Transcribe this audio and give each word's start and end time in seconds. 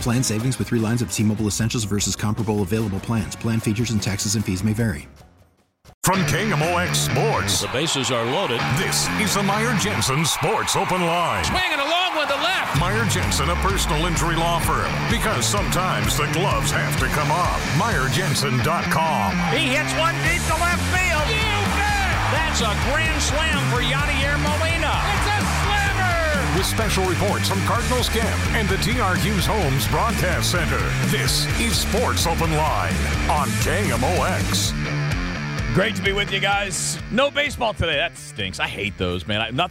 Plan 0.00 0.22
savings 0.22 0.58
with 0.58 0.68
three 0.68 0.78
lines 0.78 1.02
of 1.02 1.12
T 1.12 1.22
Mobile 1.22 1.46
Essentials 1.46 1.84
versus 1.84 2.14
comparable 2.14 2.62
available 2.62 3.00
plans. 3.00 3.36
Plan 3.36 3.60
features 3.60 3.90
and 3.90 4.02
taxes 4.02 4.34
and 4.36 4.44
fees 4.44 4.62
may 4.62 4.72
vary. 4.72 5.08
From 6.06 6.22
KMOX 6.30 7.10
Sports. 7.10 7.62
The 7.62 7.68
bases 7.74 8.12
are 8.12 8.24
loaded. 8.24 8.60
This 8.78 9.08
is 9.18 9.34
the 9.34 9.42
Meyer 9.42 9.74
Jensen 9.78 10.24
Sports 10.24 10.76
Open 10.76 11.02
Line. 11.02 11.42
Swinging 11.42 11.82
along 11.82 12.14
with 12.14 12.28
the 12.28 12.38
left. 12.38 12.78
Meyer 12.78 13.04
Jensen, 13.10 13.50
a 13.50 13.56
personal 13.56 14.06
injury 14.06 14.36
law 14.36 14.60
firm. 14.60 14.86
Because 15.10 15.44
sometimes 15.44 16.16
the 16.16 16.30
gloves 16.30 16.70
have 16.70 16.94
to 17.00 17.06
come 17.10 17.32
off. 17.32 17.58
MeyerJensen.com. 17.74 19.34
He 19.50 19.74
hits 19.74 19.90
one 19.98 20.14
deep 20.22 20.42
to 20.46 20.54
left 20.62 20.86
field. 20.94 21.26
You 21.26 21.58
bet. 21.74 22.14
That's 22.30 22.62
a 22.62 22.70
grand 22.86 23.18
slam 23.20 23.58
for 23.74 23.82
Yadier 23.82 24.38
Molina. 24.38 25.15
With 26.56 26.64
special 26.64 27.04
reports 27.04 27.50
from 27.50 27.60
Cardinals 27.64 28.08
Camp 28.08 28.54
and 28.54 28.66
the 28.66 28.78
TR 28.78 29.14
Hughes 29.18 29.44
Homes 29.44 29.86
Broadcast 29.88 30.52
Center. 30.52 30.78
This 31.08 31.44
is 31.60 31.76
Sports 31.76 32.26
Open 32.26 32.50
Line 32.52 32.94
on 33.28 33.46
KMOX. 33.60 34.72
Great 35.74 35.94
to 35.96 36.02
be 36.02 36.12
with 36.12 36.32
you 36.32 36.40
guys. 36.40 36.98
No 37.10 37.30
baseball 37.30 37.74
today. 37.74 37.96
That 37.96 38.16
stinks. 38.16 38.58
I 38.58 38.68
hate 38.68 38.96
those, 38.96 39.26
man. 39.26 39.42
I 39.42 39.50
not 39.50 39.70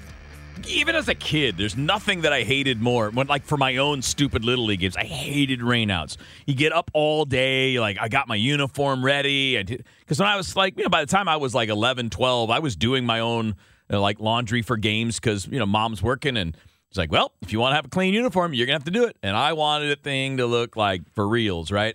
even 0.67 0.95
as 0.95 1.09
a 1.09 1.16
kid, 1.16 1.58
there's 1.58 1.75
nothing 1.75 2.22
that 2.22 2.31
I 2.31 2.44
hated 2.44 2.80
more. 2.80 3.09
When 3.09 3.25
like 3.25 3.45
for 3.45 3.58
my 3.58 3.78
own 3.78 4.03
stupid 4.03 4.45
little 4.45 4.66
league 4.66 4.81
games, 4.81 4.95
I 4.95 5.06
hated 5.06 5.61
rainouts. 5.61 6.17
You 6.45 6.53
get 6.53 6.72
up 6.72 6.91
all 6.94 7.25
day, 7.25 7.80
like 7.80 7.97
I 8.00 8.09
got 8.09 8.28
my 8.28 8.36
uniform 8.36 9.03
ready. 9.03 9.58
Because 9.58 10.19
when 10.19 10.28
I 10.28 10.38
was 10.38 10.56
like, 10.56 10.78
you 10.78 10.83
know, 10.83 10.89
by 10.89 11.02
the 11.02 11.09
time 11.09 11.28
I 11.28 11.38
was 11.38 11.56
like 11.56 11.69
11, 11.69 12.11
12, 12.11 12.52
I 12.52 12.59
was 12.59 12.75
doing 12.75 13.08
my 13.08 13.22
own 13.22 13.56
you 13.89 13.94
know, 13.94 14.02
like 14.02 14.19
laundry 14.19 14.61
for 14.61 14.78
games 14.78 15.19
because 15.19 15.47
you 15.47 15.58
know 15.58 15.66
mom's 15.66 16.03
working 16.03 16.38
and 16.38 16.56
it's 16.95 16.97
like, 16.97 17.11
well, 17.11 17.33
if 17.41 17.51
you 17.51 17.59
want 17.59 17.73
to 17.73 17.75
have 17.75 17.83
a 17.83 17.89
clean 17.89 18.13
uniform, 18.13 18.53
you're 18.53 18.65
gonna 18.65 18.75
have 18.75 18.85
to 18.85 18.91
do 18.91 19.03
it. 19.03 19.17
And 19.21 19.35
I 19.35 19.51
wanted 19.51 19.91
a 19.91 19.97
thing 19.97 20.38
to 20.38 20.45
look 20.45 20.77
like 20.77 21.01
for 21.13 21.27
reals, 21.27 21.69
right? 21.69 21.93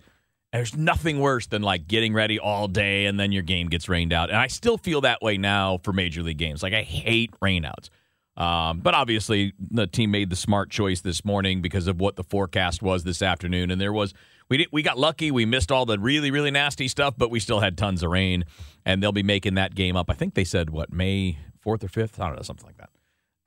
There's 0.53 0.77
nothing 0.77 1.19
worse 1.19 1.47
than 1.47 1.63
like 1.63 1.87
getting 1.87 2.13
ready 2.13 2.37
all 2.37 2.67
day 2.67 3.07
and 3.07 3.19
then 3.19 3.31
your 3.31 3.41
game 3.41 3.67
gets 3.67 3.89
rained 3.89 4.13
out. 4.13 4.29
And 4.29 4.37
I 4.37 4.45
still 4.45 4.77
feel 4.77 5.01
that 5.01 5.23
way 5.23 5.37
now 5.37 5.79
for 5.79 5.91
major 5.91 6.21
league 6.21 6.37
games. 6.37 6.61
Like 6.61 6.75
I 6.75 6.83
hate 6.83 7.31
rainouts. 7.41 7.89
Um, 8.37 8.81
but 8.81 8.93
obviously, 8.93 9.53
the 9.71 9.87
team 9.87 10.11
made 10.11 10.29
the 10.29 10.35
smart 10.35 10.69
choice 10.69 11.01
this 11.01 11.25
morning 11.25 11.63
because 11.63 11.87
of 11.87 11.99
what 11.99 12.15
the 12.15 12.23
forecast 12.23 12.83
was 12.83 13.03
this 13.03 13.23
afternoon. 13.23 13.71
And 13.71 13.81
there 13.81 13.91
was 13.91 14.13
we 14.49 14.57
did, 14.57 14.67
we 14.71 14.83
got 14.83 14.99
lucky. 14.99 15.31
We 15.31 15.47
missed 15.47 15.71
all 15.71 15.87
the 15.87 15.97
really 15.97 16.29
really 16.29 16.51
nasty 16.51 16.87
stuff, 16.87 17.15
but 17.17 17.31
we 17.31 17.39
still 17.39 17.59
had 17.59 17.75
tons 17.75 18.03
of 18.03 18.11
rain. 18.11 18.45
And 18.85 19.01
they'll 19.01 19.11
be 19.11 19.23
making 19.23 19.55
that 19.55 19.73
game 19.73 19.95
up. 19.95 20.11
I 20.11 20.13
think 20.13 20.35
they 20.35 20.43
said 20.43 20.69
what 20.69 20.93
May 20.93 21.39
fourth 21.59 21.83
or 21.83 21.87
fifth. 21.87 22.19
I 22.19 22.27
don't 22.27 22.35
know 22.35 22.43
something 22.43 22.67
like 22.67 22.77
that. 22.77 22.90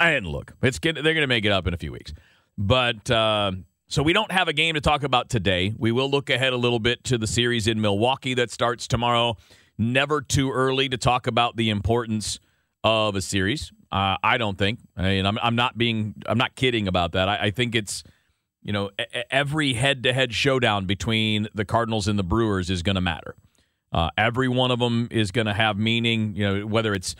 I 0.04 0.12
didn't 0.12 0.31
look. 0.31 0.53
It's 0.62 0.78
get, 0.78 0.94
they're 0.94 1.03
going 1.03 1.16
to 1.22 1.26
make 1.26 1.44
it 1.44 1.53
up 1.53 1.66
in 1.66 1.75
a 1.75 1.76
few 1.78 1.92
weeks. 1.92 2.12
But 2.59 3.10
uh, 3.10 3.53
so 3.88 4.03
we 4.03 4.12
don't 4.12 4.31
have 4.32 4.48
a 4.48 4.53
game 4.53 4.75
to 4.75 4.81
talk 4.81 5.03
about 5.03 5.28
today. 5.31 5.75
We 5.78 5.92
will 5.92 6.10
look 6.10 6.31
ahead 6.31 6.53
a 6.53 6.56
little 6.56 6.78
bit 6.78 7.04
to 7.04 7.19
the 7.19 7.26
series 7.26 7.66
in 7.66 7.81
Milwaukee 7.81 8.34
that 8.34 8.50
starts 8.50 8.87
tomorrow. 8.87 9.37
Never 9.78 10.20
too 10.20 10.53
early 10.53 10.88
to 10.88 10.97
talk 10.97 11.26
about 11.26 11.56
the 11.56 11.70
importance 11.70 12.38
of 12.82 13.16
a 13.16 13.20
series. 13.20 13.72
Uh, 13.91 14.16
I 14.22 14.38
don't 14.38 14.59
think. 14.59 14.81
I 14.97 15.03
mean, 15.03 15.26
I'm, 15.26 15.38
I'm 15.42 15.56
not 15.56 15.78
being. 15.78 16.15
I'm 16.26 16.38
not 16.38 16.54
kidding 16.54 16.86
about 16.88 17.12
that. 17.12 17.28
I, 17.28 17.36
I 17.47 17.50
think 17.50 17.75
it's. 17.75 18.04
You 18.66 18.72
know, 18.72 18.91
every 19.31 19.75
head-to-head 19.75 20.32
showdown 20.32 20.86
between 20.86 21.48
the 21.53 21.66
Cardinals 21.66 22.09
and 22.09 22.19
the 22.19 22.22
Brewers 22.22 22.71
is 22.71 22.82
going 22.82 22.94
to 22.94 23.03
matter. 23.03 23.36
Uh, 23.92 24.09
every 24.16 24.48
one 24.48 24.71
of 24.71 24.78
them 24.78 25.06
is 25.10 25.31
going 25.32 25.47
to 25.47 25.53
have 25.53 25.76
meaning. 25.76 26.34
You 26.34 26.44
know, 26.48 26.66
whether 26.66 26.94
it's 26.94 27.15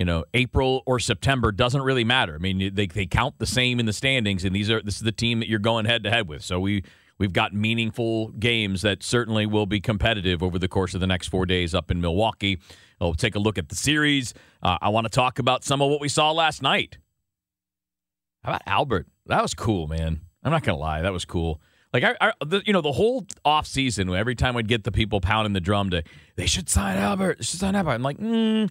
you 0.00 0.06
know 0.06 0.24
April 0.32 0.82
or 0.86 0.98
September 0.98 1.52
doesn't 1.52 1.82
really 1.82 2.04
matter. 2.04 2.34
I 2.34 2.38
mean, 2.38 2.74
they 2.74 2.86
they 2.86 3.04
count 3.04 3.38
the 3.38 3.46
same 3.46 3.78
in 3.78 3.84
the 3.84 3.92
standings, 3.92 4.46
and 4.46 4.56
these 4.56 4.70
are 4.70 4.80
this 4.80 4.96
is 4.96 5.02
the 5.02 5.12
team 5.12 5.40
that 5.40 5.48
you're 5.48 5.58
going 5.58 5.84
head 5.84 6.02
to 6.04 6.10
head 6.10 6.26
with. 6.26 6.42
So 6.42 6.58
we 6.58 6.82
we've 7.18 7.34
got 7.34 7.52
meaningful 7.52 8.28
games 8.28 8.80
that 8.80 9.02
certainly 9.02 9.44
will 9.44 9.66
be 9.66 9.78
competitive 9.78 10.42
over 10.42 10.58
the 10.58 10.68
course 10.68 10.94
of 10.94 11.00
the 11.00 11.06
next 11.06 11.28
four 11.28 11.44
days 11.44 11.74
up 11.74 11.90
in 11.90 12.00
Milwaukee. 12.00 12.58
We'll 12.98 13.12
take 13.12 13.34
a 13.34 13.38
look 13.38 13.58
at 13.58 13.68
the 13.68 13.76
series. 13.76 14.32
Uh, 14.62 14.78
I 14.80 14.88
want 14.88 15.04
to 15.04 15.10
talk 15.10 15.38
about 15.38 15.64
some 15.64 15.82
of 15.82 15.90
what 15.90 16.00
we 16.00 16.08
saw 16.08 16.32
last 16.32 16.62
night. 16.62 16.96
How 18.42 18.52
about 18.52 18.62
Albert? 18.66 19.06
That 19.26 19.42
was 19.42 19.52
cool, 19.52 19.86
man. 19.86 20.22
I'm 20.42 20.50
not 20.50 20.62
gonna 20.62 20.78
lie, 20.78 21.02
that 21.02 21.12
was 21.12 21.26
cool. 21.26 21.60
Like 21.92 22.04
I, 22.04 22.14
I 22.22 22.32
the, 22.42 22.62
you 22.64 22.72
know, 22.72 22.80
the 22.80 22.92
whole 22.92 23.26
off 23.44 23.66
season, 23.66 24.08
every 24.14 24.34
time 24.34 24.54
we'd 24.54 24.66
get 24.66 24.84
the 24.84 24.92
people 24.92 25.20
pounding 25.20 25.52
the 25.52 25.60
drum 25.60 25.90
to, 25.90 26.02
they 26.36 26.46
should 26.46 26.70
sign 26.70 26.96
Albert, 26.96 27.36
they 27.36 27.44
should 27.44 27.60
sign 27.60 27.74
Albert. 27.74 27.90
I'm 27.90 28.02
like, 28.02 28.16
mm, 28.16 28.70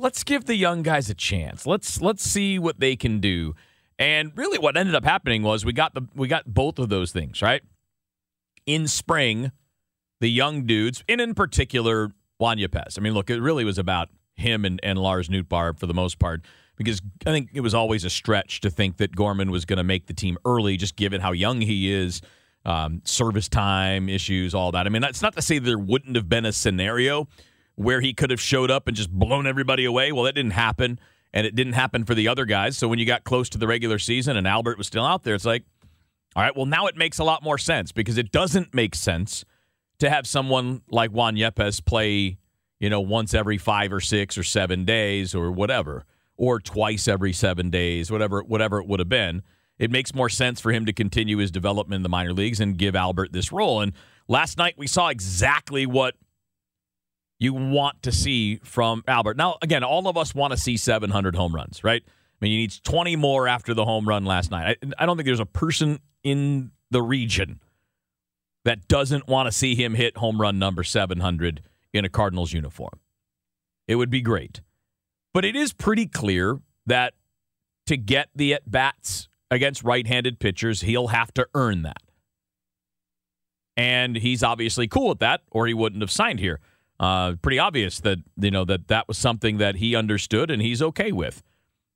let's 0.00 0.24
give 0.24 0.46
the 0.46 0.56
young 0.56 0.82
guys 0.82 1.10
a 1.10 1.14
chance. 1.14 1.66
Let's 1.66 2.00
let's 2.00 2.24
see 2.24 2.58
what 2.58 2.80
they 2.80 2.96
can 2.96 3.20
do. 3.20 3.54
And 3.98 4.32
really, 4.34 4.58
what 4.58 4.76
ended 4.76 4.94
up 4.94 5.04
happening 5.04 5.42
was 5.42 5.64
we 5.64 5.72
got 5.72 5.94
the 5.94 6.02
we 6.14 6.26
got 6.26 6.46
both 6.46 6.78
of 6.78 6.88
those 6.88 7.12
things 7.12 7.42
right. 7.42 7.62
In 8.66 8.88
spring, 8.88 9.52
the 10.20 10.30
young 10.30 10.64
dudes, 10.66 11.04
and 11.08 11.20
in 11.20 11.34
particular 11.34 12.12
Juan 12.38 12.58
Yepez. 12.58 12.98
I 12.98 13.02
mean, 13.02 13.14
look, 13.14 13.30
it 13.30 13.40
really 13.40 13.64
was 13.64 13.78
about 13.78 14.08
him 14.34 14.64
and, 14.64 14.80
and 14.82 14.98
Lars 14.98 15.28
Nootbaar 15.28 15.78
for 15.78 15.86
the 15.86 15.94
most 15.94 16.18
part 16.18 16.44
because 16.76 17.02
I 17.26 17.30
think 17.30 17.50
it 17.52 17.60
was 17.60 17.74
always 17.74 18.04
a 18.04 18.10
stretch 18.10 18.60
to 18.62 18.70
think 18.70 18.96
that 18.96 19.14
Gorman 19.14 19.50
was 19.50 19.66
going 19.66 19.76
to 19.76 19.84
make 19.84 20.06
the 20.06 20.14
team 20.14 20.38
early, 20.46 20.78
just 20.78 20.96
given 20.96 21.20
how 21.20 21.32
young 21.32 21.60
he 21.60 21.92
is, 21.92 22.22
um, 22.64 23.02
service 23.04 23.50
time 23.50 24.08
issues, 24.08 24.54
all 24.54 24.72
that. 24.72 24.86
I 24.86 24.88
mean, 24.88 25.02
that's 25.02 25.20
not 25.20 25.36
to 25.36 25.42
say 25.42 25.58
there 25.58 25.78
wouldn't 25.78 26.16
have 26.16 26.28
been 26.28 26.46
a 26.46 26.52
scenario 26.52 27.28
where 27.80 28.02
he 28.02 28.12
could 28.12 28.28
have 28.28 28.40
showed 28.40 28.70
up 28.70 28.86
and 28.86 28.94
just 28.94 29.10
blown 29.10 29.46
everybody 29.46 29.86
away. 29.86 30.12
Well, 30.12 30.24
that 30.24 30.34
didn't 30.34 30.50
happen, 30.50 31.00
and 31.32 31.46
it 31.46 31.54
didn't 31.54 31.72
happen 31.72 32.04
for 32.04 32.14
the 32.14 32.28
other 32.28 32.44
guys. 32.44 32.76
So 32.76 32.86
when 32.88 32.98
you 32.98 33.06
got 33.06 33.24
close 33.24 33.48
to 33.50 33.58
the 33.58 33.66
regular 33.66 33.98
season 33.98 34.36
and 34.36 34.46
Albert 34.46 34.76
was 34.76 34.86
still 34.86 35.04
out 35.04 35.22
there, 35.22 35.34
it's 35.34 35.46
like, 35.46 35.64
all 36.36 36.42
right, 36.42 36.54
well, 36.54 36.66
now 36.66 36.88
it 36.88 36.96
makes 36.96 37.18
a 37.18 37.24
lot 37.24 37.42
more 37.42 37.56
sense 37.56 37.90
because 37.90 38.18
it 38.18 38.32
doesn't 38.32 38.74
make 38.74 38.94
sense 38.94 39.46
to 39.98 40.10
have 40.10 40.26
someone 40.26 40.82
like 40.90 41.10
Juan 41.10 41.36
Yepez 41.36 41.82
play, 41.82 42.36
you 42.80 42.90
know, 42.90 43.00
once 43.00 43.32
every 43.32 43.56
five 43.56 43.94
or 43.94 44.00
six 44.00 44.36
or 44.36 44.42
seven 44.42 44.84
days 44.84 45.34
or 45.34 45.50
whatever, 45.50 46.04
or 46.36 46.60
twice 46.60 47.08
every 47.08 47.32
seven 47.32 47.70
days, 47.70 48.10
whatever, 48.10 48.42
whatever 48.42 48.78
it 48.78 48.88
would 48.88 49.00
have 49.00 49.08
been. 49.08 49.42
It 49.78 49.90
makes 49.90 50.14
more 50.14 50.28
sense 50.28 50.60
for 50.60 50.70
him 50.70 50.84
to 50.84 50.92
continue 50.92 51.38
his 51.38 51.50
development 51.50 51.96
in 52.00 52.02
the 52.02 52.10
minor 52.10 52.34
leagues 52.34 52.60
and 52.60 52.76
give 52.76 52.94
Albert 52.94 53.32
this 53.32 53.50
role. 53.50 53.80
And 53.80 53.94
last 54.28 54.58
night 54.58 54.74
we 54.76 54.86
saw 54.86 55.08
exactly 55.08 55.86
what 55.86 56.14
you 57.40 57.54
want 57.54 58.02
to 58.02 58.12
see 58.12 58.60
from 58.62 59.02
Albert. 59.08 59.36
Now, 59.36 59.56
again, 59.62 59.82
all 59.82 60.06
of 60.06 60.16
us 60.16 60.34
want 60.34 60.52
to 60.52 60.58
see 60.58 60.76
700 60.76 61.34
home 61.34 61.54
runs, 61.54 61.82
right? 61.82 62.02
I 62.06 62.44
mean, 62.44 62.52
he 62.52 62.58
needs 62.58 62.78
20 62.80 63.16
more 63.16 63.48
after 63.48 63.74
the 63.74 63.84
home 63.84 64.06
run 64.06 64.24
last 64.24 64.50
night. 64.50 64.78
I, 64.82 65.02
I 65.02 65.06
don't 65.06 65.16
think 65.16 65.26
there's 65.26 65.40
a 65.40 65.46
person 65.46 66.00
in 66.22 66.70
the 66.90 67.02
region 67.02 67.60
that 68.66 68.86
doesn't 68.88 69.26
want 69.26 69.46
to 69.46 69.52
see 69.52 69.74
him 69.74 69.94
hit 69.94 70.18
home 70.18 70.40
run 70.40 70.58
number 70.58 70.84
700 70.84 71.62
in 71.94 72.04
a 72.04 72.10
Cardinals 72.10 72.52
uniform. 72.52 73.00
It 73.88 73.94
would 73.96 74.10
be 74.10 74.20
great. 74.20 74.60
But 75.32 75.46
it 75.46 75.56
is 75.56 75.72
pretty 75.72 76.06
clear 76.06 76.60
that 76.86 77.14
to 77.86 77.96
get 77.96 78.28
the 78.34 78.54
at 78.54 78.70
bats 78.70 79.28
against 79.50 79.82
right 79.82 80.06
handed 80.06 80.38
pitchers, 80.38 80.82
he'll 80.82 81.08
have 81.08 81.32
to 81.34 81.48
earn 81.54 81.82
that. 81.82 82.02
And 83.76 84.16
he's 84.16 84.42
obviously 84.42 84.86
cool 84.88 85.08
with 85.08 85.20
that, 85.20 85.40
or 85.50 85.66
he 85.66 85.72
wouldn't 85.72 86.02
have 86.02 86.10
signed 86.10 86.38
here. 86.38 86.60
Uh, 87.00 87.34
pretty 87.40 87.58
obvious 87.58 87.98
that 88.00 88.18
you 88.36 88.50
know 88.50 88.62
that 88.66 88.88
that 88.88 89.08
was 89.08 89.16
something 89.16 89.56
that 89.56 89.76
he 89.76 89.96
understood 89.96 90.50
and 90.50 90.60
he's 90.60 90.82
okay 90.82 91.10
with. 91.10 91.42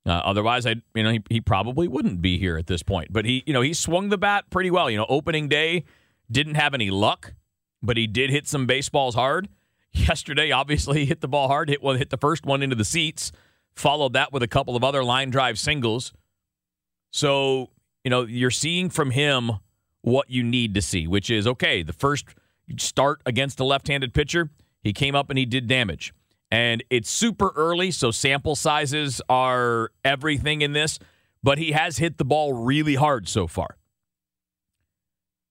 Uh, 0.06 0.12
otherwise, 0.12 0.64
I 0.64 0.76
you 0.94 1.02
know 1.02 1.12
he, 1.12 1.22
he 1.28 1.40
probably 1.42 1.86
wouldn't 1.86 2.22
be 2.22 2.38
here 2.38 2.56
at 2.56 2.68
this 2.68 2.82
point. 2.82 3.12
But 3.12 3.26
he 3.26 3.42
you 3.46 3.52
know 3.52 3.60
he 3.60 3.74
swung 3.74 4.08
the 4.08 4.16
bat 4.16 4.46
pretty 4.48 4.70
well. 4.70 4.88
You 4.88 4.96
know, 4.96 5.06
opening 5.10 5.46
day 5.46 5.84
didn't 6.30 6.54
have 6.54 6.72
any 6.72 6.90
luck, 6.90 7.34
but 7.82 7.98
he 7.98 8.06
did 8.06 8.30
hit 8.30 8.48
some 8.48 8.66
baseballs 8.66 9.14
hard. 9.14 9.50
Yesterday, 9.92 10.50
obviously, 10.50 11.00
he 11.00 11.04
hit 11.04 11.20
the 11.20 11.28
ball 11.28 11.48
hard. 11.48 11.68
Hit 11.68 11.82
one, 11.82 11.98
hit 11.98 12.08
the 12.08 12.16
first 12.16 12.46
one 12.46 12.62
into 12.62 12.74
the 12.74 12.84
seats. 12.84 13.30
Followed 13.76 14.14
that 14.14 14.32
with 14.32 14.42
a 14.42 14.48
couple 14.48 14.74
of 14.74 14.82
other 14.82 15.04
line 15.04 15.28
drive 15.28 15.58
singles. 15.58 16.14
So 17.10 17.68
you 18.04 18.10
know 18.10 18.22
you're 18.22 18.50
seeing 18.50 18.88
from 18.88 19.10
him 19.10 19.52
what 20.00 20.30
you 20.30 20.42
need 20.42 20.72
to 20.74 20.82
see, 20.82 21.06
which 21.06 21.28
is 21.28 21.46
okay. 21.46 21.82
The 21.82 21.92
first 21.92 22.24
start 22.78 23.20
against 23.26 23.60
a 23.60 23.64
left-handed 23.64 24.14
pitcher, 24.14 24.48
he 24.84 24.92
came 24.92 25.16
up 25.16 25.31
and 25.31 25.38
he 25.38 25.46
did 25.46 25.66
damage. 25.66 26.12
And 26.50 26.84
it's 26.90 27.10
super 27.10 27.52
early, 27.56 27.90
so 27.90 28.12
sample 28.12 28.54
sizes 28.54 29.20
are 29.28 29.90
everything 30.04 30.60
in 30.60 30.72
this, 30.72 31.00
but 31.42 31.58
he 31.58 31.72
has 31.72 31.96
hit 31.96 32.19
the 32.19 32.25
ball 32.25 32.52
really 32.52 32.94
hard 32.94 33.28
so 33.28 33.48
far. 33.48 33.76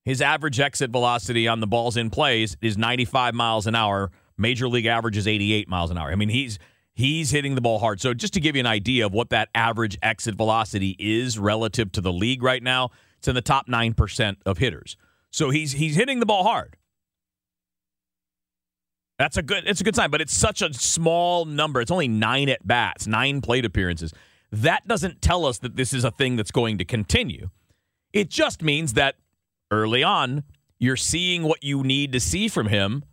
His 0.06 0.22
average 0.22 0.60
exit 0.60 0.92
velocity 0.92 1.48
on 1.48 1.60
the 1.60 1.68
balls 1.68 1.98
in 1.98 2.10
plays 2.10 2.56
is 2.62 2.78
95 2.78 3.34
miles 3.34 3.68
an 3.68 3.76
hour. 3.76 4.12
Major 4.38 4.68
league 4.68 4.86
average 4.86 5.18
is 5.18 5.28
88 5.28 5.68
miles 5.68 5.92
an 5.92 5.98
hour. 5.98 6.12
I 6.12 6.16
mean, 6.16 6.30
he's 6.30 6.60
he's 6.94 7.32
hitting 7.32 7.56
the 7.56 7.62
ball 7.62 7.80
hard. 7.80 8.00
So 8.00 8.14
just 8.14 8.34
to 8.34 8.40
give 8.40 8.56
you 8.56 8.60
an 8.60 8.68
idea 8.68 9.06
of 9.06 9.14
what 9.14 9.30
that 9.32 9.50
average 9.56 9.98
exit 10.02 10.36
velocity 10.36 10.96
is 11.00 11.40
relative 11.40 11.92
to 11.94 12.02
the 12.02 12.14
league 12.14 12.44
right 12.44 12.62
now, 12.62 12.92
it's 13.18 13.28
in 13.28 13.36
the 13.36 13.42
top 13.42 13.68
9% 13.68 14.38
of 14.46 14.58
hitters. 14.58 14.96
So 15.32 15.50
he's 15.50 15.74
he's 15.74 15.96
hitting 15.96 16.20
the 16.20 16.26
ball 16.26 16.44
hard. 16.44 16.78
That's 19.20 19.38
a 19.38 19.44
good. 19.44 19.64
It's 19.68 19.82
a 19.82 19.84
good 19.84 19.96
sign, 19.96 20.10
but 20.10 20.22
it's 20.22 20.34
such 20.34 20.62
a 20.62 20.74
small 20.74 21.46
number. 21.46 21.82
It's 21.82 21.92
only 21.92 22.08
nine 22.08 22.50
at 22.50 22.66
bats, 22.66 23.06
nine 23.08 23.42
plate 23.42 23.66
appearances. 23.66 24.14
That 24.52 24.88
doesn't 24.88 25.22
tell 25.22 25.46
us 25.46 25.60
that 25.60 25.76
this 25.76 25.94
is 25.94 26.04
a 26.04 26.12
thing 26.12 26.36
that's 26.36 26.52
going 26.52 26.78
to 26.80 26.86
continue. 26.86 27.50
It 28.12 28.30
just 28.30 28.62
means 28.62 28.94
that 28.94 29.16
early 29.72 30.04
on, 30.04 30.44
you're 30.80 30.96
seeing 30.96 31.44
what 31.44 31.64
you 31.64 31.84
need 31.84 32.12
to 32.14 32.20
see 32.20 32.48
from 32.48 32.68
him 32.68 33.04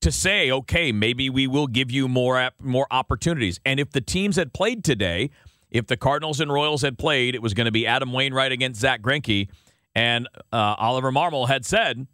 to 0.00 0.12
say, 0.12 0.50
okay, 0.50 0.92
maybe 0.92 1.30
we 1.30 1.46
will 1.46 1.66
give 1.66 1.90
you 1.90 2.08
more 2.08 2.50
more 2.60 2.86
opportunities. 2.90 3.60
And 3.64 3.80
if 3.80 3.90
the 3.90 4.00
teams 4.00 4.36
had 4.36 4.52
played 4.52 4.84
today, 4.84 5.30
if 5.70 5.86
the 5.86 5.96
Cardinals 5.96 6.40
and 6.40 6.52
Royals 6.52 6.82
had 6.82 6.98
played, 6.98 7.34
it 7.34 7.42
was 7.42 7.54
going 7.54 7.64
to 7.64 7.72
be 7.72 7.86
Adam 7.86 8.12
Wainwright 8.12 8.52
against 8.52 8.80
Zach 8.80 9.00
Greinke, 9.00 9.48
and 9.94 10.28
uh, 10.52 10.74
Oliver 10.78 11.10
Marmol 11.10 11.48
had 11.48 11.64
said 11.64 12.06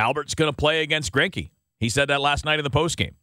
Albert's 0.00 0.34
going 0.34 0.50
to 0.50 0.56
play 0.56 0.82
against 0.82 1.12
Greinke. 1.12 1.50
He 1.78 1.88
said 1.88 2.08
that 2.08 2.20
last 2.20 2.44
night 2.44 2.58
in 2.58 2.64
the 2.64 2.70
postgame. 2.70 3.14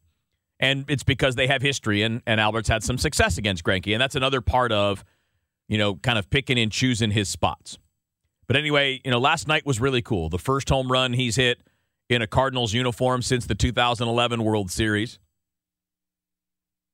And 0.59 0.85
it's 0.87 1.03
because 1.03 1.35
they 1.35 1.47
have 1.47 1.61
history, 1.61 2.01
and, 2.01 2.21
and 2.25 2.39
Albert's 2.39 2.69
had 2.69 2.83
some 2.83 2.97
success 2.97 3.37
against 3.37 3.63
Greinke. 3.63 3.93
And 3.93 4.01
that's 4.01 4.15
another 4.15 4.41
part 4.41 4.71
of, 4.71 5.03
you 5.67 5.77
know, 5.77 5.95
kind 5.95 6.17
of 6.17 6.29
picking 6.29 6.57
and 6.57 6.71
choosing 6.71 7.11
his 7.11 7.29
spots. 7.29 7.77
But 8.47 8.55
anyway, 8.55 9.01
you 9.03 9.11
know, 9.11 9.19
last 9.19 9.47
night 9.47 9.65
was 9.65 9.79
really 9.79 10.01
cool. 10.01 10.29
The 10.29 10.39
first 10.39 10.69
home 10.69 10.91
run 10.91 11.13
he's 11.13 11.35
hit 11.35 11.59
in 12.09 12.21
a 12.21 12.27
Cardinals 12.27 12.73
uniform 12.73 13.21
since 13.21 13.45
the 13.45 13.55
2011 13.55 14.43
World 14.43 14.71
Series. 14.71 15.19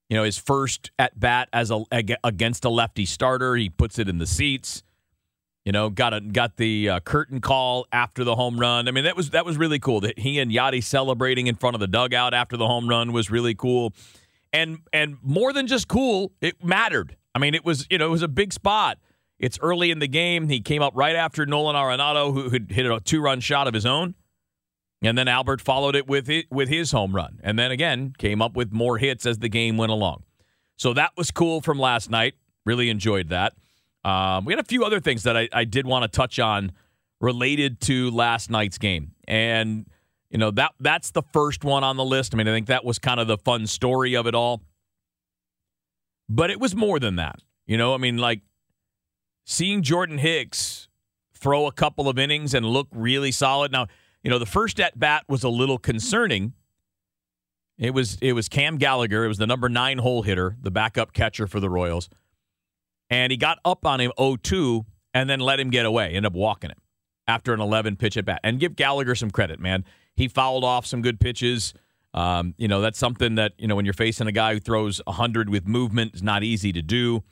You 0.10 0.18
know, 0.18 0.24
his 0.24 0.38
first 0.38 0.92
at 0.98 1.20
bat 1.20 1.50
as 1.54 1.72
a 1.72 1.84
against 2.24 2.66
a 2.66 2.70
lefty 2.70 3.06
starter, 3.06 3.56
he 3.56 3.70
puts 3.70 3.98
it 4.00 4.10
in 4.10 4.18
the 4.18 4.28
seats. 4.28 4.84
You 5.65 5.71
know, 5.71 5.89
got 5.89 6.13
a 6.13 6.19
got 6.19 6.57
the 6.57 6.89
uh, 6.89 7.00
curtain 7.00 7.39
call 7.39 7.88
after 7.94 8.25
the 8.25 8.36
home 8.36 8.60
run. 8.60 8.89
I 8.89 8.92
mean, 8.92 9.06
that 9.06 9.15
was 9.15 9.30
that 9.30 9.45
was 9.45 9.57
really 9.57 9.80
cool. 9.80 10.01
That 10.01 10.19
he 10.19 10.39
and 10.39 10.51
Yadi 10.51 10.83
celebrating 10.83 11.48
in 11.48 11.56
front 11.56 11.75
of 11.75 11.80
the 11.80 11.88
dugout 11.88 12.33
after 12.33 12.57
the 12.57 12.68
home 12.68 12.89
run 12.89 13.13
was 13.13 13.31
really 13.31 13.56
cool, 13.56 13.94
and 14.51 14.80
and 14.92 15.18
more 15.21 15.54
than 15.54 15.68
just 15.68 15.88
cool, 15.88 16.33
it 16.42 16.63
mattered. 16.63 17.15
I 17.33 17.39
mean, 17.39 17.56
it 17.56 17.63
was 17.63 17.88
you 17.89 17.98
know 17.98 18.07
it 18.07 18.12
was 18.12 18.24
a 18.24 18.27
big 18.27 18.51
spot. 18.51 18.98
It's 19.39 19.57
early 19.62 19.89
in 19.89 20.00
the 20.00 20.07
game. 20.07 20.50
He 20.50 20.60
came 20.60 20.81
up 20.81 20.94
right 20.95 21.15
after 21.15 21.45
Nolan 21.45 21.75
Arenado, 21.75 22.33
who 22.33 22.50
had 22.50 22.69
hit 22.69 22.86
a 22.86 23.00
two 23.00 23.21
run 23.21 23.39
shot 23.39 23.65
of 23.65 23.74
his 23.74 23.86
own, 23.86 24.15
and 25.01 25.18
then 25.18 25.30
Albert 25.30 25.62
followed 25.62 25.95
it 25.95 26.07
with 26.07 26.30
it, 26.30 26.45
with 26.51 26.68
his 26.68 26.92
home 26.92 27.15
run, 27.15 27.39
and 27.42 27.57
then 27.57 27.71
again 27.71 28.13
came 28.18 28.42
up 28.42 28.54
with 28.56 28.74
more 28.74 28.98
hits 28.98 29.25
as 29.25 29.39
the 29.39 29.50
game 29.50 29.77
went 29.77 29.94
along. 29.94 30.24
So 30.75 30.94
that 30.94 31.12
was 31.15 31.31
cool 31.31 31.62
from 31.62 31.80
last 31.80 32.10
night. 32.10 32.33
Really 32.65 32.89
enjoyed 32.89 33.30
that. 33.30 33.54
Um, 34.06 34.46
we 34.46 34.54
had 34.54 34.60
a 34.60 34.68
few 34.68 34.84
other 34.84 35.00
things 35.00 35.24
that 35.24 35.38
I, 35.38 35.48
I 35.54 35.64
did 35.64 35.86
want 35.86 36.04
to 36.04 36.16
touch 36.16 36.40
on 36.40 36.74
related 37.22 37.80
to 37.82 38.12
last 38.12 38.50
night's 38.50 38.78
game, 38.78 39.12
and 39.28 39.88
you 40.30 40.38
know 40.38 40.52
that 40.52 40.74
that's 40.80 41.12
the 41.12 41.24
first 41.32 41.64
one 41.64 41.84
on 41.84 41.96
the 41.96 42.04
list. 42.04 42.34
I 42.34 42.38
mean, 42.38 42.48
I 42.48 42.52
think 42.52 42.68
that 42.68 42.84
was 42.84 43.00
kind 43.00 43.20
of 43.20 43.28
the 43.28 43.38
fun 43.38 43.66
story 43.66 44.16
of 44.16 44.28
it 44.28 44.36
all, 44.36 44.62
but 46.28 46.50
it 46.50 46.60
was 46.60 46.76
more 46.76 47.00
than 47.00 47.16
that. 47.16 47.40
You 47.66 47.78
know, 47.78 47.94
I 47.94 47.98
mean, 47.98 48.18
like 48.18 48.42
seeing 49.46 49.84
Jordan 49.84 50.18
Hicks 50.18 50.90
throw 51.34 51.66
a 51.66 51.72
couple 51.72 52.10
of 52.10 52.20
innings 52.20 52.54
and 52.54 52.66
look 52.66 52.88
really 52.92 53.32
solid. 53.32 53.72
Now, 53.72 53.88
you 54.22 54.30
know, 54.30 54.40
the 54.40 54.46
first 54.46 54.80
at 54.82 55.00
bat 55.00 55.24
was 55.30 55.44
a 55.44 55.50
little 55.50 55.78
concerning. 55.78 56.54
It 57.78 57.94
was 57.94 58.18
it 58.22 58.34
was 58.34 58.50
Cam 58.50 58.78
Gallagher. 58.78 59.24
It 59.24 59.30
was 59.30 59.38
the 59.38 59.48
number 59.48 59.70
nine 59.70 60.00
hole 60.00 60.24
hitter, 60.24 60.58
the 60.62 60.72
backup 60.72 61.14
catcher 61.14 61.48
for 61.48 61.62
the 61.62 61.70
Royals 61.70 62.10
and 63.10 63.32
he 63.32 63.38
got 63.38 63.60
up 63.66 63.86
on 63.86 64.00
him 64.00 64.12
0-2 64.18 64.86
and 65.14 65.30
then 65.30 65.40
let 65.40 65.60
him 65.60 65.70
get 65.70 65.86
away, 65.86 66.14
end 66.14 66.26
up 66.26 66.34
walking 66.34 66.70
him 66.70 66.78
after 67.28 67.54
an 67.54 67.62
11 67.62 67.96
pitch 67.96 68.18
at 68.18 68.26
bat. 68.26 68.40
And 68.44 68.60
give 68.60 68.76
Gallagher 68.76 69.16
some 69.16 69.32
credit, 69.32 69.60
man. 69.60 69.86
He 70.16 70.28
fouled 70.28 70.64
off 70.64 70.86
some 70.86 71.02
good 71.02 71.20
pitches. 71.20 71.74
Um, 72.14 72.54
you 72.58 72.68
know, 72.68 72.82
that's 72.82 73.00
something 73.00 73.36
that, 73.36 73.54
you 73.58 73.68
know, 73.68 73.76
when 73.76 73.86
you're 73.86 73.94
facing 73.94 74.28
a 74.28 74.32
guy 74.32 74.54
who 74.54 74.60
throws 74.60 75.02
100 75.06 75.50
with 75.50 75.68
movement, 75.68 76.16
is 76.16 76.24
not 76.24 76.44
easy 76.44 76.72
to 76.74 76.82
do. 76.82 77.24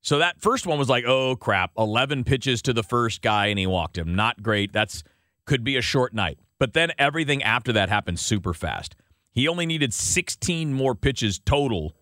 So 0.00 0.18
that 0.18 0.40
first 0.40 0.66
one 0.66 0.78
was 0.78 0.88
like, 0.88 1.04
oh 1.06 1.36
crap, 1.36 1.72
11 1.76 2.24
pitches 2.24 2.62
to 2.62 2.72
the 2.72 2.82
first 2.82 3.20
guy 3.20 3.46
and 3.46 3.58
he 3.58 3.66
walked 3.66 3.98
him. 3.98 4.14
Not 4.14 4.42
great. 4.42 4.72
That's 4.72 5.02
could 5.44 5.64
be 5.64 5.76
a 5.76 5.82
short 5.82 6.14
night. 6.14 6.38
But 6.58 6.72
then 6.72 6.92
everything 6.98 7.42
after 7.42 7.72
that 7.72 7.88
happened 7.88 8.18
super 8.18 8.54
fast. 8.54 8.94
He 9.32 9.48
only 9.48 9.66
needed 9.66 9.94
16 9.94 10.72
more 10.72 10.94
pitches 10.94 11.38
total 11.38 11.94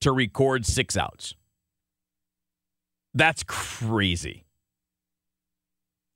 to 0.00 0.12
record 0.12 0.66
six 0.66 0.96
outs. 0.96 1.34
That's 3.14 3.42
crazy. 3.42 4.44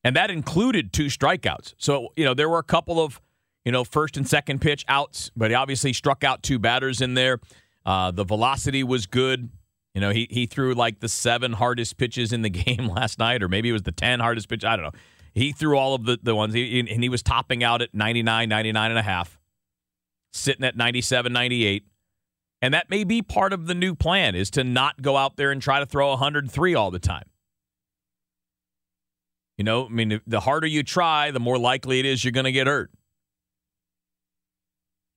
And 0.02 0.14
that 0.16 0.30
included 0.30 0.92
two 0.92 1.06
strikeouts. 1.06 1.74
So, 1.78 2.08
you 2.16 2.24
know, 2.24 2.34
there 2.34 2.48
were 2.48 2.58
a 2.58 2.64
couple 2.64 3.02
of, 3.02 3.20
you 3.64 3.72
know, 3.72 3.84
first 3.84 4.16
and 4.16 4.28
second 4.28 4.60
pitch 4.60 4.84
outs, 4.86 5.30
but 5.34 5.50
he 5.50 5.54
obviously 5.54 5.94
struck 5.94 6.22
out 6.22 6.42
two 6.42 6.58
batters 6.58 7.00
in 7.00 7.14
there. 7.14 7.40
Uh, 7.86 8.10
the 8.10 8.24
velocity 8.24 8.84
was 8.84 9.06
good. 9.06 9.48
You 9.94 10.00
know, 10.00 10.10
he, 10.10 10.26
he 10.30 10.46
threw 10.46 10.74
like 10.74 11.00
the 11.00 11.08
seven 11.08 11.54
hardest 11.54 11.96
pitches 11.96 12.32
in 12.32 12.42
the 12.42 12.50
game 12.50 12.88
last 12.88 13.18
night, 13.18 13.42
or 13.42 13.48
maybe 13.48 13.70
it 13.70 13.72
was 13.72 13.82
the 13.82 13.92
10 13.92 14.20
hardest 14.20 14.48
pitch. 14.48 14.64
I 14.64 14.76
don't 14.76 14.84
know. 14.84 14.98
He 15.32 15.52
threw 15.52 15.76
all 15.76 15.94
of 15.94 16.04
the, 16.04 16.18
the 16.22 16.34
ones, 16.34 16.54
he, 16.54 16.78
and 16.78 17.02
he 17.02 17.08
was 17.08 17.22
topping 17.22 17.64
out 17.64 17.82
at 17.82 17.92
99, 17.92 18.48
99 18.48 18.90
and 18.90 18.98
a 18.98 19.02
half, 19.02 19.38
sitting 20.32 20.64
at 20.64 20.76
97, 20.76 21.32
98. 21.32 21.84
And 22.62 22.72
that 22.72 22.88
may 22.88 23.04
be 23.04 23.20
part 23.20 23.52
of 23.52 23.66
the 23.66 23.74
new 23.74 23.94
plan 23.94 24.34
is 24.34 24.50
to 24.52 24.64
not 24.64 25.02
go 25.02 25.16
out 25.16 25.36
there 25.36 25.50
and 25.50 25.60
try 25.60 25.80
to 25.80 25.86
throw 25.86 26.10
103 26.10 26.74
all 26.74 26.90
the 26.90 26.98
time. 26.98 27.24
You 29.58 29.64
know, 29.64 29.86
I 29.86 29.88
mean, 29.88 30.20
the 30.26 30.40
harder 30.40 30.66
you 30.66 30.82
try, 30.82 31.30
the 31.30 31.40
more 31.40 31.58
likely 31.58 32.00
it 32.00 32.06
is 32.06 32.24
you're 32.24 32.32
going 32.32 32.44
to 32.44 32.52
get 32.52 32.66
hurt. 32.66 32.90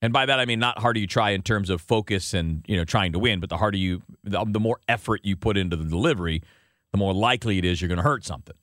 And 0.02 0.14
by 0.14 0.26
that 0.28 0.40
I 0.40 0.46
mean 0.46 0.60
not 0.60 0.80
harder 0.80 1.00
you 1.00 1.08
try 1.08 1.32
in 1.32 1.42
terms 1.42 1.70
of 1.70 1.82
focus 1.82 2.34
and 2.34 2.64
you 2.68 2.78
know 2.78 2.86
trying 2.86 3.14
to 3.14 3.20
win, 3.20 3.40
but 3.40 3.50
the 3.50 3.58
harder 3.58 3.78
you, 3.78 4.04
the, 4.24 4.46
the 4.46 4.60
more 4.60 4.80
effort 4.88 5.22
you 5.24 5.36
put 5.36 5.58
into 5.58 5.76
the 5.76 5.86
delivery, 5.86 6.44
the 6.92 6.98
more 6.98 7.14
likely 7.14 7.58
it 7.58 7.66
is 7.66 7.82
you're 7.82 7.88
going 7.88 7.98
to 7.98 8.04
hurt 8.04 8.24
something. 8.24 8.56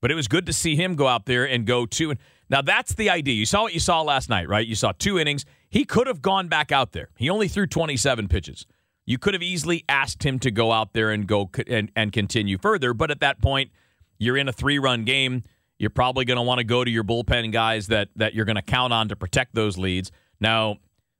But 0.00 0.10
it 0.10 0.14
was 0.14 0.28
good 0.28 0.46
to 0.46 0.52
see 0.52 0.76
him 0.76 0.94
go 0.94 1.08
out 1.08 1.26
there 1.26 1.46
and 1.46 1.66
go 1.66 1.84
two. 1.84 2.14
Now 2.50 2.60
that's 2.60 2.94
the 2.94 3.08
idea. 3.08 3.34
You 3.34 3.46
saw 3.46 3.62
what 3.62 3.72
you 3.72 3.80
saw 3.80 4.02
last 4.02 4.28
night, 4.28 4.48
right? 4.48 4.66
You 4.66 4.74
saw 4.74 4.92
two 4.92 5.18
innings. 5.18 5.44
He 5.70 5.84
could 5.84 6.08
have 6.08 6.20
gone 6.20 6.48
back 6.48 6.72
out 6.72 6.92
there. 6.92 7.08
He 7.16 7.30
only 7.30 7.46
threw 7.46 7.66
27 7.66 8.28
pitches. 8.28 8.66
You 9.06 9.18
could 9.18 9.34
have 9.34 9.42
easily 9.42 9.84
asked 9.88 10.24
him 10.24 10.38
to 10.40 10.50
go 10.50 10.72
out 10.72 10.92
there 10.92 11.10
and 11.10 11.26
go 11.26 11.48
and, 11.66 11.90
and 11.96 12.12
continue 12.12 12.58
further, 12.58 12.92
but 12.92 13.10
at 13.10 13.20
that 13.20 13.40
point, 13.40 13.70
you're 14.18 14.36
in 14.36 14.48
a 14.48 14.52
three-run 14.52 15.04
game. 15.04 15.44
You're 15.78 15.90
probably 15.90 16.24
going 16.26 16.36
to 16.36 16.42
want 16.42 16.58
to 16.58 16.64
go 16.64 16.84
to 16.84 16.90
your 16.90 17.04
bullpen 17.04 17.52
guys 17.52 17.86
that 17.86 18.08
that 18.16 18.34
you're 18.34 18.44
going 18.44 18.56
to 18.56 18.62
count 18.62 18.92
on 18.92 19.08
to 19.08 19.16
protect 19.16 19.54
those 19.54 19.78
leads. 19.78 20.12
Now, 20.40 20.76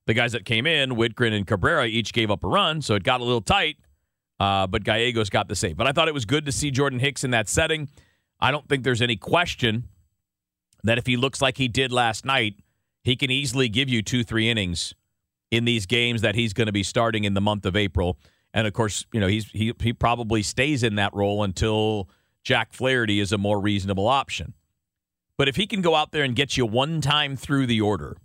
the 0.06 0.14
guys 0.14 0.32
that 0.32 0.44
came 0.44 0.66
in, 0.66 0.90
Wittgren 0.90 1.32
and 1.32 1.46
Cabrera, 1.46 1.86
each 1.86 2.12
gave 2.12 2.30
up 2.30 2.44
a 2.44 2.48
run, 2.48 2.82
so 2.82 2.94
it 2.94 3.04
got 3.04 3.20
a 3.20 3.24
little 3.24 3.40
tight. 3.40 3.76
Uh, 4.38 4.66
but 4.66 4.84
Gallegos 4.84 5.30
got 5.30 5.48
the 5.48 5.54
save. 5.54 5.76
But 5.76 5.86
I 5.86 5.92
thought 5.92 6.08
it 6.08 6.14
was 6.14 6.24
good 6.24 6.46
to 6.46 6.52
see 6.52 6.70
Jordan 6.70 6.98
Hicks 6.98 7.24
in 7.24 7.30
that 7.30 7.48
setting. 7.48 7.88
I 8.40 8.50
don't 8.50 8.66
think 8.68 8.84
there's 8.84 9.02
any 9.02 9.16
question 9.16 9.84
that 10.84 10.98
if 10.98 11.06
he 11.06 11.16
looks 11.16 11.40
like 11.40 11.56
he 11.56 11.68
did 11.68 11.92
last 11.92 12.24
night, 12.24 12.56
he 13.02 13.16
can 13.16 13.30
easily 13.30 13.68
give 13.68 13.88
you 13.88 14.02
two, 14.02 14.24
three 14.24 14.48
innings 14.48 14.94
in 15.50 15.64
these 15.64 15.86
games 15.86 16.22
that 16.22 16.34
he's 16.34 16.52
going 16.52 16.66
to 16.66 16.72
be 16.72 16.82
starting 16.82 17.24
in 17.24 17.34
the 17.34 17.40
month 17.40 17.66
of 17.66 17.76
April. 17.76 18.18
And 18.52 18.66
of 18.66 18.72
course, 18.72 19.06
you 19.12 19.20
know, 19.20 19.26
he's 19.28 19.46
he 19.50 19.72
he 19.80 19.92
probably 19.92 20.42
stays 20.42 20.82
in 20.82 20.96
that 20.96 21.14
role 21.14 21.42
until 21.42 22.08
Jack 22.42 22.72
Flaherty 22.72 23.20
is 23.20 23.32
a 23.32 23.38
more 23.38 23.60
reasonable 23.60 24.08
option. 24.08 24.54
But 25.36 25.48
if 25.48 25.56
he 25.56 25.66
can 25.66 25.80
go 25.80 25.94
out 25.94 26.12
there 26.12 26.24
and 26.24 26.36
get 26.36 26.56
you 26.56 26.66
one 26.66 27.00
time 27.00 27.36
through 27.36 27.66
the 27.66 27.80
order, 27.80 28.16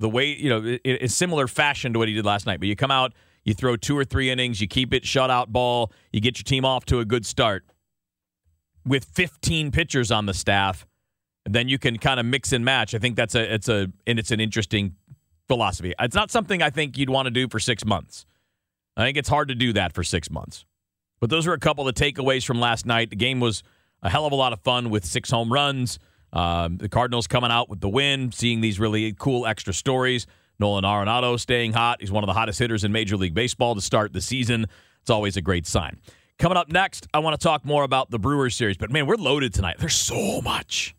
the 0.00 0.08
way, 0.08 0.26
you 0.26 0.50
know, 0.50 0.78
in, 0.84 1.08
similar 1.08 1.46
fashion 1.46 1.92
to 1.92 1.98
what 1.98 2.08
he 2.08 2.14
did 2.14 2.26
last 2.26 2.46
night, 2.46 2.60
but 2.60 2.68
you 2.68 2.76
come 2.76 2.90
out, 2.90 3.12
You 3.44 3.54
throw 3.54 3.76
two 3.76 3.96
or 3.96 4.04
three 4.04 4.30
innings, 4.30 4.60
you 4.60 4.66
keep 4.66 4.92
it 4.92 5.04
shutout 5.04 5.48
ball, 5.48 5.92
you 6.12 6.20
get 6.20 6.38
your 6.38 6.44
team 6.44 6.64
off 6.64 6.84
to 6.86 6.98
a 7.00 7.04
good 7.04 7.24
start. 7.24 7.64
With 8.86 9.04
15 9.04 9.70
pitchers 9.70 10.10
on 10.10 10.26
the 10.26 10.34
staff, 10.34 10.86
then 11.48 11.68
you 11.68 11.78
can 11.78 11.98
kind 11.98 12.18
of 12.18 12.26
mix 12.26 12.52
and 12.52 12.64
match. 12.64 12.94
I 12.94 12.98
think 12.98 13.16
that's 13.16 13.34
a 13.34 13.54
it's 13.54 13.68
a 13.68 13.90
and 14.06 14.18
it's 14.18 14.30
an 14.30 14.40
interesting 14.40 14.96
philosophy. 15.46 15.92
It's 15.98 16.14
not 16.14 16.30
something 16.30 16.62
I 16.62 16.70
think 16.70 16.96
you'd 16.96 17.10
want 17.10 17.26
to 17.26 17.30
do 17.30 17.48
for 17.48 17.58
six 17.58 17.84
months. 17.84 18.26
I 18.96 19.04
think 19.04 19.16
it's 19.16 19.28
hard 19.28 19.48
to 19.48 19.54
do 19.54 19.72
that 19.74 19.92
for 19.92 20.02
six 20.04 20.30
months. 20.30 20.64
But 21.20 21.30
those 21.30 21.46
are 21.46 21.52
a 21.52 21.58
couple 21.58 21.88
of 21.88 21.94
takeaways 21.94 22.44
from 22.46 22.60
last 22.60 22.86
night. 22.86 23.10
The 23.10 23.16
game 23.16 23.40
was 23.40 23.62
a 24.02 24.10
hell 24.10 24.26
of 24.26 24.32
a 24.32 24.36
lot 24.36 24.52
of 24.52 24.60
fun 24.60 24.90
with 24.90 25.04
six 25.04 25.30
home 25.30 25.52
runs. 25.52 25.98
Um, 26.32 26.78
the 26.78 26.88
Cardinals 26.88 27.26
coming 27.26 27.50
out 27.50 27.68
with 27.68 27.80
the 27.80 27.88
win, 27.88 28.32
seeing 28.32 28.60
these 28.60 28.80
really 28.80 29.12
cool 29.12 29.46
extra 29.46 29.72
stories. 29.72 30.26
Nolan 30.58 30.84
Arenado 30.84 31.38
staying 31.38 31.72
hot. 31.72 32.00
He's 32.00 32.10
one 32.10 32.24
of 32.24 32.26
the 32.26 32.34
hottest 32.34 32.58
hitters 32.58 32.84
in 32.84 32.92
Major 32.92 33.16
League 33.16 33.34
Baseball 33.34 33.74
to 33.74 33.80
start 33.80 34.12
the 34.12 34.20
season. 34.20 34.66
It's 35.00 35.10
always 35.10 35.36
a 35.36 35.42
great 35.42 35.66
sign. 35.66 36.00
Coming 36.38 36.56
up 36.56 36.70
next, 36.70 37.06
I 37.14 37.20
want 37.20 37.38
to 37.38 37.42
talk 37.42 37.64
more 37.64 37.84
about 37.84 38.10
the 38.10 38.18
Brewers 38.18 38.56
series. 38.56 38.76
But 38.76 38.90
man, 38.90 39.06
we're 39.06 39.16
loaded 39.16 39.54
tonight. 39.54 39.76
There's 39.78 39.94
so 39.94 40.40
much. 40.40 40.94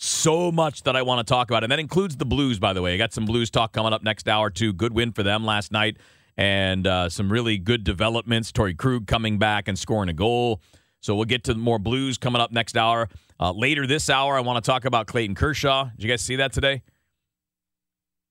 So 0.00 0.52
much 0.52 0.84
that 0.84 0.94
I 0.94 1.02
want 1.02 1.26
to 1.26 1.30
talk 1.30 1.50
about. 1.50 1.64
And 1.64 1.72
that 1.72 1.80
includes 1.80 2.16
the 2.16 2.24
Blues, 2.24 2.60
by 2.60 2.72
the 2.72 2.80
way. 2.80 2.94
I 2.94 2.96
got 2.96 3.12
some 3.12 3.26
Blues 3.26 3.50
talk 3.50 3.72
coming 3.72 3.92
up 3.92 4.04
next 4.04 4.28
hour, 4.28 4.48
too. 4.48 4.72
Good 4.72 4.92
win 4.92 5.10
for 5.12 5.24
them 5.24 5.44
last 5.44 5.72
night. 5.72 5.96
And 6.36 6.86
uh, 6.86 7.08
some 7.08 7.32
really 7.32 7.58
good 7.58 7.82
developments. 7.82 8.52
Torey 8.52 8.76
Krug 8.76 9.08
coming 9.08 9.38
back 9.38 9.66
and 9.66 9.76
scoring 9.76 10.08
a 10.08 10.12
goal. 10.12 10.62
So 11.00 11.16
we'll 11.16 11.24
get 11.24 11.42
to 11.44 11.54
more 11.56 11.80
Blues 11.80 12.16
coming 12.16 12.40
up 12.40 12.52
next 12.52 12.76
hour. 12.76 13.08
Uh, 13.40 13.50
later 13.50 13.88
this 13.88 14.08
hour, 14.08 14.36
I 14.36 14.40
want 14.40 14.64
to 14.64 14.70
talk 14.70 14.84
about 14.84 15.08
Clayton 15.08 15.34
Kershaw. 15.34 15.90
Did 15.96 16.04
you 16.04 16.08
guys 16.10 16.22
see 16.22 16.36
that 16.36 16.52
today? 16.52 16.82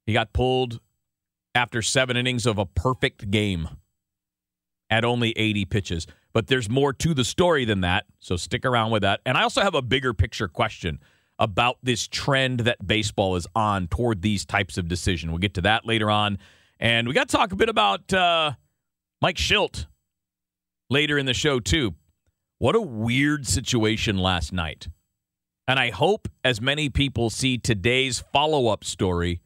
He 0.06 0.14
got 0.14 0.32
pulled 0.32 0.80
after 1.54 1.82
seven 1.82 2.16
innings 2.16 2.46
of 2.46 2.58
a 2.58 2.66
perfect 2.66 3.30
game 3.30 3.68
at 4.90 5.04
only 5.04 5.32
80 5.32 5.66
pitches. 5.66 6.08
But 6.32 6.48
there's 6.48 6.70
more 6.70 6.94
to 6.94 7.14
the 7.14 7.26
story 7.26 7.66
than 7.66 7.82
that, 7.82 8.06
so 8.20 8.38
stick 8.38 8.64
around 8.64 8.92
with 8.92 9.02
that. 9.02 9.20
And 9.26 9.38
I 9.38 9.44
also 9.44 9.62
have 9.62 9.76
a 9.76 9.82
bigger 9.82 10.14
picture 10.14 10.48
question 10.48 11.00
about 11.40 11.78
this 11.84 12.08
trend 12.08 12.62
that 12.62 12.86
baseball 12.86 13.36
is 13.36 13.48
on 13.56 13.88
toward 13.88 14.22
these 14.22 14.46
types 14.46 14.78
of 14.78 14.88
decision. 14.88 15.32
We'll 15.32 15.40
get 15.40 15.54
to 15.56 15.62
that 15.62 15.86
later 15.86 16.10
on. 16.10 16.40
And 16.80 17.08
we 17.08 17.14
got 17.14 17.30
to 17.30 17.38
talk 17.38 17.52
a 17.52 17.56
bit 17.56 17.70
about 17.70 18.12
uh, 18.14 18.54
Mike 19.22 19.38
Shildt 19.38 19.86
later 20.90 21.18
in 21.18 21.26
the 21.26 21.34
show, 21.34 21.60
too. 21.60 21.96
What 22.60 22.76
a 22.76 22.82
weird 22.82 23.46
situation 23.46 24.18
last 24.18 24.52
night. 24.52 24.88
And 25.68 25.80
I 25.80 25.90
hope 25.90 26.28
as 26.44 26.62
many 26.62 26.90
people 26.90 27.30
see 27.30 27.58
today's 27.58 28.24
follow 28.32 28.68
up 28.68 28.84
story 28.84 29.42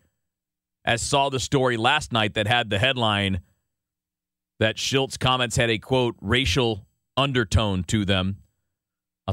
as 0.85 1.01
saw 1.01 1.29
the 1.29 1.39
story 1.39 1.77
last 1.77 2.11
night 2.11 2.35
that 2.35 2.47
had 2.47 2.69
the 2.69 2.79
headline 2.79 3.41
that 4.59 4.77
Shildt's 4.77 5.17
comments 5.17 5.55
had 5.55 5.69
a 5.69 5.79
quote 5.79 6.15
racial 6.21 6.85
undertone 7.17 7.83
to 7.85 8.05
them. 8.05 8.37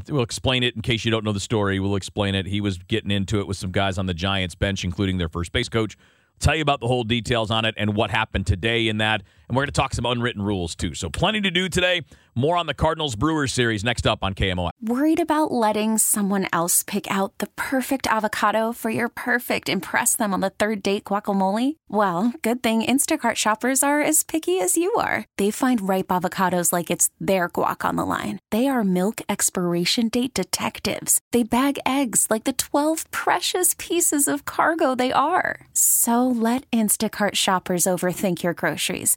We'll 0.08 0.22
explain 0.22 0.62
it 0.62 0.76
in 0.76 0.82
case 0.82 1.04
you 1.04 1.10
don't 1.10 1.24
know 1.24 1.32
the 1.32 1.40
story. 1.40 1.80
We'll 1.80 1.96
explain 1.96 2.34
it. 2.34 2.46
He 2.46 2.60
was 2.60 2.78
getting 2.78 3.10
into 3.10 3.40
it 3.40 3.46
with 3.46 3.56
some 3.56 3.72
guys 3.72 3.98
on 3.98 4.06
the 4.06 4.14
Giants 4.14 4.54
bench, 4.54 4.84
including 4.84 5.18
their 5.18 5.28
first 5.28 5.52
base 5.52 5.68
coach. 5.68 5.96
I'll 5.98 6.38
tell 6.40 6.56
you 6.56 6.62
about 6.62 6.80
the 6.80 6.86
whole 6.86 7.04
details 7.04 7.50
on 7.50 7.64
it 7.64 7.74
and 7.76 7.94
what 7.94 8.10
happened 8.10 8.46
today 8.46 8.88
in 8.88 8.98
that. 8.98 9.22
And 9.48 9.56
we're 9.56 9.62
going 9.62 9.68
to 9.68 9.72
talk 9.72 9.94
some 9.94 10.06
unwritten 10.06 10.42
rules 10.42 10.74
too. 10.74 10.94
So 10.94 11.08
plenty 11.08 11.40
to 11.40 11.50
do 11.50 11.68
today. 11.68 12.02
More 12.34 12.56
on 12.56 12.66
the 12.66 12.74
Cardinals 12.74 13.16
Brewers 13.16 13.52
series 13.52 13.82
next 13.82 14.06
up 14.06 14.22
on 14.22 14.32
KMOX. 14.32 14.70
Worried 14.80 15.18
about 15.18 15.50
letting 15.50 15.98
someone 15.98 16.46
else 16.52 16.84
pick 16.84 17.10
out 17.10 17.36
the 17.38 17.48
perfect 17.56 18.06
avocado 18.06 18.72
for 18.72 18.90
your 18.90 19.08
perfect 19.08 19.68
impress 19.68 20.14
them 20.14 20.32
on 20.32 20.38
the 20.38 20.50
third 20.50 20.80
date 20.80 21.04
guacamole? 21.04 21.74
Well, 21.88 22.32
good 22.42 22.62
thing 22.62 22.82
Instacart 22.82 23.34
shoppers 23.34 23.82
are 23.82 24.00
as 24.00 24.22
picky 24.22 24.60
as 24.60 24.76
you 24.76 24.94
are. 24.94 25.24
They 25.36 25.50
find 25.50 25.88
ripe 25.88 26.08
avocados 26.08 26.72
like 26.72 26.92
it's 26.92 27.10
their 27.18 27.48
guac 27.48 27.84
on 27.84 27.96
the 27.96 28.06
line. 28.06 28.38
They 28.52 28.68
are 28.68 28.84
milk 28.84 29.20
expiration 29.28 30.08
date 30.08 30.34
detectives. 30.34 31.20
They 31.32 31.42
bag 31.42 31.80
eggs 31.84 32.28
like 32.30 32.44
the 32.44 32.52
12 32.52 33.10
precious 33.10 33.74
pieces 33.78 34.28
of 34.28 34.44
cargo 34.44 34.94
they 34.94 35.10
are. 35.10 35.66
So 35.72 36.24
let 36.24 36.70
Instacart 36.70 37.34
shoppers 37.34 37.84
overthink 37.84 38.44
your 38.44 38.54
groceries 38.54 39.16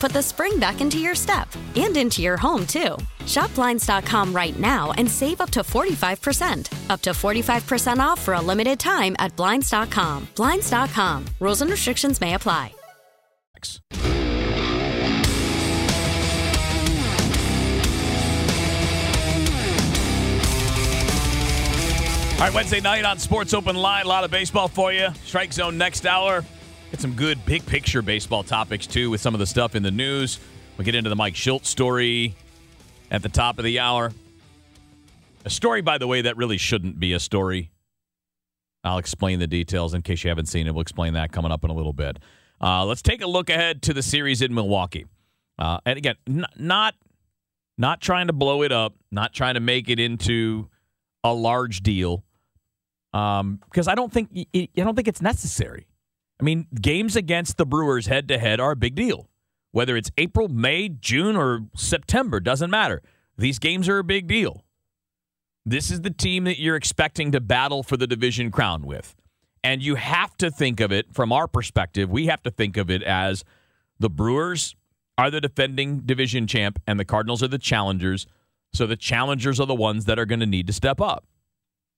put 0.01 0.11
the 0.11 0.21
spring 0.21 0.59
back 0.59 0.81
into 0.81 0.97
your 0.97 1.13
step 1.15 1.47
and 1.75 1.95
into 1.95 2.23
your 2.23 2.35
home, 2.35 2.65
too. 2.65 2.97
Shop 3.27 3.53
Blinds.com 3.53 4.33
right 4.33 4.59
now 4.59 4.91
and 4.97 5.09
save 5.09 5.39
up 5.39 5.51
to 5.51 5.61
45%. 5.61 6.89
Up 6.89 7.01
to 7.01 7.11
45% 7.11 7.99
off 7.99 8.19
for 8.19 8.33
a 8.33 8.41
limited 8.41 8.79
time 8.79 9.15
at 9.19 9.35
Blinds.com. 9.35 10.27
Blinds.com. 10.35 11.25
Rules 11.39 11.61
and 11.61 11.71
restrictions 11.71 12.19
may 12.19 12.33
apply. 12.33 12.73
All 22.33 22.47
right, 22.47 22.55
Wednesday 22.55 22.81
night 22.81 23.05
on 23.05 23.19
Sports 23.19 23.53
Open 23.53 23.75
Line, 23.75 24.05
a 24.05 24.09
lot 24.09 24.23
of 24.23 24.31
baseball 24.31 24.67
for 24.67 24.91
you. 24.91 25.09
Strike 25.25 25.53
Zone 25.53 25.77
next 25.77 26.07
hour. 26.07 26.43
Get 26.91 26.99
some 26.99 27.13
good 27.13 27.43
big 27.45 27.65
picture 27.65 28.01
baseball 28.01 28.43
topics 28.43 28.85
too 28.85 29.09
with 29.09 29.21
some 29.21 29.33
of 29.33 29.39
the 29.39 29.45
stuff 29.45 29.75
in 29.75 29.83
the 29.83 29.91
news. 29.91 30.39
We'll 30.77 30.85
get 30.85 30.93
into 30.95 31.09
the 31.09 31.15
Mike 31.15 31.35
Shildt 31.35 31.65
story 31.65 32.35
at 33.09 33.23
the 33.23 33.29
top 33.29 33.57
of 33.59 33.63
the 33.63 33.79
hour. 33.79 34.11
A 35.45 35.49
story, 35.49 35.81
by 35.81 35.97
the 35.97 36.05
way, 36.07 36.21
that 36.23 36.37
really 36.37 36.57
shouldn't 36.57 36.99
be 36.99 37.13
a 37.13 37.19
story. 37.19 37.71
I'll 38.83 38.97
explain 38.97 39.39
the 39.39 39.47
details 39.47 39.93
in 39.93 40.01
case 40.01 40.23
you 40.23 40.29
haven't 40.29 40.47
seen 40.47 40.67
it. 40.67 40.73
We'll 40.73 40.81
explain 40.81 41.13
that 41.13 41.31
coming 41.31 41.51
up 41.51 41.63
in 41.63 41.69
a 41.69 41.73
little 41.73 41.93
bit. 41.93 42.19
Uh, 42.59 42.85
let's 42.85 43.01
take 43.01 43.21
a 43.21 43.27
look 43.27 43.49
ahead 43.49 43.81
to 43.83 43.93
the 43.93 44.03
series 44.03 44.41
in 44.41 44.53
Milwaukee. 44.53 45.05
Uh, 45.57 45.79
and 45.85 45.97
again, 45.97 46.15
n- 46.27 46.45
not 46.57 46.95
not 47.77 48.01
trying 48.01 48.27
to 48.27 48.33
blow 48.33 48.63
it 48.63 48.71
up, 48.71 48.93
not 49.11 49.33
trying 49.33 49.53
to 49.53 49.59
make 49.59 49.89
it 49.89 49.99
into 49.99 50.67
a 51.23 51.33
large 51.33 51.81
deal, 51.81 52.23
um, 53.13 53.59
because 53.65 53.87
I 53.87 53.95
don't 53.95 54.11
think 54.11 54.29
I 54.53 54.67
don't 54.75 54.95
think 54.95 55.07
it's 55.07 55.21
necessary. 55.21 55.87
I 56.41 56.43
mean, 56.43 56.67
games 56.81 57.15
against 57.15 57.57
the 57.57 57.65
Brewers 57.65 58.07
head 58.07 58.27
to 58.29 58.39
head 58.39 58.59
are 58.59 58.71
a 58.71 58.75
big 58.75 58.95
deal. 58.95 59.29
Whether 59.71 59.95
it's 59.95 60.11
April, 60.17 60.49
May, 60.49 60.89
June, 60.89 61.37
or 61.37 61.67
September, 61.75 62.39
doesn't 62.39 62.71
matter. 62.71 63.01
These 63.37 63.59
games 63.59 63.87
are 63.87 63.99
a 63.99 64.03
big 64.03 64.27
deal. 64.27 64.65
This 65.65 65.91
is 65.91 66.01
the 66.01 66.09
team 66.09 66.45
that 66.45 66.59
you're 66.59 66.75
expecting 66.75 67.31
to 67.31 67.39
battle 67.39 67.83
for 67.83 67.95
the 67.95 68.07
division 68.07 68.51
crown 68.51 68.85
with. 68.85 69.15
And 69.63 69.83
you 69.83 69.95
have 69.95 70.35
to 70.37 70.49
think 70.49 70.79
of 70.79 70.91
it 70.91 71.13
from 71.13 71.31
our 71.31 71.47
perspective, 71.47 72.09
we 72.09 72.25
have 72.25 72.41
to 72.43 72.51
think 72.51 72.77
of 72.77 72.89
it 72.89 73.03
as 73.03 73.43
the 73.99 74.09
Brewers 74.09 74.75
are 75.17 75.29
the 75.29 75.39
defending 75.39 75.99
division 75.99 76.47
champ 76.47 76.81
and 76.87 76.99
the 76.99 77.05
Cardinals 77.05 77.43
are 77.43 77.47
the 77.47 77.59
challengers. 77.59 78.25
So 78.73 78.87
the 78.87 78.95
challengers 78.95 79.59
are 79.59 79.67
the 79.67 79.75
ones 79.75 80.05
that 80.05 80.17
are 80.17 80.25
going 80.25 80.39
to 80.39 80.47
need 80.47 80.65
to 80.67 80.73
step 80.73 80.99
up. 80.99 81.25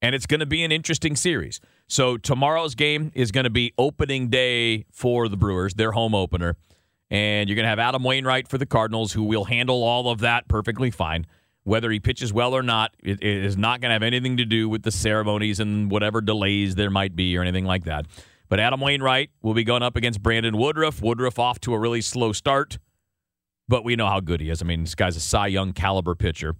And 0.03 0.13
it's 0.13 0.25
going 0.25 0.41
to 0.41 0.45
be 0.45 0.65
an 0.65 0.71
interesting 0.73 1.15
series. 1.15 1.61
So 1.87 2.17
tomorrow's 2.17 2.75
game 2.75 3.13
is 3.15 3.31
going 3.31 3.45
to 3.45 3.49
be 3.49 3.73
opening 3.77 4.27
day 4.27 4.83
for 4.91 5.29
the 5.29 5.37
Brewers, 5.37 5.75
their 5.75 5.93
home 5.93 6.13
opener. 6.13 6.57
And 7.09 7.47
you're 7.47 7.55
going 7.55 7.63
to 7.63 7.69
have 7.69 7.79
Adam 7.79 8.03
Wainwright 8.03 8.49
for 8.49 8.57
the 8.57 8.65
Cardinals, 8.65 9.13
who 9.13 9.23
will 9.23 9.45
handle 9.45 9.81
all 9.81 10.09
of 10.09 10.19
that 10.19 10.49
perfectly 10.49 10.91
fine. 10.91 11.25
Whether 11.63 11.89
he 11.89 12.01
pitches 12.01 12.33
well 12.33 12.53
or 12.53 12.61
not, 12.61 12.93
it, 13.01 13.23
is 13.23 13.55
not 13.55 13.79
going 13.79 13.91
to 13.91 13.93
have 13.93 14.03
anything 14.03 14.35
to 14.37 14.45
do 14.45 14.67
with 14.67 14.83
the 14.83 14.91
ceremonies 14.91 15.61
and 15.61 15.89
whatever 15.89 16.19
delays 16.19 16.75
there 16.75 16.89
might 16.89 17.15
be 17.15 17.37
or 17.37 17.41
anything 17.41 17.63
like 17.63 17.85
that. 17.85 18.05
But 18.49 18.59
Adam 18.59 18.81
Wainwright 18.81 19.29
will 19.41 19.53
be 19.53 19.63
going 19.63 19.83
up 19.83 19.95
against 19.95 20.21
Brandon 20.21 20.57
Woodruff. 20.57 21.01
Woodruff 21.01 21.39
off 21.39 21.61
to 21.61 21.73
a 21.73 21.79
really 21.79 22.01
slow 22.01 22.33
start, 22.33 22.77
but 23.69 23.85
we 23.85 23.95
know 23.95 24.07
how 24.07 24.19
good 24.19 24.41
he 24.41 24.49
is. 24.49 24.61
I 24.61 24.65
mean, 24.65 24.81
this 24.81 24.95
guy's 24.95 25.15
a 25.15 25.21
Cy 25.21 25.47
Young 25.47 25.71
caliber 25.71 26.13
pitcher. 26.13 26.55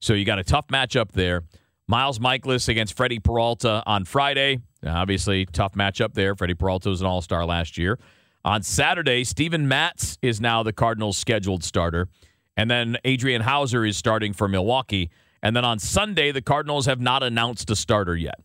So 0.00 0.14
you 0.14 0.24
got 0.24 0.38
a 0.38 0.44
tough 0.44 0.68
matchup 0.68 1.12
there. 1.12 1.42
Miles 1.88 2.18
Mikolas 2.18 2.68
against 2.68 2.94
Freddie 2.94 3.18
Peralta 3.18 3.82
on 3.86 4.04
Friday. 4.04 4.60
Obviously, 4.86 5.46
tough 5.46 5.72
matchup 5.72 6.12
there. 6.12 6.34
Freddie 6.36 6.54
Peralta 6.54 6.90
was 6.90 7.00
an 7.00 7.06
all 7.06 7.22
star 7.22 7.46
last 7.46 7.78
year. 7.78 7.98
On 8.44 8.62
Saturday, 8.62 9.24
Steven 9.24 9.66
Matz 9.66 10.18
is 10.20 10.40
now 10.40 10.62
the 10.62 10.72
Cardinals' 10.72 11.16
scheduled 11.16 11.64
starter. 11.64 12.08
And 12.56 12.70
then 12.70 12.98
Adrian 13.04 13.42
Houser 13.42 13.84
is 13.84 13.96
starting 13.96 14.32
for 14.32 14.48
Milwaukee. 14.48 15.10
And 15.42 15.56
then 15.56 15.64
on 15.64 15.78
Sunday, 15.78 16.30
the 16.30 16.42
Cardinals 16.42 16.86
have 16.86 17.00
not 17.00 17.22
announced 17.22 17.70
a 17.70 17.76
starter 17.76 18.16
yet. 18.16 18.40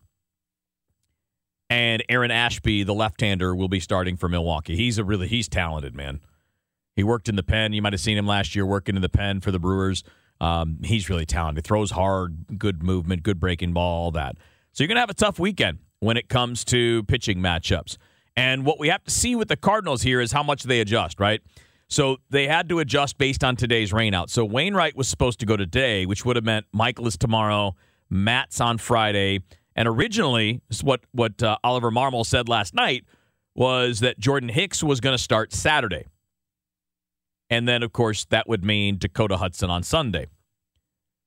And 1.69 2.03
Aaron 2.07 2.31
Ashby, 2.31 2.83
the 2.83 2.93
left-hander, 2.93 3.55
will 3.55 3.67
be 3.67 3.79
starting 3.79 4.15
for 4.15 4.29
Milwaukee. 4.29 4.75
He's 4.75 4.97
a 4.97 5.03
really 5.03 5.27
he's 5.27 5.49
talented, 5.49 5.95
man. 5.95 6.21
He 6.95 7.03
worked 7.03 7.27
in 7.27 7.35
the 7.35 7.43
pen. 7.43 7.73
You 7.73 7.81
might 7.81 7.93
have 7.93 7.99
seen 7.99 8.17
him 8.17 8.27
last 8.27 8.55
year 8.55 8.65
working 8.65 8.95
in 8.95 9.01
the 9.01 9.09
pen 9.09 9.41
for 9.41 9.51
the 9.51 9.59
Brewers. 9.59 10.03
Um, 10.41 10.79
he's 10.83 11.09
really 11.09 11.25
talented. 11.25 11.63
Throws 11.63 11.91
hard, 11.91 12.59
good 12.59 12.83
movement, 12.83 13.23
good 13.23 13.39
breaking 13.39 13.73
ball, 13.73 14.05
all 14.05 14.11
that. 14.11 14.37
So 14.71 14.83
you're 14.83 14.87
gonna 14.89 14.99
have 14.99 15.09
a 15.09 15.15
tough 15.15 15.39
weekend 15.39 15.79
when 15.99 16.17
it 16.17 16.29
comes 16.29 16.65
to 16.65 17.03
pitching 17.03 17.39
matchups. 17.39 17.97
And 18.35 18.65
what 18.65 18.79
we 18.79 18.89
have 18.89 19.03
to 19.03 19.11
see 19.11 19.35
with 19.35 19.47
the 19.47 19.55
Cardinals 19.55 20.01
here 20.01 20.19
is 20.19 20.31
how 20.31 20.43
much 20.43 20.63
they 20.63 20.79
adjust, 20.79 21.19
right? 21.19 21.41
So 21.87 22.17
they 22.29 22.47
had 22.47 22.67
to 22.69 22.79
adjust 22.79 23.17
based 23.17 23.43
on 23.43 23.55
today's 23.55 23.91
rainout. 23.91 24.29
So 24.29 24.43
Wainwright 24.43 24.95
was 24.95 25.07
supposed 25.07 25.39
to 25.41 25.45
go 25.45 25.55
today, 25.55 26.05
which 26.05 26.25
would 26.25 26.35
have 26.35 26.45
meant 26.45 26.65
Mikolas 26.75 27.17
tomorrow, 27.17 27.75
Matz 28.09 28.59
on 28.59 28.79
Friday, 28.79 29.41
and 29.75 29.87
originally, 29.87 30.61
what 30.81 31.01
what 31.11 31.41
uh, 31.41 31.57
Oliver 31.63 31.91
Marmol 31.91 32.25
said 32.25 32.47
last 32.47 32.73
night 32.73 33.05
was 33.55 33.99
that 34.01 34.19
Jordan 34.19 34.49
Hicks 34.49 34.83
was 34.83 34.99
going 34.99 35.15
to 35.15 35.21
start 35.21 35.53
Saturday, 35.53 36.05
and 37.49 37.67
then 37.67 37.83
of 37.83 37.93
course 37.93 38.25
that 38.25 38.47
would 38.47 38.63
mean 38.63 38.97
Dakota 38.97 39.37
Hudson 39.37 39.69
on 39.69 39.83
Sunday. 39.83 40.27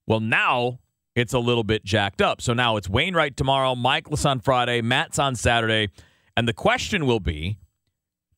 Well, 0.06 0.20
now 0.20 0.78
it's 1.14 1.32
a 1.32 1.38
little 1.38 1.64
bit 1.64 1.84
jacked 1.84 2.20
up. 2.20 2.40
So 2.40 2.52
now 2.52 2.76
it's 2.76 2.88
Wainwright 2.88 3.36
tomorrow, 3.36 3.74
Mikolas 3.74 4.28
on 4.28 4.40
Friday, 4.40 4.82
Matz 4.82 5.18
on 5.18 5.34
Saturday, 5.34 5.88
and 6.36 6.46
the 6.46 6.52
question 6.52 7.06
will 7.06 7.20
be 7.20 7.58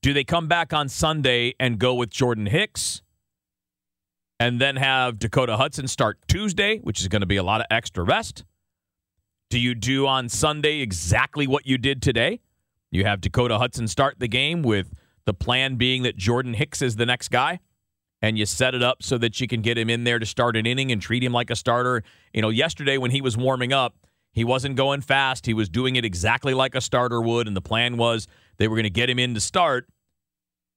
do 0.00 0.12
they 0.12 0.24
come 0.24 0.46
back 0.46 0.72
on 0.72 0.88
Sunday 0.88 1.54
and 1.58 1.78
go 1.78 1.94
with 1.94 2.10
Jordan 2.10 2.46
Hicks 2.46 3.02
and 4.38 4.60
then 4.60 4.76
have 4.76 5.18
Dakota 5.18 5.56
Hudson 5.56 5.88
start 5.88 6.18
Tuesday, 6.28 6.78
which 6.78 7.00
is 7.00 7.08
going 7.08 7.20
to 7.20 7.26
be 7.26 7.36
a 7.36 7.42
lot 7.42 7.60
of 7.60 7.66
extra 7.70 8.04
rest? 8.04 8.44
Do 9.50 9.58
you 9.58 9.74
do 9.74 10.06
on 10.06 10.28
Sunday 10.28 10.80
exactly 10.80 11.46
what 11.46 11.66
you 11.66 11.78
did 11.78 12.00
today? 12.00 12.40
You 12.90 13.04
have 13.04 13.20
Dakota 13.20 13.58
Hudson 13.58 13.88
start 13.88 14.20
the 14.20 14.28
game 14.28 14.62
with 14.62 14.94
the 15.24 15.34
plan 15.34 15.76
being 15.76 16.04
that 16.04 16.16
Jordan 16.16 16.54
Hicks 16.54 16.80
is 16.80 16.96
the 16.96 17.06
next 17.06 17.28
guy, 17.28 17.58
and 18.20 18.38
you 18.38 18.46
set 18.46 18.74
it 18.74 18.82
up 18.82 19.02
so 19.02 19.18
that 19.18 19.40
you 19.40 19.46
can 19.46 19.62
get 19.62 19.78
him 19.78 19.88
in 19.88 20.04
there 20.04 20.18
to 20.18 20.26
start 20.26 20.56
an 20.56 20.66
inning 20.66 20.90
and 20.90 21.00
treat 21.00 21.22
him 21.22 21.32
like 21.32 21.50
a 21.50 21.56
starter. 21.56 22.02
You 22.32 22.42
know, 22.42 22.48
yesterday 22.48 22.98
when 22.98 23.10
he 23.10 23.20
was 23.20 23.36
warming 23.36 23.72
up, 23.72 23.94
he 24.32 24.44
wasn't 24.44 24.76
going 24.76 25.00
fast. 25.00 25.46
He 25.46 25.54
was 25.54 25.68
doing 25.68 25.96
it 25.96 26.04
exactly 26.04 26.54
like 26.54 26.74
a 26.74 26.80
starter 26.80 27.20
would, 27.20 27.46
and 27.46 27.56
the 27.56 27.62
plan 27.62 27.96
was 27.96 28.26
they 28.56 28.68
were 28.68 28.76
going 28.76 28.84
to 28.84 28.90
get 28.90 29.08
him 29.08 29.18
in 29.18 29.34
to 29.34 29.40
start 29.40 29.88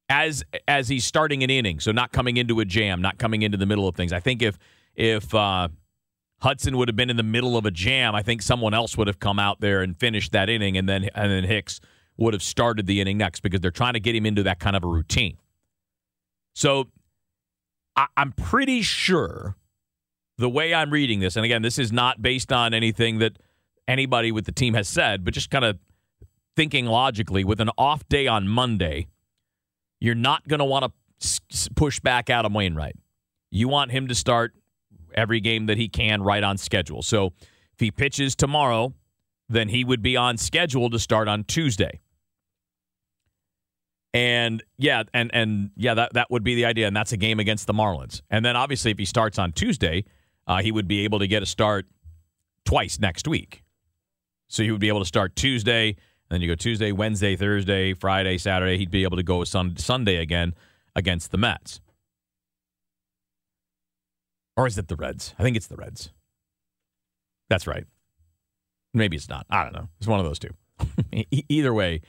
as 0.10 0.44
as 0.68 0.90
he's 0.90 1.06
starting 1.06 1.44
an 1.44 1.50
inning, 1.50 1.80
so 1.80 1.92
not 1.92 2.12
coming 2.12 2.38
into 2.38 2.60
a 2.60 2.66
jam, 2.66 3.02
not 3.02 3.18
coming 3.18 3.42
into 3.42 3.58
the 3.58 3.66
middle 3.66 3.88
of 3.88 3.96
things. 3.96 4.14
I 4.14 4.20
think 4.20 4.42
if 4.42 4.58
if 4.96 5.34
uh, 5.34 5.70
Hudson 6.42 6.78
would 6.78 6.88
have 6.90 6.96
been 6.96 7.10
in 7.10 7.18
the 7.18 7.24
middle 7.24 7.58
of 7.58 7.66
a 7.66 7.72
jam, 7.72 8.16
I 8.16 8.22
think 8.22 8.42
someone 8.42 8.74
else 8.74 8.98
would 8.98 9.08
have 9.08 9.20
come 9.20 9.40
out 9.40 9.62
there 9.62 9.82
and 9.82 9.98
finished 9.98 10.32
that 10.32 10.50
inning, 10.50 10.76
and 10.76 10.88
then 10.88 11.10
and 11.16 11.32
then 11.32 11.44
Hicks 11.44 11.80
would 12.18 12.34
have 12.34 12.44
started 12.44 12.88
the 12.88 13.00
inning 13.00 13.18
next 13.18 13.42
because 13.42 13.62
they're 13.62 13.72
trying 13.72 13.94
to 13.94 14.00
get 14.00 14.16
him 14.16 14.26
into 14.26 14.44
that 14.44 14.60
kind 14.60 14.76
of 14.76 14.84
a 14.84 14.88
routine. 14.88 15.38
So 16.54 16.88
I, 17.96 18.08
I'm 18.18 18.32
pretty 18.32 18.82
sure 18.82 19.56
the 20.38 20.50
way 20.50 20.74
I'm 20.74 20.92
reading 20.92 21.20
this, 21.20 21.36
and 21.36 21.46
again, 21.46 21.62
this 21.62 21.78
is 21.78 21.92
not 21.92 22.22
based 22.22 22.52
on 22.52 22.74
anything 22.74 23.20
that 23.20 23.38
anybody 23.88 24.32
with 24.32 24.46
the 24.46 24.52
team 24.52 24.74
has 24.74 24.88
said, 24.88 25.24
but 25.24 25.34
just 25.34 25.50
kind 25.50 25.66
of 25.66 25.78
thinking 26.56 26.86
logically, 26.86 27.44
with 27.44 27.60
an 27.62 27.70
off 27.78 28.08
day 28.10 28.28
on 28.28 28.48
Monday, 28.48 29.08
you're 30.00 30.16
not 30.16 30.48
going 30.48 30.60
to 30.60 30.66
want 30.66 30.86
to 30.86 31.70
push 31.76 32.00
back 32.00 32.30
Adam 32.30 32.54
Wainwright. 32.54 32.96
You 33.52 33.68
want 33.68 33.92
him 33.92 34.08
to 34.08 34.16
start 34.16 34.54
every 35.14 35.40
game 35.40 35.66
that 35.68 35.78
he 35.78 35.90
can 35.90 36.24
right 36.24 36.44
on 36.44 36.58
schedule. 36.58 37.02
So 37.02 37.34
if 37.74 37.80
he 37.80 37.92
pitches 37.92 38.36
tomorrow, 38.36 38.94
then 39.50 39.70
he 39.70 39.84
would 39.84 40.02
be 40.02 40.16
on 40.18 40.38
schedule 40.38 40.90
to 40.90 41.00
start 41.00 41.28
on 41.28 41.44
Tuesday. 41.44 42.00
And 44.14 44.62
yeah, 44.78 45.04
and 45.14 45.32
and 45.34 45.72
yeah, 45.78 45.94
that 45.94 46.14
that 46.14 46.30
would 46.30 46.44
be 46.44 46.56
the 46.56 46.66
idea, 46.66 46.88
and 46.88 46.96
that's 46.96 47.14
a 47.14 47.18
game 47.18 47.40
against 47.40 47.66
the 47.68 47.74
Marlins. 47.74 48.22
And 48.30 48.44
then 48.44 48.58
obviously, 48.58 48.92
if 48.92 48.98
he 48.98 49.06
starts 49.06 49.40
on 49.40 49.54
Tuesday, 49.54 50.04
uh, 50.48 50.62
he 50.62 50.72
would 50.72 50.88
be 50.88 51.06
able 51.06 51.20
to 51.20 51.28
get 51.28 51.42
a 51.42 51.46
start 51.46 51.86
twice 52.66 53.00
next 53.00 53.28
week. 53.28 53.64
So 54.50 54.64
he 54.64 54.72
would 54.72 54.82
be 54.82 54.90
able 54.90 55.00
to 55.00 55.06
start 55.06 55.36
Tuesday, 55.38 55.90
and 55.90 55.96
then 56.30 56.42
you 56.42 56.50
go 56.50 56.56
Tuesday, 56.56 56.92
Wednesday, 56.92 57.38
Thursday, 57.38 57.94
Friday, 57.94 58.38
Saturday. 58.38 58.78
He'd 58.78 58.92
be 58.92 59.04
able 59.04 59.16
to 59.16 59.24
go 59.24 59.46
sun, 59.46 59.78
Sunday 59.78 60.18
again 60.18 60.56
against 60.94 61.32
the 61.32 61.38
Mets. 61.38 61.80
Or 64.58 64.68
is 64.68 64.78
it 64.78 64.90
the 64.90 64.98
Reds? 64.98 65.34
I 65.40 65.44
think 65.44 65.56
it's 65.56 65.68
the 65.68 65.78
Reds. 65.78 66.12
That's 67.50 67.66
right. 67.66 67.86
Maybe 68.94 69.16
it's 69.16 69.30
not. 69.30 69.46
I 69.50 69.64
don't 69.64 69.74
know. 69.74 69.88
It's 70.00 70.08
one 70.08 70.20
of 70.20 70.26
those 70.26 70.40
two. 70.40 70.50
Either 71.50 71.74
way, 71.74 72.02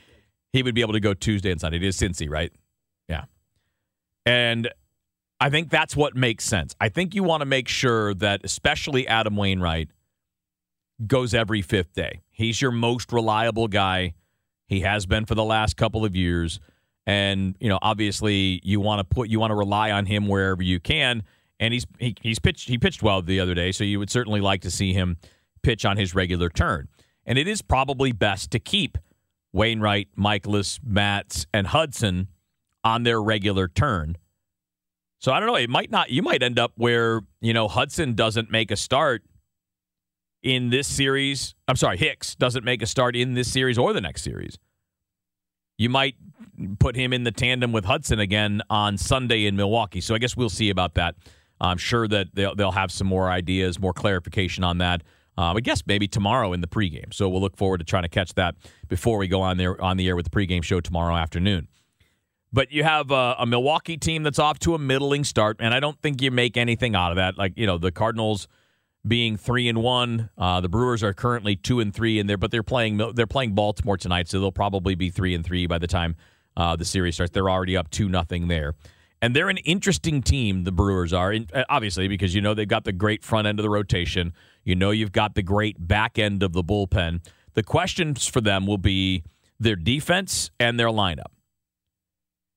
he 0.53 0.63
would 0.63 0.75
be 0.75 0.81
able 0.81 0.93
to 0.93 0.99
go 0.99 1.13
Tuesday 1.13 1.51
and 1.51 1.59
Sunday. 1.59 1.77
It 1.77 1.83
is 1.83 1.97
Cincy, 1.97 2.29
right? 2.29 2.53
Yeah. 3.09 3.25
And 4.25 4.69
I 5.39 5.49
think 5.49 5.69
that's 5.69 5.95
what 5.95 6.15
makes 6.15 6.45
sense. 6.45 6.75
I 6.79 6.87
think 6.89 7.15
you 7.15 7.23
want 7.23 7.41
to 7.41 7.45
make 7.45 7.67
sure 7.67 8.13
that, 8.13 8.41
especially 8.43 9.07
Adam 9.07 9.35
Wainwright, 9.35 9.89
goes 11.05 11.33
every 11.33 11.61
fifth 11.61 11.93
day. 11.93 12.21
He's 12.31 12.61
your 12.61 12.71
most 12.71 13.11
reliable 13.11 13.67
guy. 13.67 14.13
He 14.67 14.81
has 14.81 15.05
been 15.05 15.25
for 15.25 15.35
the 15.35 15.43
last 15.43 15.75
couple 15.75 16.05
of 16.05 16.15
years. 16.15 16.59
And, 17.05 17.57
you 17.59 17.67
know, 17.67 17.79
obviously 17.81 18.61
you 18.63 18.79
want 18.79 18.99
to 18.99 19.03
put 19.03 19.27
you 19.27 19.39
want 19.39 19.51
to 19.51 19.55
rely 19.55 19.91
on 19.91 20.05
him 20.05 20.27
wherever 20.27 20.63
you 20.63 20.79
can. 20.79 21.23
And 21.59 21.73
he's 21.73 21.85
he, 21.99 22.15
he's 22.21 22.39
pitched 22.39 22.69
he 22.69 22.77
pitched 22.77 23.03
well 23.03 23.21
the 23.21 23.39
other 23.39 23.53
day, 23.53 23.71
so 23.71 23.83
you 23.83 23.99
would 23.99 24.09
certainly 24.09 24.39
like 24.39 24.61
to 24.61 24.71
see 24.71 24.93
him 24.93 25.17
pitch 25.63 25.83
on 25.83 25.97
his 25.97 26.15
regular 26.15 26.49
turn. 26.49 26.87
And 27.25 27.37
it 27.37 27.47
is 27.47 27.61
probably 27.61 28.11
best 28.11 28.51
to 28.51 28.59
keep 28.59 28.97
Wainwright, 29.53 30.09
Mikolas, 30.17 30.79
Matz, 30.83 31.45
and 31.53 31.67
Hudson 31.67 32.27
on 32.83 33.03
their 33.03 33.21
regular 33.21 33.67
turn. 33.67 34.17
So 35.19 35.31
I 35.31 35.39
don't 35.39 35.47
know. 35.47 35.55
It 35.55 35.69
might 35.69 35.89
not. 35.89 36.09
You 36.09 36.21
might 36.21 36.43
end 36.43 36.59
up 36.59 36.73
where 36.75 37.21
you 37.39 37.53
know 37.53 37.67
Hudson 37.67 38.13
doesn't 38.13 38.51
make 38.51 38.71
a 38.71 38.75
start 38.75 39.23
in 40.41 40.69
this 40.69 40.87
series. 40.87 41.55
I'm 41.67 41.77
sorry, 41.77 41.97
Hicks 41.97 42.35
doesn't 42.35 42.65
make 42.65 42.81
a 42.81 42.85
start 42.85 43.15
in 43.15 43.33
this 43.33 43.49
series 43.49 43.77
or 43.77 43.93
the 43.93 44.01
next 44.01 44.23
series. 44.23 44.57
You 45.77 45.89
might 45.89 46.15
put 46.79 46.95
him 46.95 47.13
in 47.13 47.23
the 47.23 47.31
tandem 47.31 47.71
with 47.71 47.85
Hudson 47.85 48.19
again 48.19 48.61
on 48.69 48.97
Sunday 48.97 49.45
in 49.45 49.55
Milwaukee. 49.55 50.01
So 50.01 50.13
I 50.13 50.17
guess 50.17 50.35
we'll 50.35 50.49
see 50.49 50.69
about 50.69 50.95
that. 50.95 51.15
I'm 51.59 51.77
sure 51.77 52.07
that 52.07 52.27
they'll, 52.33 52.55
they'll 52.55 52.71
have 52.71 52.91
some 52.91 53.07
more 53.07 53.29
ideas, 53.29 53.79
more 53.79 53.93
clarification 53.93 54.63
on 54.63 54.79
that. 54.79 55.01
Uh, 55.37 55.53
I 55.55 55.59
guess 55.61 55.83
maybe 55.85 56.07
tomorrow 56.07 56.53
in 56.53 56.61
the 56.61 56.67
pregame. 56.67 57.13
So 57.13 57.27
we'll 57.27 57.41
look 57.41 57.57
forward 57.57 57.79
to 57.79 57.83
trying 57.83 58.03
to 58.03 58.09
catch 58.09 58.35
that 58.35 58.55
before 58.87 59.17
we 59.17 59.27
go 59.27 59.41
on 59.41 59.57
there 59.57 59.81
on 59.81 59.97
the 59.97 60.07
air 60.07 60.15
with 60.15 60.29
the 60.29 60.31
pregame 60.31 60.63
show 60.63 60.79
tomorrow 60.79 61.15
afternoon. 61.15 61.67
But 62.51 62.71
you 62.71 62.83
have 62.83 63.09
a, 63.09 63.35
a 63.39 63.45
Milwaukee 63.47 63.97
team 63.97 64.21
that's 64.21 64.37
off 64.37 64.59
to 64.59 64.75
a 64.75 64.79
middling 64.79 65.23
start, 65.23 65.57
and 65.59 65.73
I 65.73 65.79
don't 65.79 65.99
think 66.01 66.21
you 66.21 66.29
make 66.29 66.55
anything 66.55 66.95
out 66.95 67.11
of 67.11 67.15
that. 67.15 67.35
Like 67.35 67.53
you 67.55 67.65
know, 67.65 67.79
the 67.79 67.91
Cardinals 67.91 68.47
being 69.05 69.37
three 69.37 69.67
and 69.67 69.81
one. 69.81 70.29
Uh, 70.37 70.61
the 70.61 70.69
Brewers 70.69 71.03
are 71.03 71.13
currently 71.13 71.55
two 71.55 71.79
and 71.79 71.93
three 71.93 72.19
in 72.19 72.27
there, 72.27 72.37
but 72.37 72.51
they're 72.51 72.63
playing 72.63 73.01
they're 73.15 73.27
playing 73.27 73.53
Baltimore 73.53 73.97
tonight, 73.97 74.29
so 74.29 74.39
they'll 74.39 74.51
probably 74.51 74.95
be 74.95 75.09
three 75.09 75.33
and 75.33 75.45
three 75.45 75.65
by 75.67 75.77
the 75.77 75.87
time 75.87 76.15
uh, 76.55 76.75
the 76.75 76.85
series 76.85 77.15
starts. 77.15 77.31
They're 77.31 77.49
already 77.49 77.75
up 77.75 77.89
two 77.89 78.07
nothing 78.07 78.47
there, 78.47 78.75
and 79.23 79.33
they're 79.33 79.47
an 79.47 79.57
interesting 79.59 80.21
team. 80.21 80.65
The 80.65 80.73
Brewers 80.73 81.13
are 81.13 81.33
uh, 81.33 81.63
obviously 81.69 82.09
because 82.09 82.35
you 82.35 82.41
know 82.41 82.53
they've 82.53 82.67
got 82.67 82.83
the 82.83 82.91
great 82.91 83.23
front 83.23 83.47
end 83.47 83.57
of 83.57 83.63
the 83.63 83.69
rotation. 83.69 84.33
You 84.65 84.75
know 84.75 84.91
you've 84.91 85.13
got 85.13 85.35
the 85.35 85.41
great 85.41 85.87
back 85.87 86.19
end 86.19 86.43
of 86.43 86.51
the 86.51 86.61
bullpen. 86.61 87.25
The 87.53 87.63
questions 87.63 88.27
for 88.27 88.41
them 88.41 88.67
will 88.67 88.77
be 88.77 89.23
their 89.57 89.77
defense 89.77 90.51
and 90.59 90.77
their 90.77 90.89
lineup. 90.89 91.31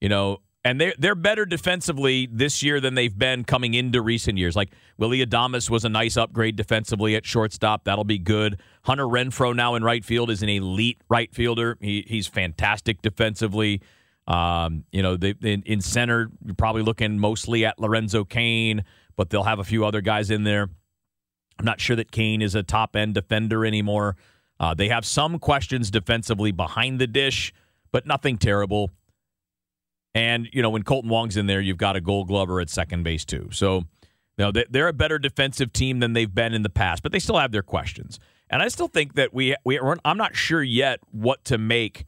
You 0.00 0.08
know, 0.08 0.38
And 0.64 0.80
they're, 0.80 0.94
they're 0.98 1.14
better 1.14 1.46
defensively 1.46 2.26
this 2.26 2.60
year 2.60 2.80
than 2.80 2.94
they've 2.94 3.16
been 3.16 3.44
coming 3.44 3.74
into 3.74 4.02
recent 4.02 4.36
years. 4.36 4.56
Like 4.56 4.72
Willie 4.98 5.24
Adames 5.24 5.70
was 5.70 5.84
a 5.84 5.88
nice 5.88 6.16
upgrade 6.16 6.56
defensively 6.56 7.14
at 7.14 7.24
shortstop. 7.24 7.84
That'll 7.84 8.02
be 8.02 8.18
good. 8.18 8.60
Hunter 8.82 9.04
Renfroe 9.06 9.54
now 9.54 9.76
in 9.76 9.84
right 9.84 10.04
field 10.04 10.28
is 10.28 10.42
an 10.42 10.48
elite 10.48 11.00
right 11.08 11.32
fielder. 11.32 11.78
He, 11.80 12.04
he's 12.08 12.26
fantastic 12.26 13.02
defensively. 13.02 13.80
Um, 14.26 14.84
you 14.90 15.02
know, 15.02 15.16
they, 15.16 15.34
in, 15.42 15.62
in 15.62 15.80
center, 15.80 16.30
you're 16.44 16.54
probably 16.54 16.82
looking 16.82 17.18
mostly 17.18 17.64
at 17.64 17.78
Lorenzo 17.78 18.24
Cain, 18.24 18.84
but 19.16 19.30
they'll 19.30 19.44
have 19.44 19.58
a 19.58 19.64
few 19.64 19.84
other 19.84 20.00
guys 20.00 20.30
in 20.30 20.44
there. 20.44 20.68
I'm 21.58 21.64
not 21.64 21.80
sure 21.80 21.96
that 21.96 22.10
Cain 22.10 22.42
is 22.42 22.54
a 22.54 22.62
top 22.62 22.96
end 22.96 23.14
defender 23.14 23.64
anymore. 23.64 24.16
Uh, 24.58 24.74
they 24.74 24.88
have 24.88 25.04
some 25.04 25.38
questions 25.38 25.90
defensively 25.90 26.50
behind 26.50 26.98
the 27.00 27.06
dish, 27.06 27.52
but 27.92 28.06
nothing 28.06 28.36
terrible. 28.36 28.90
And, 30.14 30.48
you 30.52 30.62
know, 30.62 30.70
when 30.70 30.82
Kolten 30.82 31.08
Wong's 31.08 31.36
in 31.36 31.46
there, 31.46 31.60
you've 31.60 31.76
got 31.76 31.94
a 31.94 32.00
gold 32.00 32.28
glover 32.28 32.60
at 32.60 32.70
second 32.70 33.02
base, 33.02 33.24
too. 33.24 33.48
So, 33.52 33.84
you 34.38 34.50
know, 34.50 34.52
they're 34.70 34.88
a 34.88 34.92
better 34.92 35.18
defensive 35.18 35.72
team 35.72 36.00
than 36.00 36.14
they've 36.14 36.34
been 36.34 36.52
in 36.52 36.62
the 36.62 36.70
past, 36.70 37.02
but 37.02 37.12
they 37.12 37.18
still 37.18 37.38
have 37.38 37.52
their 37.52 37.62
questions. 37.62 38.18
And 38.48 38.62
I 38.62 38.68
still 38.68 38.88
think 38.88 39.14
that 39.14 39.34
we, 39.34 39.54
we 39.64 39.78
I'm 40.04 40.18
not 40.18 40.36
sure 40.36 40.62
yet 40.62 41.00
what 41.10 41.44
to 41.46 41.58
make 41.58 42.06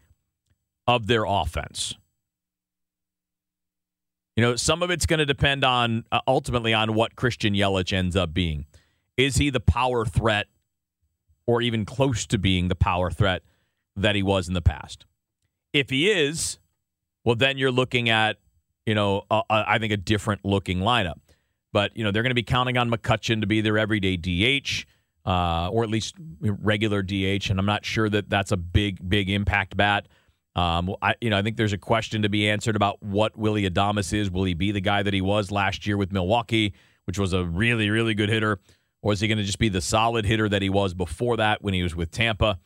of 0.87 1.07
their 1.07 1.25
offense. 1.25 1.95
You 4.39 4.45
know, 4.45 4.55
some 4.55 4.85
of 4.85 4.91
it's 4.93 5.05
going 5.05 5.19
to 5.19 5.27
depend 5.27 5.65
on 5.65 6.05
uh, 6.13 6.21
ultimately 6.29 6.73
on 6.73 6.95
what 6.95 7.17
Christian 7.17 7.55
Yelich 7.55 7.93
ends 7.93 8.15
up 8.15 8.33
being. 8.33 8.67
Is 9.17 9.35
he 9.35 9.51
the 9.51 9.59
power 9.59 10.07
threat 10.07 10.47
or 11.49 11.61
even 11.61 11.85
close 11.85 12.25
to 12.29 12.39
being 12.39 12.69
the 12.69 12.77
power 12.77 13.11
threat 13.11 13.43
that 13.97 14.15
he 14.15 14.23
was 14.23 14.47
in 14.47 14.55
the 14.55 14.63
past? 14.63 15.07
If 15.73 15.91
he 15.91 16.09
is, 16.09 16.61
well, 17.25 17.35
then 17.35 17.59
you're 17.59 17.73
looking 17.73 18.11
at, 18.11 18.37
you 18.87 18.95
know, 18.95 19.23
a, 19.29 19.43
a, 19.51 19.65
I 19.71 19.79
think 19.81 19.93
a 19.93 19.97
different 19.97 20.45
looking 20.45 20.79
lineup. 20.79 21.19
But, 21.73 21.97
you 21.97 22.05
know, 22.05 22.13
they're 22.13 22.23
going 22.23 22.31
to 22.31 22.37
be 22.37 22.45
counting 22.45 22.79
on 22.79 22.89
McCutchen 22.89 23.41
to 23.41 23.49
be 23.49 23.61
their 23.61 23.77
everyday 23.77 24.17
DH, 24.17 24.85
uh, 25.27 25.69
or 25.69 25.83
at 25.83 25.91
least 25.91 26.15
regular 26.41 27.03
DH. 27.03 27.51
And 27.51 27.59
I'm 27.59 27.67
not 27.67 27.85
sure 27.85 28.09
that 28.09 28.31
that's 28.31 28.53
a 28.53 28.57
big, 28.57 29.01
big 29.09 29.31
impact 29.31 29.77
bat. 29.77 30.07
Um, 30.59 30.97
I, 31.01 31.15
you 31.21 31.31
know, 31.31 31.39
I 31.39 31.43
think 31.43 31.57
there's 31.57 31.73
a 31.73 31.79
question 31.79 32.23
to 32.23 32.29
be 32.29 32.49
answered 32.49 32.75
about 32.75 33.01
what 33.01 33.39
Willie 33.39 33.69
Adames 33.71 34.13
is. 34.13 34.29
Will 34.29 34.43
he 34.43 34.55
be 34.55 34.73
the 34.73 34.81
guy 34.81 35.05
that 35.05 35.15
he 35.15 35.21
was 35.21 35.53
last 35.53 35.87
year 35.87 35.97
with 35.97 36.11
Milwaukee, 36.11 36.75
which 37.05 37.17
was 37.17 37.33
a 37.33 37.45
really, 37.45 37.91
really 37.91 38.13
good 38.13 38.29
hitter? 38.29 38.59
Or 39.01 39.13
is 39.13 39.21
he 39.21 39.29
going 39.29 39.39
to 39.39 39.45
just 39.45 39.61
be 39.61 39.69
the 39.69 39.81
solid 39.81 40.25
hitter 40.25 40.49
that 40.49 40.61
he 40.61 40.69
was 40.69 40.95
before 40.95 41.37
that 41.37 41.63
when 41.63 41.75
he 41.75 41.85
was 41.85 41.95
with 41.95 42.11
Tampa? 42.11 42.59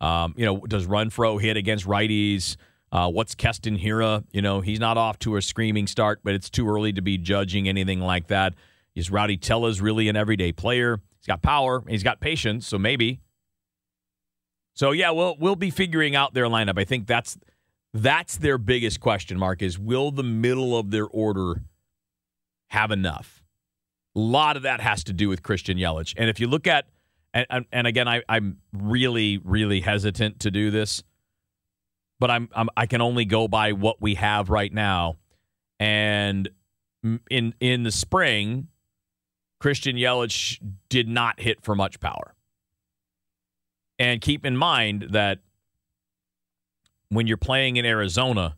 Um, 0.00 0.34
you 0.36 0.46
know, 0.46 0.58
does 0.58 0.86
Renfroe 0.86 1.40
hit 1.40 1.56
against 1.56 1.84
righties? 1.84 2.56
Uh, 2.92 3.10
what's 3.10 3.34
Keston 3.34 3.76
Hiura? 3.76 4.22
You 4.30 4.42
know, 4.42 4.60
he's 4.60 4.78
not 4.78 4.96
off 4.96 5.18
to 5.20 5.34
a 5.36 5.42
screaming 5.42 5.88
start, 5.88 6.20
but 6.22 6.34
it's 6.34 6.48
too 6.48 6.68
early 6.68 6.92
to 6.92 7.02
be 7.02 7.18
judging 7.18 7.68
anything 7.68 7.98
like 7.98 8.28
that. 8.28 8.54
Is 8.94 9.10
Rowdy 9.10 9.36
Tellez 9.36 9.80
really 9.80 10.08
an 10.08 10.14
everyday 10.14 10.52
player? 10.52 11.00
He's 11.18 11.26
got 11.26 11.42
power, 11.42 11.82
he's 11.88 12.04
got 12.04 12.20
patience, 12.20 12.68
so 12.68 12.78
maybe. 12.78 13.20
So 14.74 14.92
yeah, 14.92 15.10
we'll 15.10 15.36
we'll 15.38 15.56
be 15.56 15.70
figuring 15.70 16.16
out 16.16 16.34
their 16.34 16.46
lineup. 16.46 16.78
I 16.78 16.84
think 16.84 17.06
that's 17.06 17.38
that's 17.92 18.36
their 18.36 18.58
biggest 18.58 19.00
question 19.00 19.38
mark 19.38 19.62
is 19.62 19.78
will 19.78 20.10
the 20.10 20.22
middle 20.22 20.76
of 20.76 20.90
their 20.90 21.06
order 21.06 21.62
have 22.68 22.90
enough? 22.90 23.44
A 24.14 24.20
lot 24.20 24.56
of 24.56 24.62
that 24.62 24.80
has 24.80 25.04
to 25.04 25.12
do 25.12 25.28
with 25.28 25.42
Christian 25.42 25.78
Yelich. 25.78 26.14
And 26.16 26.28
if 26.28 26.40
you 26.40 26.46
look 26.46 26.66
at 26.66 26.86
and, 27.34 27.64
and 27.72 27.86
again, 27.86 28.08
I, 28.08 28.22
I'm 28.28 28.58
really, 28.74 29.38
really 29.38 29.80
hesitant 29.80 30.40
to 30.40 30.50
do 30.50 30.70
this 30.70 31.02
but 32.22 32.30
I'm, 32.30 32.48
I'm 32.54 32.68
I 32.76 32.86
can 32.86 33.00
only 33.00 33.24
go 33.24 33.48
by 33.48 33.72
what 33.72 34.00
we 34.00 34.14
have 34.14 34.48
right 34.48 34.72
now. 34.72 35.16
And 35.80 36.48
in 37.28 37.52
in 37.58 37.82
the 37.82 37.90
spring, 37.90 38.68
Christian 39.58 39.96
Yelich 39.96 40.60
did 40.88 41.08
not 41.08 41.40
hit 41.40 41.64
for 41.64 41.74
much 41.74 41.98
power. 41.98 42.36
And 43.98 44.20
keep 44.20 44.44
in 44.44 44.56
mind 44.56 45.08
that 45.10 45.40
when 47.08 47.26
you're 47.26 47.36
playing 47.36 47.76
in 47.76 47.84
Arizona 47.84 48.56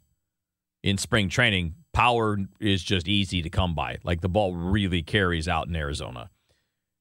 in 0.83 0.97
spring 0.97 1.29
training, 1.29 1.75
power 1.93 2.39
is 2.61 2.83
just 2.83 3.09
easy 3.09 3.43
to 3.43 3.51
come 3.51 3.75
by. 3.75 3.99
Like 4.05 4.21
the 4.21 4.29
ball 4.29 4.55
really 4.55 5.03
carries 5.03 5.49
out 5.49 5.67
in 5.67 5.75
Arizona. 5.75 6.31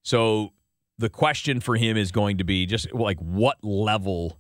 So 0.04 0.54
the 0.98 1.10
question 1.10 1.60
for 1.60 1.76
him 1.76 1.98
is 1.98 2.12
going 2.12 2.38
to 2.38 2.44
be 2.44 2.66
just 2.66 2.94
like 2.94 3.20
what 3.20 3.58
level 3.64 4.40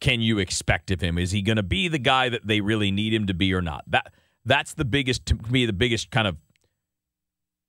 can 0.00 0.20
you 0.20 0.38
expect 0.38 0.90
of 0.90 1.00
him? 1.00 1.18
Is 1.18 1.32
he 1.32 1.42
going 1.42 1.56
to 1.56 1.62
be 1.62 1.88
the 1.88 1.98
guy 1.98 2.28
that 2.28 2.46
they 2.46 2.60
really 2.60 2.90
need 2.90 3.12
him 3.12 3.26
to 3.26 3.34
be 3.34 3.52
or 3.52 3.62
not? 3.62 3.84
That 3.88 4.12
that's 4.44 4.74
the 4.74 4.84
biggest 4.84 5.26
to 5.26 5.34
me 5.50 5.66
the 5.66 5.72
biggest 5.72 6.10
kind 6.10 6.28
of 6.28 6.36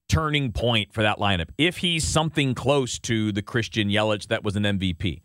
turning 0.10 0.52
point 0.52 0.94
for 0.94 1.04
that 1.04 1.18
lineup. 1.18 1.50
If 1.58 1.78
he's 1.78 2.04
something 2.04 2.54
close 2.54 3.00
to 3.00 3.32
the 3.32 3.42
Christian 3.42 3.90
Yelich 3.90 4.28
that 4.28 4.44
was 4.44 4.56
an 4.56 4.64
MVP. 4.64 5.22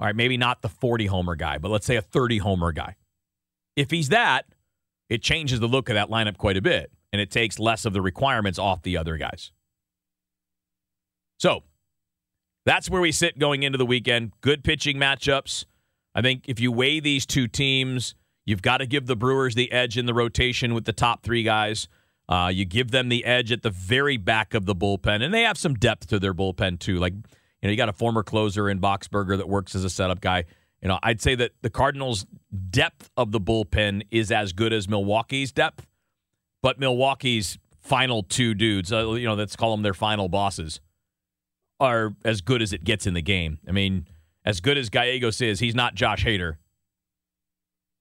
All 0.00 0.06
right, 0.06 0.16
maybe 0.16 0.36
not 0.36 0.62
the 0.62 0.68
40 0.68 1.06
homer 1.06 1.36
guy, 1.36 1.58
but 1.58 1.70
let's 1.70 1.86
say 1.86 1.96
a 1.96 2.02
30 2.02 2.38
homer 2.38 2.72
guy. 2.72 2.96
If 3.76 3.90
he's 3.90 4.08
that, 4.08 4.46
it 5.08 5.22
changes 5.22 5.60
the 5.60 5.68
look 5.68 5.88
of 5.88 5.94
that 5.94 6.08
lineup 6.08 6.36
quite 6.36 6.56
a 6.56 6.62
bit 6.62 6.90
and 7.12 7.20
it 7.20 7.30
takes 7.30 7.58
less 7.58 7.84
of 7.84 7.92
the 7.92 8.02
requirements 8.02 8.58
off 8.58 8.82
the 8.82 8.96
other 8.96 9.16
guys. 9.16 9.52
So, 11.38 11.62
that's 12.66 12.88
where 12.88 13.00
we 13.00 13.12
sit 13.12 13.38
going 13.38 13.62
into 13.62 13.78
the 13.78 13.86
weekend. 13.86 14.32
Good 14.40 14.64
pitching 14.64 14.96
matchups. 14.96 15.64
I 16.14 16.22
think 16.22 16.44
if 16.48 16.58
you 16.60 16.72
weigh 16.72 17.00
these 17.00 17.26
two 17.26 17.46
teams, 17.46 18.14
you've 18.46 18.62
got 18.62 18.78
to 18.78 18.86
give 18.86 19.06
the 19.06 19.16
Brewers 19.16 19.54
the 19.54 19.70
edge 19.70 19.98
in 19.98 20.06
the 20.06 20.14
rotation 20.14 20.74
with 20.74 20.86
the 20.86 20.92
top 20.92 21.22
three 21.22 21.42
guys. 21.42 21.88
Uh, 22.28 22.50
you 22.52 22.64
give 22.64 22.90
them 22.90 23.08
the 23.08 23.24
edge 23.24 23.52
at 23.52 23.62
the 23.62 23.70
very 23.70 24.16
back 24.16 24.54
of 24.54 24.64
the 24.64 24.74
bullpen, 24.74 25.22
and 25.22 25.32
they 25.32 25.42
have 25.42 25.58
some 25.58 25.74
depth 25.74 26.06
to 26.08 26.18
their 26.18 26.32
bullpen 26.34 26.78
too. 26.78 26.98
Like 26.98 27.12
you 27.12 27.68
know, 27.68 27.70
you 27.70 27.76
got 27.76 27.88
a 27.88 27.94
former 27.94 28.22
closer 28.22 28.68
in 28.68 28.80
Boxberger 28.80 29.36
that 29.36 29.48
works 29.48 29.74
as 29.74 29.84
a 29.84 29.90
setup 29.90 30.20
guy. 30.20 30.44
You 30.80 30.88
know, 30.88 30.98
I'd 31.02 31.20
say 31.20 31.34
that 31.34 31.52
the 31.62 31.70
Cardinals' 31.70 32.26
depth 32.70 33.10
of 33.16 33.32
the 33.32 33.40
bullpen 33.40 34.02
is 34.10 34.30
as 34.30 34.52
good 34.52 34.72
as 34.72 34.86
Milwaukee's 34.88 35.50
depth, 35.50 35.86
but 36.62 36.78
Milwaukee's 36.78 37.58
final 37.80 38.22
two 38.22 38.54
dudes, 38.54 38.92
uh, 38.92 39.12
you 39.12 39.26
know, 39.26 39.34
let's 39.34 39.56
call 39.56 39.70
them 39.70 39.82
their 39.82 39.94
final 39.94 40.28
bosses, 40.28 40.80
are 41.80 42.14
as 42.24 42.40
good 42.40 42.62
as 42.62 42.72
it 42.72 42.84
gets 42.84 43.06
in 43.06 43.14
the 43.14 43.22
game. 43.22 43.58
I 43.68 43.72
mean, 43.72 44.06
as 44.44 44.60
good 44.60 44.76
as 44.76 44.90
Gallegos 44.90 45.40
is, 45.40 45.60
he's 45.60 45.74
not 45.74 45.94
Josh 45.94 46.24
Hader. 46.24 46.56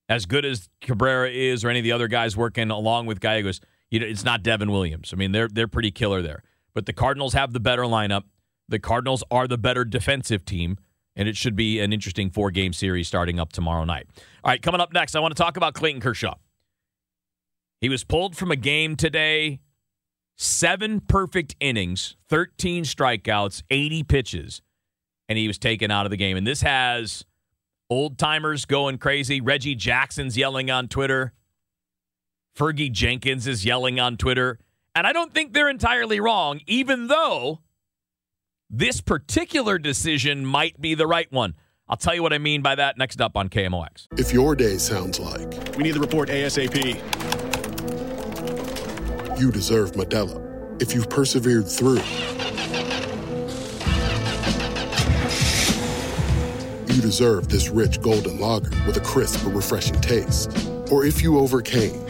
As 0.10 0.26
good 0.26 0.44
as 0.44 0.70
Cabrera 0.82 1.30
is, 1.30 1.64
or 1.64 1.70
any 1.70 1.80
of 1.80 1.84
the 1.84 1.92
other 1.94 2.08
guys 2.08 2.36
working 2.36 2.70
along 2.70 3.06
with 3.06 3.22
Gallegos, 3.22 3.62
it's 4.02 4.24
not 4.24 4.44
Devin 4.44 4.72
Williams. 4.72 5.12
I 5.14 5.18
mean, 5.18 5.32
they're 5.32 5.48
they're 5.48 5.68
pretty 5.68 5.92
killer 5.92 6.22
there. 6.22 6.44
But 6.74 6.86
the 6.86 6.94
Cardinals 6.94 7.34
have 7.34 7.54
the 7.54 7.60
better 7.60 7.84
lineup. 7.84 8.24
The 8.68 8.80
Cardinals 8.80 9.24
are 9.30 9.48
the 9.48 9.58
better 9.58 9.86
defensive 9.86 10.46
team, 10.46 10.78
and 11.16 11.28
it 11.28 11.38
should 11.38 11.56
be 11.56 11.80
an 11.80 11.94
interesting 11.94 12.32
four 12.32 12.50
game 12.50 12.74
series 12.74 13.08
starting 13.08 13.40
up 13.40 13.54
tomorrow 13.54 13.84
night. 13.84 14.08
All 14.44 14.52
right, 14.52 14.62
coming 14.62 14.82
up 14.82 14.94
next, 14.94 15.16
I 15.16 15.20
want 15.20 15.36
to 15.36 15.42
talk 15.42 15.58
about 15.58 15.74
Clayton 15.74 16.02
Kershaw. 16.02 16.36
He 17.82 17.90
was 17.90 18.04
pulled 18.04 18.38
from 18.38 18.50
a 18.50 18.56
game 18.56 18.96
today, 18.96 19.60
seven 20.38 21.02
perfect 21.02 21.56
innings, 21.60 22.16
13 22.30 22.86
strikeouts, 22.86 23.62
80 23.70 24.04
pitches 24.04 24.62
and 25.30 25.38
he 25.38 25.48
was 25.48 25.58
taken 25.58 25.92
out 25.92 26.06
of 26.06 26.12
the 26.12 26.18
game. 26.18 26.38
And 26.38 26.46
this 26.46 26.62
has 26.62 27.26
old 27.90 28.18
timers 28.18 28.66
going 28.66 28.98
crazy. 28.98 29.42
Reggie 29.42 29.76
Jackson's 29.76 30.38
yelling 30.38 30.70
on 30.70 30.88
Twitter. 30.88 31.34
Fergie 32.56 32.92
Jenkins 32.92 33.48
is 33.48 33.66
yelling 33.66 34.00
on 34.00 34.18
Twitter. 34.18 34.60
And 34.96 35.08
I 35.08 35.14
don't 35.14 35.34
think 35.34 35.54
they're 35.54 35.70
entirely 35.70 36.20
wrong, 36.20 36.62
even 36.68 37.08
though 37.08 37.62
this 38.70 39.02
particular 39.02 39.80
decision 39.80 40.46
might 40.46 40.80
be 40.80 40.94
the 40.94 41.08
right 41.08 41.32
one. 41.32 41.56
I'll 41.88 41.98
tell 41.98 42.14
you 42.14 42.22
what 42.22 42.32
I 42.32 42.38
mean 42.38 42.62
by 42.62 42.76
that 42.76 42.98
next 42.98 43.20
up 43.22 43.36
on 43.36 43.50
KMOX. 43.50 44.08
If 44.18 44.32
your 44.32 44.56
day 44.56 44.78
sounds 44.78 45.20
like 45.20 45.78
we 45.78 45.84
need 45.84 45.96
the 45.96 46.00
report 46.00 46.30
ASAP, 46.30 47.00
you 49.40 49.52
deserve 49.52 49.94
Modelo. 49.94 50.82
If 50.82 50.94
you've 50.94 51.10
persevered 51.10 51.68
through 51.68 52.02
you 56.94 57.02
deserve 57.02 57.50
this 57.50 57.70
rich 57.70 58.00
golden 58.02 58.40
lager 58.40 58.70
with 58.86 58.98
a 58.98 59.00
crisp 59.00 59.44
but 59.44 59.52
refreshing 59.52 60.00
taste. 60.02 60.52
Or 60.92 61.06
if 61.06 61.24
you 61.24 61.40
overcame. 61.40 62.06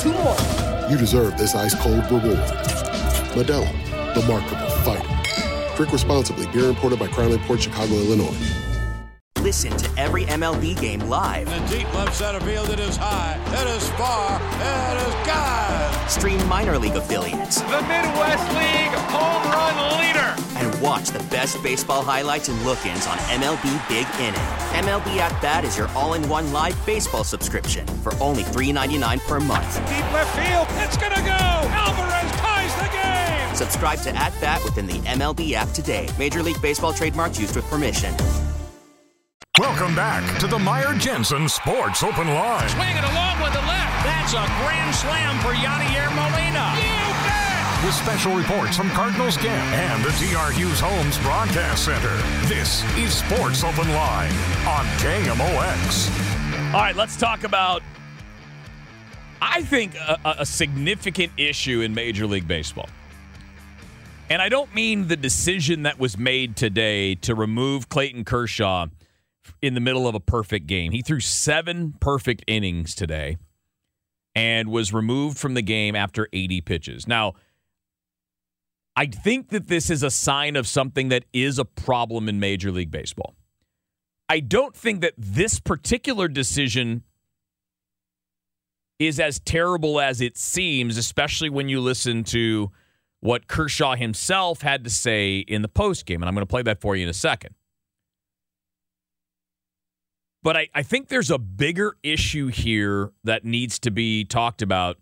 Two 0.00 0.12
more 0.12 0.24
reps, 0.24 0.58
two 0.58 0.70
more. 0.70 0.90
You 0.90 0.96
deserve 0.96 1.36
this 1.36 1.54
ice 1.54 1.74
cold 1.74 2.04
reward. 2.10 2.38
Modelo, 3.34 3.68
the 4.14 4.22
Markable 4.26 4.70
Fighter. 4.82 5.76
Drink 5.76 5.92
responsibly. 5.92 6.46
Beer 6.52 6.68
imported 6.68 6.98
by 6.98 7.08
Crown 7.08 7.38
Port 7.40 7.60
Chicago, 7.60 7.94
Illinois. 7.94 8.36
Listen 9.42 9.76
to 9.76 9.90
every 9.98 10.24
MLB 10.24 10.78
game 10.80 11.00
live. 11.00 11.48
In 11.48 11.64
the 11.64 11.78
deep 11.78 11.94
left 11.94 12.14
center 12.14 12.40
field, 12.40 12.70
it 12.70 12.80
is 12.80 12.96
high, 12.96 13.38
it 13.48 13.76
is 13.76 13.88
far, 13.90 14.36
it 14.36 15.08
is 15.08 15.26
God. 15.26 16.10
Stream 16.10 16.46
minor 16.48 16.78
league 16.78 16.96
affiliates. 16.96 17.60
The 17.62 17.80
Midwest 17.82 18.48
League 18.54 18.94
home 19.08 19.52
run 19.52 19.98
leader. 20.00 20.29
And 20.80 20.88
Watch 20.88 21.08
the 21.08 21.18
best 21.30 21.62
baseball 21.62 22.02
highlights 22.02 22.48
and 22.48 22.60
look 22.64 22.84
ins 22.86 23.06
on 23.06 23.16
MLB 23.18 23.88
Big 23.88 24.06
Inning. 24.20 24.40
MLB 24.84 25.18
At 25.18 25.40
Bat 25.42 25.64
is 25.64 25.76
your 25.76 25.88
all 25.88 26.14
in 26.14 26.26
one 26.28 26.52
live 26.52 26.76
baseball 26.86 27.24
subscription 27.24 27.86
for 28.02 28.14
only 28.20 28.42
$3.99 28.42 29.20
per 29.26 29.40
month. 29.40 29.76
Deep 29.88 30.12
left 30.12 30.34
field, 30.36 30.66
it's 30.82 30.96
gonna 30.96 31.20
go! 31.22 31.30
Alvarez 31.30 32.30
ties 32.40 32.74
the 32.76 32.88
game! 32.92 33.54
Subscribe 33.54 34.00
to 34.00 34.10
At 34.16 34.32
Bat 34.40 34.64
within 34.64 34.86
the 34.86 34.98
MLB 35.00 35.52
app 35.52 35.68
today. 35.70 36.08
Major 36.18 36.42
League 36.42 36.60
Baseball 36.62 36.92
trademarks 36.92 37.38
used 37.38 37.56
with 37.56 37.64
permission. 37.66 38.14
Welcome 39.58 39.94
back 39.94 40.38
to 40.40 40.46
the 40.46 40.58
Meyer 40.58 40.94
Jensen 40.96 41.48
Sports 41.48 42.02
Open 42.02 42.28
Line. 42.28 42.68
Swinging 42.70 43.04
along 43.04 43.42
with 43.42 43.52
the 43.52 43.60
left. 43.60 44.04
That's 44.04 44.32
a 44.32 44.46
grand 44.64 44.94
slam 44.94 45.38
for 45.40 45.52
Yadier 45.52 46.08
Molina. 46.16 46.72
You 46.76 46.88
bet! 46.88 47.09
With 47.82 47.94
special 47.94 48.34
reports 48.34 48.76
from 48.76 48.90
Cardinals 48.90 49.38
Camp 49.38 49.72
and 49.72 50.04
the 50.04 50.10
TR 50.10 50.52
Hughes 50.52 50.80
Homes 50.80 51.18
Broadcast 51.20 51.86
Center. 51.86 52.14
This 52.46 52.84
is 52.98 53.14
Sports 53.14 53.64
Open 53.64 53.88
Line 53.94 54.30
on 54.68 54.84
KMOX. 54.98 56.74
All 56.74 56.80
right, 56.80 56.94
let's 56.94 57.16
talk 57.16 57.44
about, 57.44 57.82
I 59.40 59.62
think, 59.62 59.94
a, 59.94 60.18
a 60.40 60.44
significant 60.44 61.32
issue 61.38 61.80
in 61.80 61.94
Major 61.94 62.26
League 62.26 62.46
Baseball. 62.46 62.88
And 64.28 64.42
I 64.42 64.50
don't 64.50 64.74
mean 64.74 65.08
the 65.08 65.16
decision 65.16 65.84
that 65.84 65.98
was 65.98 66.18
made 66.18 66.56
today 66.56 67.14
to 67.16 67.34
remove 67.34 67.88
Clayton 67.88 68.26
Kershaw 68.26 68.88
in 69.62 69.72
the 69.72 69.80
middle 69.80 70.06
of 70.06 70.14
a 70.14 70.20
perfect 70.20 70.66
game. 70.66 70.92
He 70.92 71.00
threw 71.00 71.20
seven 71.20 71.94
perfect 71.98 72.44
innings 72.46 72.94
today 72.94 73.38
and 74.34 74.68
was 74.68 74.92
removed 74.92 75.38
from 75.38 75.54
the 75.54 75.62
game 75.62 75.96
after 75.96 76.28
80 76.30 76.60
pitches. 76.60 77.08
Now, 77.08 77.32
I 78.96 79.06
think 79.06 79.48
that 79.50 79.68
this 79.68 79.90
is 79.90 80.02
a 80.02 80.10
sign 80.10 80.56
of 80.56 80.66
something 80.66 81.08
that 81.08 81.24
is 81.32 81.58
a 81.58 81.64
problem 81.64 82.28
in 82.28 82.40
Major 82.40 82.70
League 82.70 82.90
Baseball. 82.90 83.34
I 84.28 84.40
don't 84.40 84.76
think 84.76 85.00
that 85.00 85.14
this 85.16 85.58
particular 85.58 86.28
decision 86.28 87.02
is 88.98 89.18
as 89.18 89.40
terrible 89.40 90.00
as 90.00 90.20
it 90.20 90.36
seems, 90.36 90.96
especially 90.96 91.48
when 91.48 91.68
you 91.68 91.80
listen 91.80 92.22
to 92.24 92.70
what 93.20 93.48
Kershaw 93.48 93.96
himself 93.96 94.62
had 94.62 94.84
to 94.84 94.90
say 94.90 95.38
in 95.38 95.62
the 95.62 95.68
postgame. 95.68 96.16
And 96.16 96.26
I'm 96.26 96.34
going 96.34 96.46
to 96.46 96.50
play 96.50 96.62
that 96.62 96.80
for 96.80 96.94
you 96.94 97.02
in 97.04 97.08
a 97.08 97.14
second. 97.14 97.54
But 100.42 100.56
I, 100.56 100.68
I 100.74 100.82
think 100.82 101.08
there's 101.08 101.30
a 101.30 101.38
bigger 101.38 101.96
issue 102.02 102.48
here 102.48 103.12
that 103.24 103.44
needs 103.44 103.78
to 103.80 103.90
be 103.90 104.24
talked 104.24 104.62
about 104.62 104.98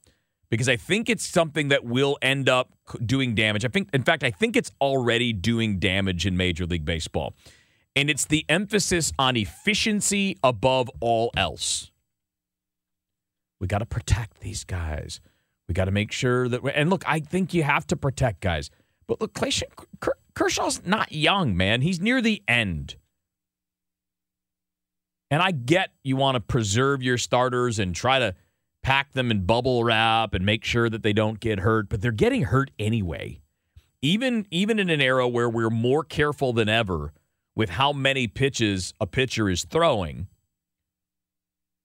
because 0.51 0.69
I 0.69 0.77
think 0.77 1.09
it's 1.09 1.27
something 1.27 1.69
that 1.69 1.85
will 1.85 2.19
end 2.23 2.49
up 2.49 2.73
doing 3.05 3.35
damage. 3.35 3.65
I 3.65 3.69
think, 3.69 3.89
in 3.93 4.03
fact, 4.03 4.25
I 4.25 4.31
think 4.31 4.57
it's 4.57 4.71
already 4.81 5.33
doing 5.33 5.79
damage 5.79 6.27
in 6.27 6.37
Major 6.37 6.67
League 6.67 6.85
Baseball. 6.85 7.35
And 7.95 8.09
it's 8.09 8.27
the 8.27 8.45
emphasis 8.49 9.13
on 9.19 9.37
efficiency 9.37 10.37
above 10.43 10.91
all 11.01 11.31
else. 11.37 11.91
We 13.61 13.67
got 13.67 13.79
to 13.79 13.87
protect 13.87 14.41
these 14.41 14.65
guys. 14.65 15.21
We 15.67 15.75
got 15.75 15.87
to 15.87 15.91
make 15.91 16.13
sure 16.13 16.49
that. 16.49 16.63
And 16.75 16.91
look, 16.91 17.03
I 17.07 17.21
think 17.21 17.53
you 17.53 17.65
have 17.65 17.87
to 17.89 17.97
protect 17.97 18.41
guys. 18.41 18.71
But 19.07 19.21
look, 19.21 19.35
Clayton, 19.35 19.69
Kershaw's 20.35 20.83
not 20.87 21.13
young, 21.13 21.57
man. 21.57 21.81
He's 21.81 22.01
near 22.01 22.23
the 22.23 22.43
end. 22.47 22.97
And 25.31 25.43
I 25.43 25.51
get 25.51 25.91
you 26.05 26.17
want 26.17 26.37
to 26.37 26.41
preserve 26.41 27.03
your 27.03 27.19
starters 27.19 27.79
and 27.79 27.95
try 27.95 28.19
to 28.19 28.35
pack 28.89 29.13
them 29.13 29.31
in 29.31 29.45
bubble 29.45 29.85
wrap 29.85 30.33
and 30.33 30.47
make 30.47 30.65
sure 30.65 30.89
that 30.89 31.03
they 31.03 31.13
don't 31.13 31.41
get 31.41 31.59
hurt, 31.59 31.91
but 31.91 32.01
they're 32.01 32.11
getting 32.11 32.45
hurt 32.45 32.71
anyway. 32.79 33.39
Even 34.01 34.47
even 34.51 34.79
in 34.79 34.89
an 34.89 35.03
era 35.03 35.29
where 35.29 35.51
we're 35.51 35.69
more 35.69 36.03
careful 36.03 36.55
than 36.55 36.71
ever 36.71 37.13
with 37.55 37.69
how 37.69 37.93
many 37.93 38.27
pitches 38.27 38.95
a 38.99 39.07
pitcher 39.07 39.51
is 39.51 39.65
throwing, 39.65 40.27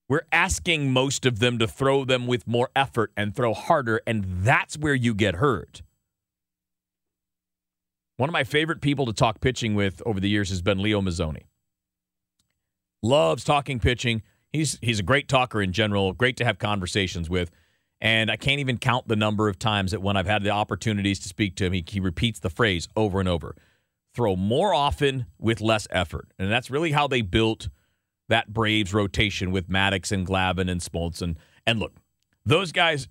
we're 0.07 0.25
asking 0.31 0.93
most 0.93 1.25
of 1.25 1.39
them 1.39 1.59
to 1.59 1.67
throw 1.67 2.05
them 2.05 2.25
with 2.25 2.47
more 2.47 2.69
effort 2.73 3.11
and 3.17 3.35
throw 3.35 3.53
harder, 3.53 3.99
and 4.07 4.23
that's 4.25 4.77
where 4.77 4.95
you 4.95 5.13
get 5.13 5.35
hurt. 5.35 5.81
One 8.15 8.29
of 8.29 8.33
my 8.33 8.45
favorite 8.45 8.79
people 8.79 9.05
to 9.07 9.13
talk 9.13 9.41
pitching 9.41 9.75
with 9.75 10.01
over 10.05 10.21
the 10.21 10.29
years 10.29 10.47
has 10.51 10.61
been 10.61 10.81
Leo 10.81 11.01
Mazzone. 11.01 11.43
loves 13.01 13.43
talking 13.43 13.81
pitching. 13.81 14.21
He's 14.53 14.77
he's 14.81 14.99
a 14.99 15.03
great 15.03 15.27
talker 15.27 15.61
in 15.61 15.73
general, 15.73 16.13
great 16.13 16.37
to 16.37 16.45
have 16.45 16.59
conversations 16.59 17.29
with. 17.29 17.51
And 17.99 18.29
I 18.29 18.35
can't 18.35 18.59
even 18.59 18.77
count 18.77 19.07
the 19.07 19.15
number 19.15 19.47
of 19.47 19.57
times 19.57 19.91
that 19.91 20.01
when 20.01 20.17
I've 20.17 20.27
had 20.27 20.43
the 20.43 20.49
opportunities 20.49 21.19
to 21.21 21.29
speak 21.29 21.55
to 21.55 21.65
him, 21.65 21.73
he, 21.73 21.83
he 21.87 21.99
repeats 21.99 22.39
the 22.39 22.49
phrase 22.49 22.87
over 22.95 23.19
and 23.19 23.29
over 23.29 23.55
throw 24.13 24.35
more 24.35 24.73
often 24.73 25.25
with 25.39 25.61
less 25.61 25.87
effort. 25.89 26.27
And 26.37 26.51
that's 26.51 26.69
really 26.69 26.91
how 26.91 27.07
they 27.07 27.21
built 27.21 27.69
that 28.29 28.53
Braves 28.53 28.93
rotation 28.93 29.51
with 29.51 29.69
Maddux 29.69 30.11
and 30.11 30.25
Glavine 30.25 30.69
and 30.69 30.81
Smoltz. 30.81 31.21
And, 31.21 31.37
and 31.65 31.79
look, 31.79 31.93
those 32.45 32.71
guys, 32.71 33.07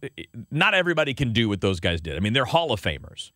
not 0.51 0.75
everybody 0.75 1.15
can 1.15 1.33
do 1.33 1.49
what 1.49 1.61
those 1.61 1.81
guys 1.81 2.01
did. 2.01 2.17
I 2.17 2.21
mean, 2.21 2.33
they're 2.33 2.45
Hall 2.45 2.73
of 2.73 2.81
Famers. 2.81 3.33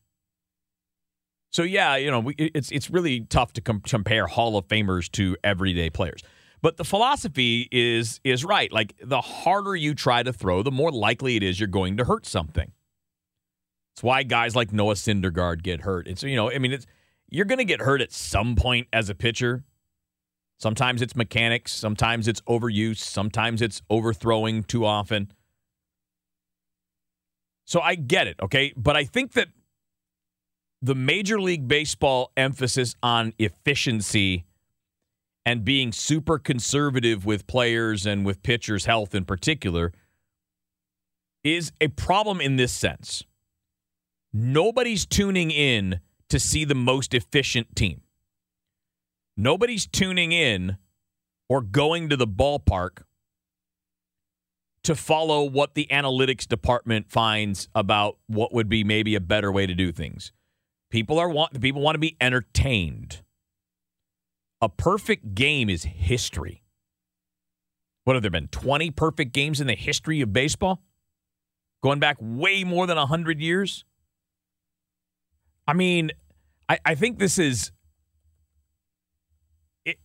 So 1.51 1.63
yeah, 1.63 1.97
you 1.97 2.11
know, 2.11 2.21
we, 2.21 2.35
it's 2.35 2.71
it's 2.71 2.91
really 2.91 3.21
tough 3.21 3.55
to 3.55 3.63
com- 3.63 3.81
compare 3.81 4.27
Hall 4.27 4.59
of 4.59 4.69
Famers 4.69 5.11
to 5.13 5.37
everyday 5.43 5.89
players. 5.89 6.21
But 6.67 6.79
the 6.79 6.85
philosophy 6.85 7.69
is 7.71 8.19
is 8.25 8.45
right. 8.45 8.73
Like 8.73 8.97
the 9.01 9.21
harder 9.21 9.77
you 9.77 9.95
try 9.95 10.25
to 10.25 10.33
throw, 10.33 10.65
the 10.65 10.73
more 10.73 10.91
likely 10.91 11.37
it 11.37 11.45
is 11.45 11.61
you're 11.61 11.69
going 11.69 11.97
to 11.99 12.05
hurt 12.05 12.27
something. 12.27 12.73
It's 13.95 14.03
why 14.03 14.25
guys 14.25 14.57
like 14.57 14.73
Noah 14.73 14.95
Syndergaard 14.95 15.63
get 15.63 15.83
hurt. 15.83 16.09
It's 16.09 16.25
you 16.25 16.35
know, 16.35 16.51
I 16.51 16.59
mean, 16.59 16.73
it's 16.73 16.85
you're 17.31 17.45
going 17.45 17.61
to 17.61 17.65
get 17.65 17.83
hurt 17.83 18.01
at 18.01 18.11
some 18.11 18.57
point 18.57 18.89
as 18.93 19.09
a 19.09 19.15
pitcher. 19.15 19.63
Sometimes 20.59 21.03
it's 21.03 21.15
mechanics, 21.15 21.73
sometimes 21.73 22.27
it's 22.27 22.41
overuse, 22.49 22.99
sometimes 22.99 23.63
it's 23.63 23.81
overthrowing 23.89 24.65
too 24.65 24.85
often. 24.85 25.31
So 27.65 27.81
I 27.81 27.95
get 27.95 28.27
it, 28.27 28.41
okay? 28.43 28.73
But 28.77 28.97
I 28.97 29.05
think 29.05 29.35
that 29.35 29.51
the 30.83 30.97
Major 30.97 31.41
League 31.41 31.69
Baseball 31.69 32.33
emphasis 32.37 32.97
on 33.05 33.35
efficiency 33.39 34.47
and 35.47 35.65
being 35.65 35.93
super 35.93 36.41
conservative 36.41 37.25
with 37.25 37.47
players 37.47 38.05
and 38.05 38.27
with 38.27 38.43
pitchers' 38.43 38.85
health 38.85 39.15
in 39.15 39.25
particular 39.25 39.93
is 41.45 41.71
a 41.81 41.87
problem 41.87 42.41
in 42.41 42.57
this 42.57 42.73
sense. 42.73 43.23
Nobody's 44.33 45.07
tuning 45.07 45.53
in 45.53 46.01
to 46.29 46.41
see 46.41 46.65
the 46.65 46.75
most 46.75 47.15
efficient 47.15 47.77
team. 47.77 48.01
Nobody's 49.37 49.87
tuning 49.87 50.33
in 50.33 50.79
or 51.49 51.61
going 51.61 52.09
to 52.09 52.17
the 52.17 52.27
ballpark 52.27 53.03
to 54.83 54.97
follow 54.97 55.45
what 55.45 55.75
the 55.75 55.87
analytics 55.93 56.47
department 56.49 57.09
finds 57.09 57.69
about 57.73 58.19
what 58.27 58.53
would 58.53 58.69
be 58.69 58.83
maybe 58.83 59.15
a 59.15 59.21
better 59.21 59.53
way 59.53 59.67
to 59.67 59.75
do 59.75 59.93
things. 59.93 60.33
People 60.91 61.21
are 61.21 61.29
want 61.29 61.61
people 61.61 61.83
want 61.83 61.95
to 61.95 62.01
be 62.01 62.17
entertained 62.21 63.23
a 64.61 64.69
perfect 64.69 65.35
game 65.35 65.69
is 65.69 65.85
history. 65.85 66.63
What 68.05 68.15
have 68.15 68.23
there 68.23 68.31
been? 68.31 68.49
20 68.49 68.91
perfect 68.93 69.33
games 69.33 69.61
in 69.61 69.67
the 69.67 69.75
history 69.75 70.21
of 70.21 70.33
baseball? 70.33 70.81
Going 71.83 71.99
back 71.99 72.17
way 72.21 72.65
more 72.65 72.87
than 72.87 72.97
100 72.97 73.41
years? 73.41 73.85
I 75.67 75.73
mean, 75.73 76.13
I, 76.69 76.79
I 76.85 76.95
think 76.95 77.19
this 77.19 77.39
is. 77.39 77.73
It, 79.85 79.99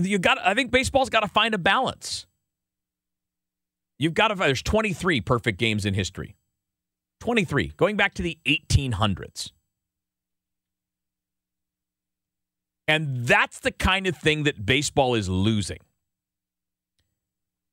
you 0.00 0.18
got. 0.18 0.38
I 0.38 0.54
think 0.54 0.70
baseball's 0.70 1.10
got 1.10 1.20
to 1.20 1.28
find 1.28 1.54
a 1.54 1.58
balance. 1.58 2.26
You've 3.98 4.14
got 4.14 4.28
to. 4.28 4.34
There's 4.34 4.62
23 4.62 5.20
perfect 5.22 5.58
games 5.58 5.84
in 5.86 5.94
history. 5.94 6.36
23, 7.20 7.72
going 7.76 7.96
back 7.96 8.14
to 8.14 8.22
the 8.22 8.38
1800s. 8.46 9.52
And 12.90 13.24
that's 13.24 13.60
the 13.60 13.70
kind 13.70 14.08
of 14.08 14.16
thing 14.16 14.42
that 14.42 14.66
baseball 14.66 15.14
is 15.14 15.28
losing. 15.28 15.78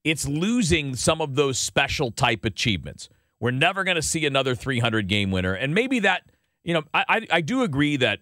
It's 0.03 0.27
losing 0.27 0.95
some 0.95 1.21
of 1.21 1.33
those 1.33 1.57
special 1.57 2.11
type 2.11 2.45
achievements. 2.45 3.09
We're 3.39 3.49
never 3.49 3.83
going 3.83 3.95
to 3.95 4.03
see 4.03 4.27
another 4.27 4.53
300 4.53 5.07
game 5.07 5.31
winner. 5.31 5.55
And 5.55 5.73
maybe 5.73 5.97
that, 6.01 6.21
you 6.63 6.75
know, 6.75 6.83
I, 6.93 7.05
I, 7.09 7.27
I 7.31 7.41
do 7.41 7.63
agree 7.63 7.97
that, 7.97 8.19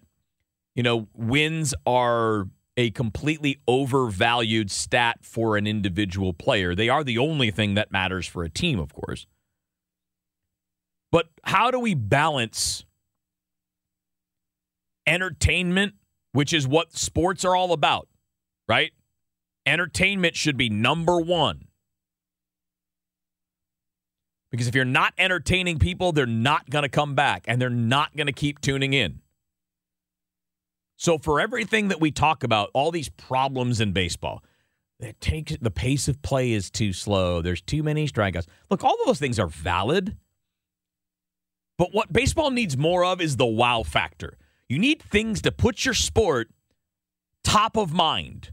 you 0.74 0.82
know, 0.82 1.06
wins 1.12 1.74
are 1.84 2.48
a 2.78 2.90
completely 2.92 3.60
overvalued 3.68 4.70
stat 4.70 5.18
for 5.20 5.58
an 5.58 5.66
individual 5.66 6.32
player. 6.32 6.74
They 6.74 6.88
are 6.88 7.04
the 7.04 7.18
only 7.18 7.50
thing 7.50 7.74
that 7.74 7.92
matters 7.92 8.26
for 8.26 8.42
a 8.42 8.48
team, 8.48 8.78
of 8.78 8.94
course. 8.94 9.26
But 11.12 11.26
how 11.44 11.70
do 11.70 11.78
we 11.78 11.92
balance 11.92 12.86
entertainment 15.06 15.92
which 16.36 16.52
is 16.52 16.68
what 16.68 16.94
sports 16.94 17.46
are 17.46 17.56
all 17.56 17.72
about, 17.72 18.08
right? 18.68 18.92
Entertainment 19.64 20.36
should 20.36 20.58
be 20.58 20.68
number 20.68 21.18
one. 21.18 21.68
Because 24.50 24.68
if 24.68 24.74
you're 24.74 24.84
not 24.84 25.14
entertaining 25.16 25.78
people, 25.78 26.12
they're 26.12 26.26
not 26.26 26.68
going 26.68 26.82
to 26.82 26.90
come 26.90 27.14
back 27.14 27.46
and 27.48 27.60
they're 27.60 27.70
not 27.70 28.14
going 28.14 28.26
to 28.26 28.34
keep 28.34 28.60
tuning 28.60 28.92
in. 28.92 29.22
So 30.98 31.16
for 31.16 31.40
everything 31.40 31.88
that 31.88 32.02
we 32.02 32.10
talk 32.10 32.44
about, 32.44 32.68
all 32.74 32.90
these 32.90 33.08
problems 33.08 33.80
in 33.80 33.92
baseball, 33.92 34.44
it 35.00 35.18
takes 35.22 35.56
the 35.56 35.70
pace 35.70 36.06
of 36.06 36.20
play 36.20 36.52
is 36.52 36.70
too 36.70 36.92
slow. 36.92 37.40
There's 37.40 37.62
too 37.62 37.82
many 37.82 38.06
strikeouts. 38.06 38.46
Look, 38.68 38.84
all 38.84 38.92
of 38.92 39.06
those 39.06 39.18
things 39.18 39.38
are 39.38 39.48
valid. 39.48 40.18
But 41.78 41.94
what 41.94 42.12
baseball 42.12 42.50
needs 42.50 42.76
more 42.76 43.06
of 43.06 43.22
is 43.22 43.38
the 43.38 43.46
wow 43.46 43.82
factor. 43.82 44.36
You 44.68 44.78
need 44.78 45.02
things 45.02 45.42
to 45.42 45.52
put 45.52 45.84
your 45.84 45.94
sport 45.94 46.48
top 47.44 47.76
of 47.76 47.92
mind, 47.92 48.52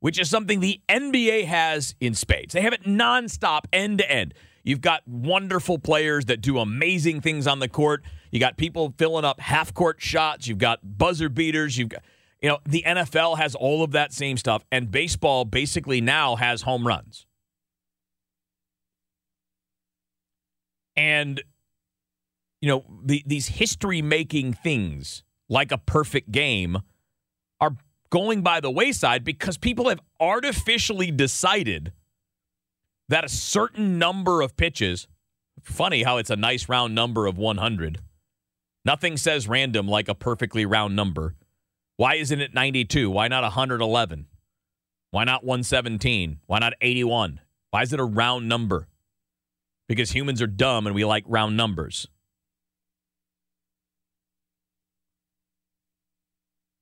which 0.00 0.18
is 0.18 0.28
something 0.28 0.60
the 0.60 0.80
NBA 0.88 1.46
has 1.46 1.94
in 2.00 2.14
spades. 2.14 2.52
They 2.52 2.60
have 2.60 2.74
it 2.74 2.84
nonstop, 2.84 3.62
end 3.72 3.98
to 3.98 4.10
end. 4.10 4.34
You've 4.62 4.80
got 4.80 5.06
wonderful 5.06 5.78
players 5.78 6.26
that 6.26 6.40
do 6.40 6.58
amazing 6.58 7.20
things 7.20 7.46
on 7.46 7.60
the 7.60 7.68
court. 7.68 8.02
You 8.30 8.40
got 8.40 8.56
people 8.56 8.92
filling 8.98 9.24
up 9.24 9.40
half 9.40 9.72
court 9.72 10.02
shots. 10.02 10.48
You've 10.48 10.58
got 10.58 10.80
buzzer 10.82 11.28
beaters. 11.28 11.78
You've 11.78 11.90
got, 11.90 12.02
you 12.42 12.48
know, 12.48 12.58
the 12.66 12.82
NFL 12.84 13.38
has 13.38 13.54
all 13.54 13.82
of 13.82 13.92
that 13.92 14.12
same 14.12 14.36
stuff. 14.36 14.64
And 14.70 14.90
baseball 14.90 15.44
basically 15.44 16.00
now 16.00 16.36
has 16.36 16.62
home 16.62 16.86
runs. 16.86 17.26
And, 20.96 21.42
you 22.60 22.68
know, 22.68 22.84
the, 23.04 23.22
these 23.24 23.46
history 23.48 24.02
making 24.02 24.54
things 24.54 25.22
like 25.48 25.72
a 25.72 25.78
perfect 25.78 26.32
game 26.32 26.78
are 27.60 27.76
going 28.10 28.42
by 28.42 28.60
the 28.60 28.70
wayside 28.70 29.24
because 29.24 29.56
people 29.56 29.88
have 29.88 30.00
artificially 30.20 31.10
decided 31.10 31.92
that 33.08 33.24
a 33.24 33.28
certain 33.28 33.98
number 33.98 34.40
of 34.40 34.56
pitches, 34.56 35.06
funny 35.62 36.02
how 36.02 36.18
it's 36.18 36.30
a 36.30 36.36
nice 36.36 36.68
round 36.68 36.94
number 36.94 37.26
of 37.26 37.38
100. 37.38 37.98
Nothing 38.84 39.16
says 39.16 39.48
random 39.48 39.88
like 39.88 40.08
a 40.08 40.14
perfectly 40.14 40.64
round 40.64 40.94
number. 40.94 41.34
Why 41.96 42.14
isn't 42.14 42.40
it 42.40 42.54
92? 42.54 43.10
Why 43.10 43.28
not 43.28 43.42
111? 43.42 44.26
Why 45.10 45.24
not 45.24 45.44
117? 45.44 46.40
Why 46.46 46.58
not 46.58 46.74
81? 46.80 47.40
Why 47.70 47.82
is 47.82 47.92
it 47.92 48.00
a 48.00 48.04
round 48.04 48.48
number? 48.48 48.86
Because 49.88 50.10
humans 50.10 50.42
are 50.42 50.46
dumb 50.46 50.86
and 50.86 50.94
we 50.94 51.04
like 51.04 51.24
round 51.26 51.56
numbers. 51.56 52.08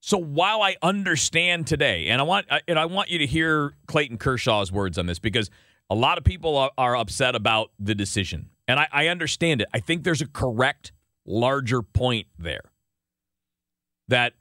So 0.06 0.18
while 0.18 0.60
I 0.60 0.76
understand 0.82 1.66
today, 1.66 2.08
and 2.08 2.20
I 2.20 2.24
want 2.24 2.46
and 2.68 2.78
I 2.78 2.84
want 2.84 3.08
you 3.08 3.20
to 3.20 3.26
hear 3.26 3.72
Clayton 3.86 4.18
Kershaw's 4.18 4.70
words 4.70 4.98
on 4.98 5.06
this 5.06 5.18
because 5.18 5.48
a 5.88 5.94
lot 5.94 6.18
of 6.18 6.24
people 6.24 6.58
are, 6.58 6.70
are 6.76 6.94
upset 6.94 7.34
about 7.34 7.70
the 7.78 7.94
decision. 7.94 8.50
And 8.68 8.78
I, 8.78 8.86
I 8.92 9.06
understand 9.08 9.62
it. 9.62 9.68
I 9.72 9.80
think 9.80 10.04
there's 10.04 10.20
a 10.20 10.26
correct, 10.26 10.92
larger 11.24 11.80
point 11.80 12.26
there 12.38 12.70
that 14.08 14.34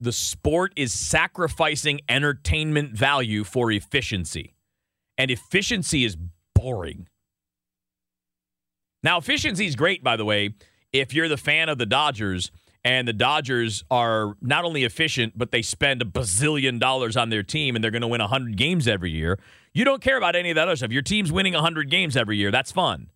the 0.00 0.10
sport 0.10 0.72
is 0.74 0.92
sacrificing 0.92 2.00
entertainment 2.08 2.90
value 2.98 3.44
for 3.44 3.70
efficiency. 3.70 4.56
And 5.16 5.30
efficiency 5.30 6.04
is 6.04 6.16
boring. 6.56 7.06
Now, 9.04 9.18
efficiency 9.18 9.66
is 9.66 9.76
great, 9.76 10.02
by 10.02 10.16
the 10.16 10.24
way, 10.24 10.54
if 10.92 11.14
you're 11.14 11.28
the 11.28 11.36
fan 11.36 11.68
of 11.68 11.78
the 11.78 11.86
Dodgers 11.86 12.50
and 12.84 13.08
the 13.08 13.14
Dodgers 13.14 13.82
are 13.90 14.36
not 14.42 14.64
only 14.64 14.84
efficient, 14.84 15.32
but 15.36 15.50
they 15.50 15.62
spend 15.62 16.02
a 16.02 16.04
bazillion 16.04 16.78
dollars 16.78 17.16
on 17.16 17.30
their 17.30 17.42
team 17.42 17.74
and 17.74 17.82
they're 17.82 17.90
going 17.90 18.02
to 18.02 18.08
win 18.08 18.20
100 18.20 18.56
games 18.56 18.86
every 18.86 19.10
year. 19.10 19.38
You 19.72 19.84
don't 19.84 20.02
care 20.02 20.18
about 20.18 20.36
any 20.36 20.50
of 20.50 20.56
that 20.56 20.68
other 20.68 20.76
stuff. 20.76 20.92
Your 20.92 21.02
team's 21.02 21.32
winning 21.32 21.54
100 21.54 21.90
games 21.90 22.16
every 22.16 22.36
year. 22.36 22.50
That's 22.50 22.70
fun. 22.70 23.08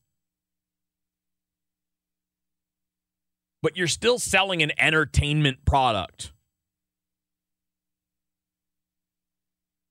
But 3.61 3.77
you're 3.77 3.89
still 3.89 4.19
selling 4.19 4.63
an 4.63 4.73
entertainment 4.79 5.65
product. 5.67 6.33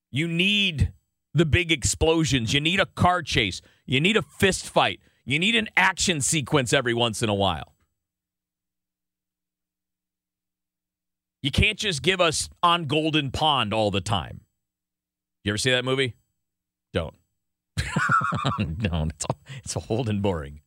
You 0.09 0.27
need 0.27 0.93
the 1.33 1.45
big 1.45 1.71
explosions. 1.71 2.53
You 2.53 2.61
need 2.61 2.79
a 2.79 2.85
car 2.87 3.21
chase. 3.21 3.61
You 3.85 4.01
need 4.01 4.17
a 4.17 4.23
fist 4.23 4.67
fight. 4.67 4.99
You 5.25 5.37
need 5.37 5.55
an 5.55 5.67
action 5.77 6.21
sequence 6.21 6.73
every 6.73 6.93
once 6.93 7.21
in 7.21 7.29
a 7.29 7.35
while. 7.35 7.73
You 11.47 11.51
can't 11.51 11.79
just 11.79 12.01
give 12.01 12.19
us 12.19 12.49
on 12.61 12.87
Golden 12.87 13.31
Pond 13.31 13.73
all 13.73 13.89
the 13.89 14.01
time. 14.01 14.41
You 15.45 15.53
ever 15.53 15.57
see 15.57 15.71
that 15.71 15.85
movie? 15.85 16.17
Don't. 16.91 17.15
Don't. 18.79 19.13
It's, 19.13 19.25
it's 19.63 19.77
old 19.89 20.09
and 20.09 20.21
boring. 20.21 20.59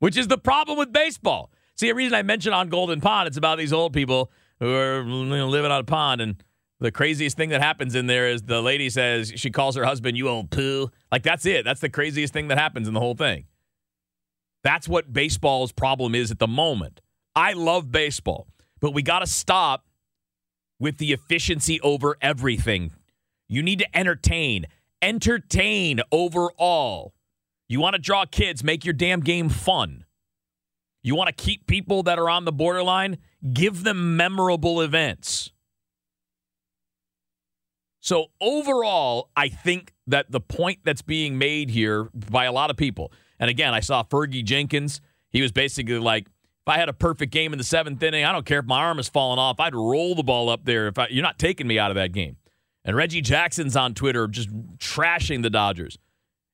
Which 0.00 0.16
is 0.16 0.26
the 0.26 0.38
problem 0.38 0.76
with 0.76 0.92
baseball. 0.92 1.52
See, 1.76 1.86
the 1.86 1.94
reason 1.94 2.14
I 2.14 2.22
mention 2.22 2.52
on 2.52 2.68
Golden 2.68 3.00
Pond, 3.00 3.28
it's 3.28 3.36
about 3.36 3.58
these 3.58 3.72
old 3.72 3.92
people 3.92 4.32
who 4.58 4.74
are 4.74 5.04
living 5.04 5.70
on 5.70 5.78
a 5.82 5.84
pond. 5.84 6.20
And 6.20 6.42
the 6.80 6.90
craziest 6.90 7.36
thing 7.36 7.50
that 7.50 7.62
happens 7.62 7.94
in 7.94 8.08
there 8.08 8.26
is 8.26 8.42
the 8.42 8.60
lady 8.60 8.90
says, 8.90 9.32
she 9.36 9.52
calls 9.52 9.76
her 9.76 9.84
husband, 9.84 10.16
you 10.16 10.28
old 10.28 10.50
poo. 10.50 10.90
Like, 11.12 11.22
that's 11.22 11.46
it. 11.46 11.64
That's 11.64 11.80
the 11.80 11.88
craziest 11.88 12.32
thing 12.32 12.48
that 12.48 12.58
happens 12.58 12.88
in 12.88 12.94
the 12.94 12.98
whole 12.98 13.14
thing. 13.14 13.44
That's 14.64 14.88
what 14.88 15.12
baseball's 15.12 15.70
problem 15.70 16.16
is 16.16 16.32
at 16.32 16.40
the 16.40 16.48
moment. 16.48 17.00
I 17.36 17.52
love 17.52 17.92
baseball, 17.92 18.48
but 18.80 18.94
we 18.94 19.02
got 19.02 19.20
to 19.20 19.28
stop 19.28 19.84
with 20.82 20.98
the 20.98 21.12
efficiency 21.12 21.80
over 21.80 22.16
everything. 22.20 22.90
You 23.48 23.62
need 23.62 23.78
to 23.78 23.96
entertain 23.96 24.66
entertain 25.00 26.00
overall. 26.10 27.14
You 27.68 27.78
want 27.78 27.94
to 27.94 28.02
draw 28.02 28.24
kids, 28.24 28.64
make 28.64 28.84
your 28.84 28.92
damn 28.92 29.20
game 29.20 29.48
fun. 29.48 30.04
You 31.04 31.14
want 31.14 31.28
to 31.28 31.32
keep 31.32 31.68
people 31.68 32.02
that 32.02 32.18
are 32.18 32.28
on 32.28 32.44
the 32.44 32.52
borderline, 32.52 33.18
give 33.52 33.84
them 33.84 34.16
memorable 34.16 34.80
events. 34.80 35.52
So, 38.00 38.26
overall, 38.40 39.30
I 39.36 39.48
think 39.48 39.92
that 40.08 40.32
the 40.32 40.40
point 40.40 40.80
that's 40.82 41.02
being 41.02 41.38
made 41.38 41.70
here 41.70 42.08
by 42.12 42.46
a 42.46 42.52
lot 42.52 42.70
of 42.70 42.76
people, 42.76 43.12
and 43.38 43.48
again, 43.48 43.72
I 43.72 43.80
saw 43.80 44.02
Fergie 44.02 44.44
Jenkins. 44.44 45.00
He 45.30 45.42
was 45.42 45.52
basically 45.52 46.00
like, 46.00 46.26
if 46.64 46.68
I 46.68 46.78
had 46.78 46.88
a 46.88 46.92
perfect 46.92 47.32
game 47.32 47.52
in 47.52 47.58
the 47.58 47.64
seventh 47.64 48.00
inning, 48.02 48.24
I 48.24 48.30
don't 48.30 48.46
care 48.46 48.60
if 48.60 48.66
my 48.66 48.78
arm 48.78 49.00
is 49.00 49.08
falling 49.08 49.40
off. 49.40 49.58
I'd 49.58 49.74
roll 49.74 50.14
the 50.14 50.22
ball 50.22 50.48
up 50.48 50.64
there. 50.64 50.86
If 50.86 50.96
I, 50.96 51.08
you're 51.08 51.22
not 51.22 51.38
taking 51.38 51.66
me 51.66 51.76
out 51.76 51.90
of 51.90 51.96
that 51.96 52.12
game. 52.12 52.36
And 52.84 52.94
Reggie 52.94 53.20
Jackson's 53.20 53.74
on 53.74 53.94
Twitter 53.94 54.28
just 54.28 54.48
trashing 54.78 55.42
the 55.42 55.50
Dodgers. 55.50 55.98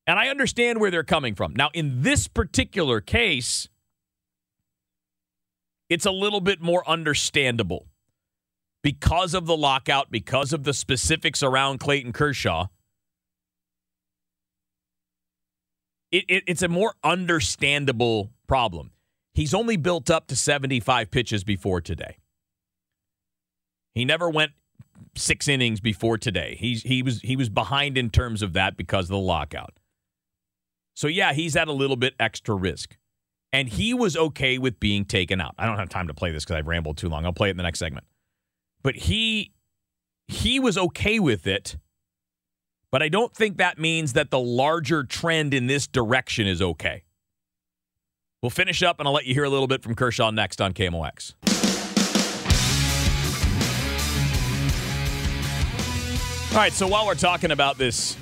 And 0.06 0.18
I 0.18 0.28
understand 0.28 0.80
where 0.80 0.90
they're 0.90 1.04
coming 1.04 1.34
from. 1.34 1.54
Now, 1.54 1.68
in 1.74 2.00
this 2.00 2.26
particular 2.26 3.02
case, 3.02 3.68
it's 5.90 6.06
a 6.06 6.10
little 6.10 6.40
bit 6.40 6.62
more 6.62 6.88
understandable 6.88 7.86
because 8.82 9.34
of 9.34 9.44
the 9.44 9.56
lockout, 9.56 10.10
because 10.10 10.54
of 10.54 10.64
the 10.64 10.72
specifics 10.72 11.42
around 11.42 11.80
Clayton 11.80 12.14
Kershaw. 12.14 12.68
It, 16.10 16.24
it, 16.28 16.44
it's 16.46 16.62
a 16.62 16.68
more 16.68 16.94
understandable 17.04 18.30
problem. 18.46 18.92
He's 19.38 19.54
only 19.54 19.76
built 19.76 20.10
up 20.10 20.26
to 20.26 20.34
75 20.34 21.12
pitches 21.12 21.44
before 21.44 21.80
today. 21.80 22.16
He 23.94 24.04
never 24.04 24.28
went 24.28 24.50
six 25.14 25.46
innings 25.46 25.80
before 25.80 26.18
today. 26.18 26.56
He's 26.58 26.82
he 26.82 27.04
was 27.04 27.20
he 27.20 27.36
was 27.36 27.48
behind 27.48 27.96
in 27.96 28.10
terms 28.10 28.42
of 28.42 28.54
that 28.54 28.76
because 28.76 29.04
of 29.04 29.10
the 29.10 29.18
lockout. 29.18 29.78
So 30.96 31.06
yeah, 31.06 31.34
he's 31.34 31.54
at 31.54 31.68
a 31.68 31.72
little 31.72 31.94
bit 31.94 32.14
extra 32.18 32.56
risk. 32.56 32.96
And 33.52 33.68
he 33.68 33.94
was 33.94 34.16
okay 34.16 34.58
with 34.58 34.80
being 34.80 35.04
taken 35.04 35.40
out. 35.40 35.54
I 35.56 35.66
don't 35.66 35.78
have 35.78 35.88
time 35.88 36.08
to 36.08 36.14
play 36.14 36.32
this 36.32 36.44
because 36.44 36.56
I've 36.56 36.66
rambled 36.66 36.96
too 36.96 37.08
long. 37.08 37.24
I'll 37.24 37.32
play 37.32 37.46
it 37.46 37.52
in 37.52 37.58
the 37.58 37.62
next 37.62 37.78
segment. 37.78 38.06
But 38.82 38.96
he 38.96 39.52
he 40.26 40.58
was 40.58 40.76
okay 40.76 41.20
with 41.20 41.46
it. 41.46 41.76
But 42.90 43.04
I 43.04 43.08
don't 43.08 43.32
think 43.32 43.58
that 43.58 43.78
means 43.78 44.14
that 44.14 44.32
the 44.32 44.40
larger 44.40 45.04
trend 45.04 45.54
in 45.54 45.68
this 45.68 45.86
direction 45.86 46.48
is 46.48 46.60
okay. 46.60 47.04
We'll 48.42 48.50
finish 48.50 48.84
up 48.84 49.00
and 49.00 49.08
I'll 49.08 49.14
let 49.14 49.26
you 49.26 49.34
hear 49.34 49.44
a 49.44 49.50
little 49.50 49.66
bit 49.66 49.82
from 49.82 49.96
Kershaw 49.96 50.30
next 50.30 50.60
on 50.60 50.72
KMOX. 50.72 51.34
All 56.52 56.58
right, 56.58 56.72
so 56.72 56.86
while 56.86 57.04
we're 57.06 57.14
talking 57.14 57.50
about 57.50 57.78
this 57.78 58.16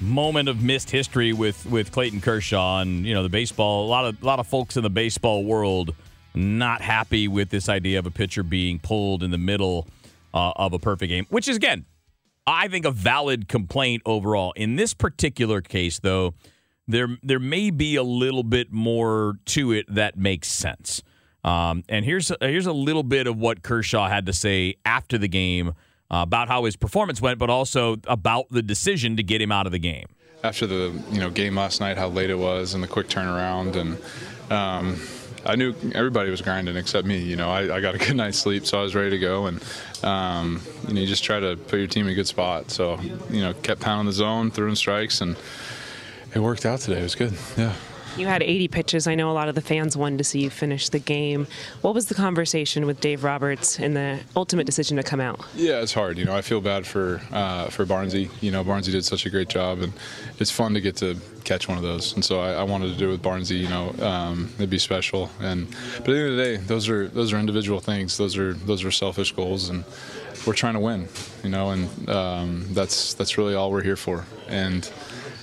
moment 0.00 0.48
of 0.48 0.62
missed 0.62 0.90
history 0.90 1.32
with 1.32 1.64
with 1.66 1.92
Clayton 1.92 2.20
Kershaw 2.20 2.80
and 2.80 3.06
you 3.06 3.14
know 3.14 3.22
the 3.22 3.28
baseball, 3.28 3.86
a 3.86 3.88
lot 3.88 4.04
of 4.04 4.20
a 4.22 4.26
lot 4.26 4.40
of 4.40 4.46
folks 4.46 4.76
in 4.76 4.82
the 4.82 4.90
baseball 4.90 5.44
world 5.44 5.94
not 6.34 6.80
happy 6.82 7.28
with 7.28 7.50
this 7.50 7.68
idea 7.68 8.00
of 8.00 8.06
a 8.06 8.10
pitcher 8.10 8.42
being 8.42 8.80
pulled 8.80 9.22
in 9.22 9.30
the 9.30 9.38
middle 9.38 9.86
uh, 10.34 10.52
of 10.56 10.72
a 10.72 10.80
perfect 10.80 11.08
game, 11.08 11.26
which 11.30 11.48
is 11.48 11.56
again, 11.56 11.84
I 12.44 12.66
think 12.66 12.84
a 12.84 12.90
valid 12.90 13.48
complaint 13.48 14.02
overall. 14.04 14.52
In 14.56 14.74
this 14.74 14.94
particular 14.94 15.60
case, 15.60 16.00
though, 16.00 16.34
there 16.86 17.08
there 17.22 17.38
may 17.38 17.70
be 17.70 17.96
a 17.96 18.02
little 18.02 18.42
bit 18.42 18.72
more 18.72 19.38
to 19.46 19.72
it 19.72 19.86
that 19.92 20.16
makes 20.16 20.48
sense. 20.48 21.02
Um, 21.42 21.84
and 21.88 22.04
here's 22.04 22.32
here's 22.40 22.66
a 22.66 22.72
little 22.72 23.02
bit 23.02 23.26
of 23.26 23.38
what 23.38 23.62
Kershaw 23.62 24.08
had 24.08 24.26
to 24.26 24.32
say 24.32 24.76
after 24.84 25.18
the 25.18 25.28
game 25.28 25.74
uh, 26.10 26.22
about 26.22 26.48
how 26.48 26.64
his 26.64 26.76
performance 26.76 27.20
went, 27.20 27.38
but 27.38 27.50
also 27.50 27.96
about 28.06 28.48
the 28.50 28.62
decision 28.62 29.16
to 29.16 29.22
get 29.22 29.42
him 29.42 29.52
out 29.52 29.66
of 29.66 29.72
the 29.72 29.78
game. 29.78 30.06
After 30.42 30.66
the 30.66 31.02
you 31.10 31.20
know 31.20 31.30
game 31.30 31.56
last 31.56 31.80
night, 31.80 31.96
how 31.96 32.08
late 32.08 32.30
it 32.30 32.38
was 32.38 32.74
and 32.74 32.82
the 32.82 32.88
quick 32.88 33.08
turnaround, 33.08 33.76
and 33.76 34.52
um, 34.52 35.00
I 35.46 35.56
knew 35.56 35.74
everybody 35.94 36.30
was 36.30 36.40
grinding 36.40 36.76
except 36.76 37.06
me. 37.06 37.18
You 37.18 37.36
know, 37.36 37.50
I, 37.50 37.76
I 37.76 37.80
got 37.80 37.94
a 37.94 37.98
good 37.98 38.16
night's 38.16 38.38
sleep, 38.38 38.66
so 38.66 38.78
I 38.78 38.82
was 38.82 38.94
ready 38.94 39.10
to 39.10 39.18
go. 39.18 39.46
And 39.46 39.62
um, 40.02 40.62
you 40.88 40.94
know, 40.94 41.00
you 41.00 41.06
just 41.06 41.24
try 41.24 41.40
to 41.40 41.56
put 41.56 41.78
your 41.78 41.88
team 41.88 42.06
in 42.06 42.12
a 42.12 42.14
good 42.14 42.26
spot. 42.26 42.70
So 42.70 42.98
you 43.30 43.42
know, 43.42 43.54
kept 43.54 43.80
pounding 43.80 44.06
the 44.06 44.12
zone, 44.12 44.50
throwing 44.50 44.74
strikes, 44.74 45.20
and 45.20 45.36
it 46.34 46.40
worked 46.40 46.66
out 46.66 46.80
today. 46.80 47.00
It 47.00 47.04
was 47.04 47.14
good. 47.14 47.34
Yeah. 47.56 47.74
You 48.16 48.28
had 48.28 48.44
80 48.44 48.68
pitches. 48.68 49.06
I 49.08 49.16
know 49.16 49.28
a 49.28 49.32
lot 49.32 49.48
of 49.48 49.56
the 49.56 49.60
fans 49.60 49.96
wanted 49.96 50.18
to 50.18 50.24
see 50.24 50.40
you 50.40 50.50
finish 50.50 50.88
the 50.88 51.00
game. 51.00 51.48
What 51.80 51.94
was 51.94 52.06
the 52.06 52.14
conversation 52.14 52.86
with 52.86 53.00
Dave 53.00 53.24
Roberts 53.24 53.80
and 53.80 53.96
the 53.96 54.20
ultimate 54.36 54.66
decision 54.66 54.96
to 54.98 55.02
come 55.02 55.20
out? 55.20 55.44
Yeah, 55.56 55.80
it's 55.80 55.92
hard. 55.92 56.16
You 56.16 56.24
know, 56.24 56.36
I 56.36 56.40
feel 56.40 56.60
bad 56.60 56.86
for 56.86 57.20
uh, 57.32 57.66
for 57.70 57.84
Barnsey. 57.84 58.30
You 58.40 58.52
know, 58.52 58.62
Barnsey 58.62 58.92
did 58.92 59.04
such 59.04 59.26
a 59.26 59.30
great 59.30 59.48
job, 59.48 59.80
and 59.80 59.92
it's 60.38 60.50
fun 60.50 60.74
to 60.74 60.80
get 60.80 60.94
to 60.96 61.16
catch 61.42 61.68
one 61.68 61.76
of 61.76 61.82
those. 61.82 62.14
And 62.14 62.24
so 62.24 62.40
I, 62.40 62.52
I 62.52 62.62
wanted 62.62 62.92
to 62.92 62.96
do 62.96 63.08
it 63.08 63.12
with 63.12 63.22
Barnsey. 63.22 63.58
You 63.58 63.68
know, 63.68 63.92
um, 64.06 64.48
it'd 64.58 64.70
be 64.70 64.78
special. 64.78 65.28
And 65.40 65.68
but 65.98 66.00
at 66.00 66.04
the 66.04 66.12
end 66.12 66.30
of 66.30 66.36
the 66.36 66.42
day, 66.44 66.56
those 66.58 66.88
are 66.88 67.08
those 67.08 67.32
are 67.32 67.38
individual 67.38 67.80
things. 67.80 68.16
Those 68.16 68.38
are 68.38 68.52
those 68.54 68.84
are 68.84 68.92
selfish 68.92 69.32
goals, 69.32 69.70
and 69.70 69.82
we're 70.46 70.54
trying 70.54 70.74
to 70.74 70.80
win. 70.80 71.08
You 71.42 71.50
know, 71.50 71.70
and 71.70 72.08
um, 72.08 72.66
that's 72.70 73.14
that's 73.14 73.38
really 73.38 73.56
all 73.56 73.72
we're 73.72 73.82
here 73.82 73.96
for. 73.96 74.24
And 74.46 74.88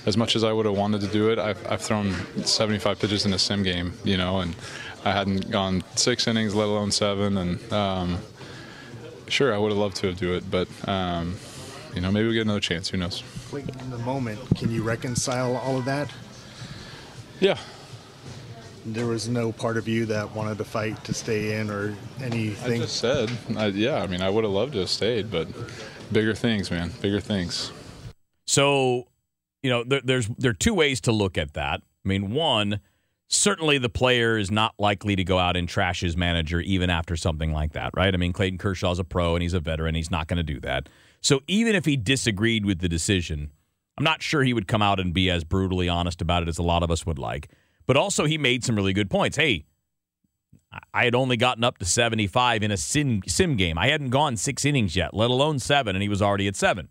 as 0.06 0.16
much 0.16 0.34
as 0.34 0.44
I 0.44 0.52
would 0.52 0.66
have 0.66 0.76
wanted 0.76 1.00
to 1.02 1.06
do 1.06 1.30
it, 1.30 1.38
I've, 1.38 1.64
I've 1.70 1.80
thrown 1.80 2.12
75 2.44 2.98
pitches 2.98 3.24
in 3.24 3.32
a 3.32 3.38
sim 3.38 3.62
game, 3.62 3.92
you 4.04 4.16
know, 4.16 4.40
and 4.40 4.56
I 5.04 5.12
hadn't 5.12 5.50
gone 5.50 5.84
six 5.94 6.26
innings, 6.26 6.54
let 6.54 6.68
alone 6.68 6.90
seven. 6.90 7.36
And 7.36 7.72
um, 7.72 8.18
sure, 9.28 9.54
I 9.54 9.58
would 9.58 9.70
have 9.70 9.78
loved 9.78 9.96
to 9.96 10.08
have 10.08 10.18
do 10.18 10.34
it, 10.34 10.50
but 10.50 10.68
um, 10.88 11.36
you 11.94 12.00
know, 12.00 12.10
maybe 12.10 12.28
we 12.28 12.34
get 12.34 12.42
another 12.42 12.60
chance. 12.60 12.88
Who 12.88 12.96
knows? 12.96 13.22
In 13.52 13.90
the 13.90 13.98
moment, 13.98 14.40
can 14.56 14.70
you 14.70 14.82
reconcile 14.82 15.56
all 15.56 15.76
of 15.76 15.84
that? 15.84 16.10
Yeah. 17.38 17.58
There 18.84 19.06
was 19.06 19.28
no 19.28 19.52
part 19.52 19.76
of 19.76 19.86
you 19.86 20.06
that 20.06 20.34
wanted 20.34 20.58
to 20.58 20.64
fight 20.64 21.04
to 21.04 21.14
stay 21.14 21.60
in 21.60 21.70
or 21.70 21.94
anything. 22.20 22.80
I 22.80 22.84
just 22.84 22.96
said, 22.96 23.30
I, 23.56 23.66
yeah. 23.66 24.02
I 24.02 24.08
mean, 24.08 24.22
I 24.22 24.30
would 24.30 24.42
have 24.42 24.52
loved 24.52 24.72
to 24.72 24.80
have 24.80 24.90
stayed, 24.90 25.30
but 25.30 25.48
bigger 26.10 26.34
things, 26.34 26.70
man, 26.70 26.92
bigger 27.00 27.20
things. 27.20 27.70
So 28.46 29.06
you 29.62 29.70
know, 29.70 29.84
there, 29.84 30.00
there's 30.02 30.28
there 30.38 30.50
are 30.50 30.54
two 30.54 30.74
ways 30.74 31.00
to 31.02 31.12
look 31.12 31.38
at 31.38 31.54
that. 31.54 31.82
I 32.04 32.08
mean, 32.08 32.32
one, 32.32 32.80
certainly 33.28 33.78
the 33.78 33.88
player 33.88 34.36
is 34.36 34.50
not 34.50 34.74
likely 34.78 35.16
to 35.16 35.24
go 35.24 35.38
out 35.38 35.56
and 35.56 35.68
trash 35.68 36.00
his 36.00 36.16
manager 36.16 36.60
even 36.60 36.90
after 36.90 37.16
something 37.16 37.52
like 37.52 37.72
that, 37.72 37.92
right? 37.96 38.12
I 38.12 38.16
mean, 38.16 38.32
Clayton 38.32 38.58
Kershaw's 38.58 38.98
a 38.98 39.04
pro 39.04 39.34
and 39.34 39.42
he's 39.42 39.54
a 39.54 39.60
veteran. 39.60 39.94
He's 39.94 40.10
not 40.10 40.26
going 40.26 40.38
to 40.38 40.42
do 40.42 40.60
that. 40.60 40.88
So 41.20 41.40
even 41.46 41.74
if 41.74 41.84
he 41.84 41.96
disagreed 41.96 42.66
with 42.66 42.80
the 42.80 42.88
decision, 42.88 43.52
I'm 43.96 44.04
not 44.04 44.22
sure 44.22 44.42
he 44.42 44.52
would 44.52 44.66
come 44.66 44.82
out 44.82 44.98
and 44.98 45.14
be 45.14 45.30
as 45.30 45.44
brutally 45.44 45.88
honest 45.88 46.20
about 46.20 46.42
it 46.42 46.48
as 46.48 46.58
a 46.58 46.62
lot 46.62 46.82
of 46.82 46.90
us 46.90 47.06
would 47.06 47.18
like. 47.18 47.48
But 47.86 47.96
also, 47.96 48.26
he 48.26 48.38
made 48.38 48.64
some 48.64 48.76
really 48.76 48.92
good 48.92 49.10
points. 49.10 49.36
Hey, 49.36 49.64
I 50.94 51.04
had 51.04 51.14
only 51.14 51.36
gotten 51.36 51.64
up 51.64 51.78
to 51.78 51.84
75 51.84 52.62
in 52.62 52.70
a 52.70 52.76
sim, 52.76 53.22
sim 53.26 53.56
game. 53.56 53.76
I 53.76 53.88
hadn't 53.88 54.10
gone 54.10 54.36
six 54.36 54.64
innings 54.64 54.96
yet, 54.96 55.14
let 55.14 55.30
alone 55.30 55.58
seven, 55.58 55.94
and 55.94 56.02
he 56.02 56.08
was 56.08 56.22
already 56.22 56.46
at 56.48 56.56
seven. 56.56 56.88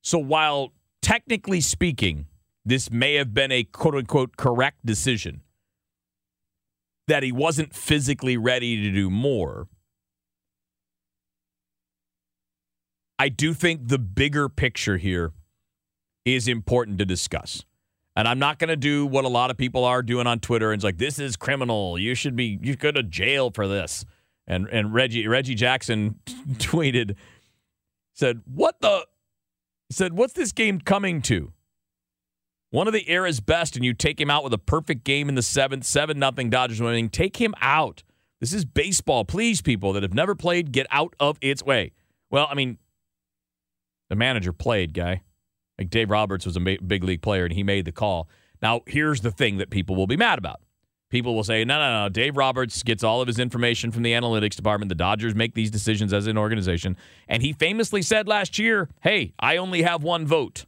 So 0.00 0.18
while 0.18 0.72
technically 1.02 1.60
speaking, 1.60 2.26
this 2.64 2.90
may 2.90 3.14
have 3.14 3.34
been 3.34 3.52
a 3.52 3.64
quote 3.64 3.96
unquote 3.96 4.36
correct 4.36 4.86
decision 4.86 5.42
that 7.08 7.22
he 7.22 7.32
wasn't 7.32 7.74
physically 7.74 8.36
ready 8.36 8.80
to 8.82 8.90
do 8.90 9.10
more. 9.10 9.68
I 13.18 13.28
do 13.28 13.52
think 13.52 13.88
the 13.88 13.98
bigger 13.98 14.48
picture 14.48 14.96
here 14.96 15.32
is 16.24 16.48
important 16.48 16.98
to 16.98 17.04
discuss. 17.04 17.64
And 18.14 18.28
I'm 18.28 18.38
not 18.38 18.58
going 18.58 18.68
to 18.68 18.76
do 18.76 19.06
what 19.06 19.24
a 19.24 19.28
lot 19.28 19.50
of 19.50 19.56
people 19.56 19.84
are 19.84 20.02
doing 20.02 20.26
on 20.26 20.38
Twitter 20.38 20.70
and 20.70 20.78
it's 20.78 20.84
like 20.84 20.98
this 20.98 21.18
is 21.18 21.36
criminal. 21.36 21.98
You 21.98 22.14
should 22.14 22.36
be 22.36 22.58
you 22.62 22.76
go 22.76 22.90
to 22.92 23.02
jail 23.02 23.50
for 23.50 23.66
this. 23.66 24.04
And 24.46 24.68
and 24.68 24.92
Reggie 24.92 25.26
Reggie 25.26 25.54
Jackson 25.54 26.16
tweeted 26.26 27.16
said, 28.12 28.42
"What 28.44 28.80
the 28.80 29.06
said, 29.92 30.14
What's 30.14 30.32
this 30.32 30.52
game 30.52 30.80
coming 30.80 31.22
to? 31.22 31.52
One 32.70 32.86
of 32.86 32.94
the 32.94 33.08
era's 33.08 33.40
best, 33.40 33.76
and 33.76 33.84
you 33.84 33.92
take 33.92 34.18
him 34.18 34.30
out 34.30 34.42
with 34.44 34.54
a 34.54 34.58
perfect 34.58 35.04
game 35.04 35.28
in 35.28 35.34
the 35.34 35.42
seventh, 35.42 35.84
7 35.84 36.18
nothing 36.18 36.48
Dodgers 36.48 36.80
winning. 36.80 37.10
Take 37.10 37.36
him 37.36 37.54
out. 37.60 38.02
This 38.40 38.54
is 38.54 38.64
baseball. 38.64 39.24
Please, 39.24 39.60
people 39.60 39.92
that 39.92 40.02
have 40.02 40.14
never 40.14 40.34
played, 40.34 40.72
get 40.72 40.86
out 40.90 41.14
of 41.20 41.36
its 41.42 41.62
way. 41.62 41.92
Well, 42.30 42.48
I 42.50 42.54
mean, 42.54 42.78
the 44.08 44.16
manager 44.16 44.52
played, 44.52 44.94
guy. 44.94 45.22
Like 45.78 45.90
Dave 45.90 46.10
Roberts 46.10 46.46
was 46.46 46.56
a 46.56 46.60
big 46.60 47.04
league 47.04 47.22
player, 47.22 47.44
and 47.44 47.52
he 47.52 47.62
made 47.62 47.84
the 47.84 47.92
call. 47.92 48.28
Now, 48.62 48.80
here's 48.86 49.20
the 49.20 49.30
thing 49.30 49.58
that 49.58 49.70
people 49.70 49.94
will 49.94 50.06
be 50.06 50.16
mad 50.16 50.38
about. 50.38 50.60
People 51.12 51.34
will 51.34 51.44
say, 51.44 51.62
no, 51.62 51.78
no, 51.78 52.04
no. 52.04 52.08
Dave 52.08 52.38
Roberts 52.38 52.82
gets 52.82 53.04
all 53.04 53.20
of 53.20 53.26
his 53.26 53.38
information 53.38 53.92
from 53.92 54.02
the 54.02 54.12
analytics 54.12 54.56
department. 54.56 54.88
The 54.88 54.94
Dodgers 54.94 55.34
make 55.34 55.54
these 55.54 55.70
decisions 55.70 56.10
as 56.10 56.26
an 56.26 56.38
organization. 56.38 56.96
And 57.28 57.42
he 57.42 57.52
famously 57.52 58.00
said 58.00 58.26
last 58.26 58.58
year, 58.58 58.88
hey, 59.02 59.34
I 59.38 59.58
only 59.58 59.82
have 59.82 60.02
one 60.02 60.26
vote. 60.26 60.64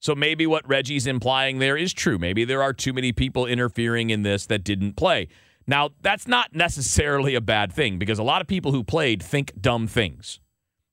So 0.00 0.14
maybe 0.14 0.46
what 0.46 0.66
Reggie's 0.66 1.06
implying 1.06 1.58
there 1.58 1.76
is 1.76 1.92
true. 1.92 2.16
Maybe 2.16 2.46
there 2.46 2.62
are 2.62 2.72
too 2.72 2.94
many 2.94 3.12
people 3.12 3.44
interfering 3.44 4.08
in 4.08 4.22
this 4.22 4.46
that 4.46 4.64
didn't 4.64 4.94
play. 4.94 5.28
Now, 5.66 5.90
that's 6.00 6.26
not 6.26 6.54
necessarily 6.54 7.34
a 7.34 7.42
bad 7.42 7.70
thing 7.70 7.98
because 7.98 8.18
a 8.18 8.22
lot 8.22 8.40
of 8.40 8.46
people 8.46 8.72
who 8.72 8.82
played 8.82 9.22
think 9.22 9.52
dumb 9.60 9.86
things. 9.86 10.40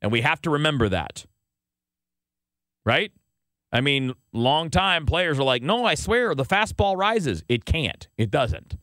And 0.02 0.12
we 0.12 0.22
have 0.22 0.42
to 0.42 0.50
remember 0.50 0.90
that. 0.90 1.26
Right? 2.86 3.14
I 3.72 3.82
mean, 3.82 4.14
long 4.34 4.70
time 4.70 5.06
players 5.06 5.40
are 5.40 5.44
like, 5.44 5.64
no, 5.64 5.86
I 5.86 5.96
swear 5.96 6.36
the 6.36 6.44
fastball 6.44 6.98
rises. 6.98 7.44
It 7.48 7.66
can't. 7.66 8.08
It 8.18 8.30
doesn't. 8.30 8.76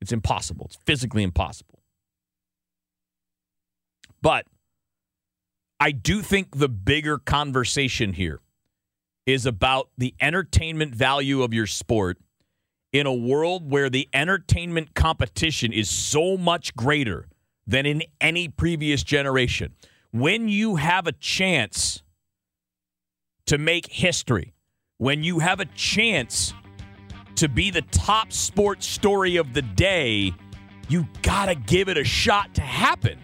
It's 0.00 0.12
impossible. 0.12 0.66
It's 0.66 0.78
physically 0.84 1.22
impossible. 1.22 1.80
But 4.22 4.46
I 5.78 5.92
do 5.92 6.20
think 6.20 6.58
the 6.58 6.68
bigger 6.68 7.18
conversation 7.18 8.12
here 8.12 8.40
is 9.24 9.46
about 9.46 9.88
the 9.96 10.14
entertainment 10.20 10.94
value 10.94 11.42
of 11.42 11.54
your 11.54 11.66
sport 11.66 12.18
in 12.92 13.06
a 13.06 13.14
world 13.14 13.70
where 13.70 13.88
the 13.88 14.08
entertainment 14.12 14.94
competition 14.94 15.72
is 15.72 15.88
so 15.88 16.36
much 16.36 16.74
greater 16.74 17.28
than 17.66 17.86
in 17.86 18.02
any 18.20 18.48
previous 18.48 19.02
generation. 19.02 19.74
When 20.10 20.48
you 20.48 20.76
have 20.76 21.06
a 21.06 21.12
chance 21.12 22.02
to 23.50 23.58
make 23.58 23.90
history, 23.90 24.54
when 24.98 25.24
you 25.24 25.40
have 25.40 25.58
a 25.58 25.64
chance 25.74 26.54
to 27.34 27.48
be 27.48 27.68
the 27.72 27.82
top 27.82 28.32
sports 28.32 28.86
story 28.86 29.38
of 29.38 29.54
the 29.54 29.62
day, 29.62 30.32
you 30.88 31.04
gotta 31.22 31.56
give 31.56 31.88
it 31.88 31.98
a 31.98 32.04
shot 32.04 32.54
to 32.54 32.60
happen. 32.60 33.18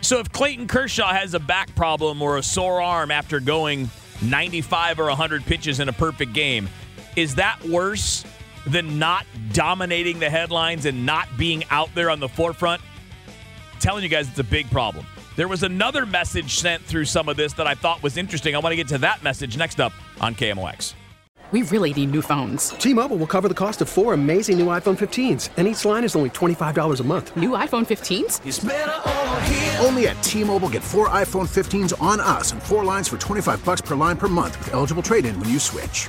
So 0.00 0.20
if 0.20 0.30
Clayton 0.30 0.68
Kershaw 0.68 1.12
has 1.12 1.34
a 1.34 1.40
back 1.40 1.74
problem 1.74 2.22
or 2.22 2.36
a 2.36 2.42
sore 2.44 2.80
arm 2.80 3.10
after 3.10 3.40
going 3.40 3.90
95 4.22 5.00
or 5.00 5.06
100 5.06 5.44
pitches 5.44 5.80
in 5.80 5.88
a 5.88 5.92
perfect 5.92 6.34
game, 6.34 6.68
is 7.16 7.34
that 7.34 7.64
worse 7.64 8.24
than 8.64 9.00
not 9.00 9.26
dominating 9.52 10.20
the 10.20 10.30
headlines 10.30 10.86
and 10.86 11.04
not 11.04 11.26
being 11.36 11.64
out 11.70 11.92
there 11.96 12.10
on 12.10 12.20
the 12.20 12.28
forefront? 12.28 12.80
I'm 13.72 13.80
telling 13.80 14.04
you 14.04 14.08
guys, 14.08 14.28
it's 14.28 14.38
a 14.38 14.44
big 14.44 14.70
problem. 14.70 15.04
There 15.34 15.48
was 15.48 15.62
another 15.62 16.04
message 16.04 16.58
sent 16.58 16.82
through 16.82 17.06
some 17.06 17.28
of 17.28 17.36
this 17.38 17.54
that 17.54 17.66
I 17.66 17.74
thought 17.74 18.02
was 18.02 18.18
interesting. 18.18 18.54
I 18.54 18.58
want 18.58 18.72
to 18.72 18.76
get 18.76 18.88
to 18.88 18.98
that 18.98 19.22
message 19.22 19.56
next 19.56 19.80
up 19.80 19.92
on 20.20 20.34
KMOX. 20.34 20.94
We 21.52 21.62
really 21.62 21.92
need 21.92 22.10
new 22.12 22.22
phones. 22.22 22.70
T 22.70 22.94
Mobile 22.94 23.18
will 23.18 23.26
cover 23.26 23.46
the 23.46 23.54
cost 23.54 23.82
of 23.82 23.88
four 23.88 24.14
amazing 24.14 24.58
new 24.58 24.66
iPhone 24.66 24.96
15s, 24.96 25.50
and 25.58 25.68
each 25.68 25.84
line 25.84 26.02
is 26.02 26.16
only 26.16 26.30
$25 26.30 27.00
a 27.00 27.04
month. 27.04 27.36
New 27.36 27.50
iPhone 27.50 27.86
15s? 27.86 29.84
Only 29.84 30.08
at 30.08 30.22
T 30.22 30.44
Mobile 30.44 30.70
get 30.70 30.82
four 30.82 31.10
iPhone 31.10 31.46
15s 31.46 31.92
on 32.00 32.20
us 32.20 32.52
and 32.52 32.62
four 32.62 32.84
lines 32.84 33.06
for 33.08 33.18
25 33.18 33.62
bucks 33.66 33.82
per 33.82 33.94
line 33.94 34.16
per 34.16 34.28
month 34.28 34.58
with 34.60 34.72
eligible 34.72 35.02
trade 35.02 35.26
in 35.26 35.38
when 35.40 35.50
you 35.50 35.58
switch. 35.58 36.08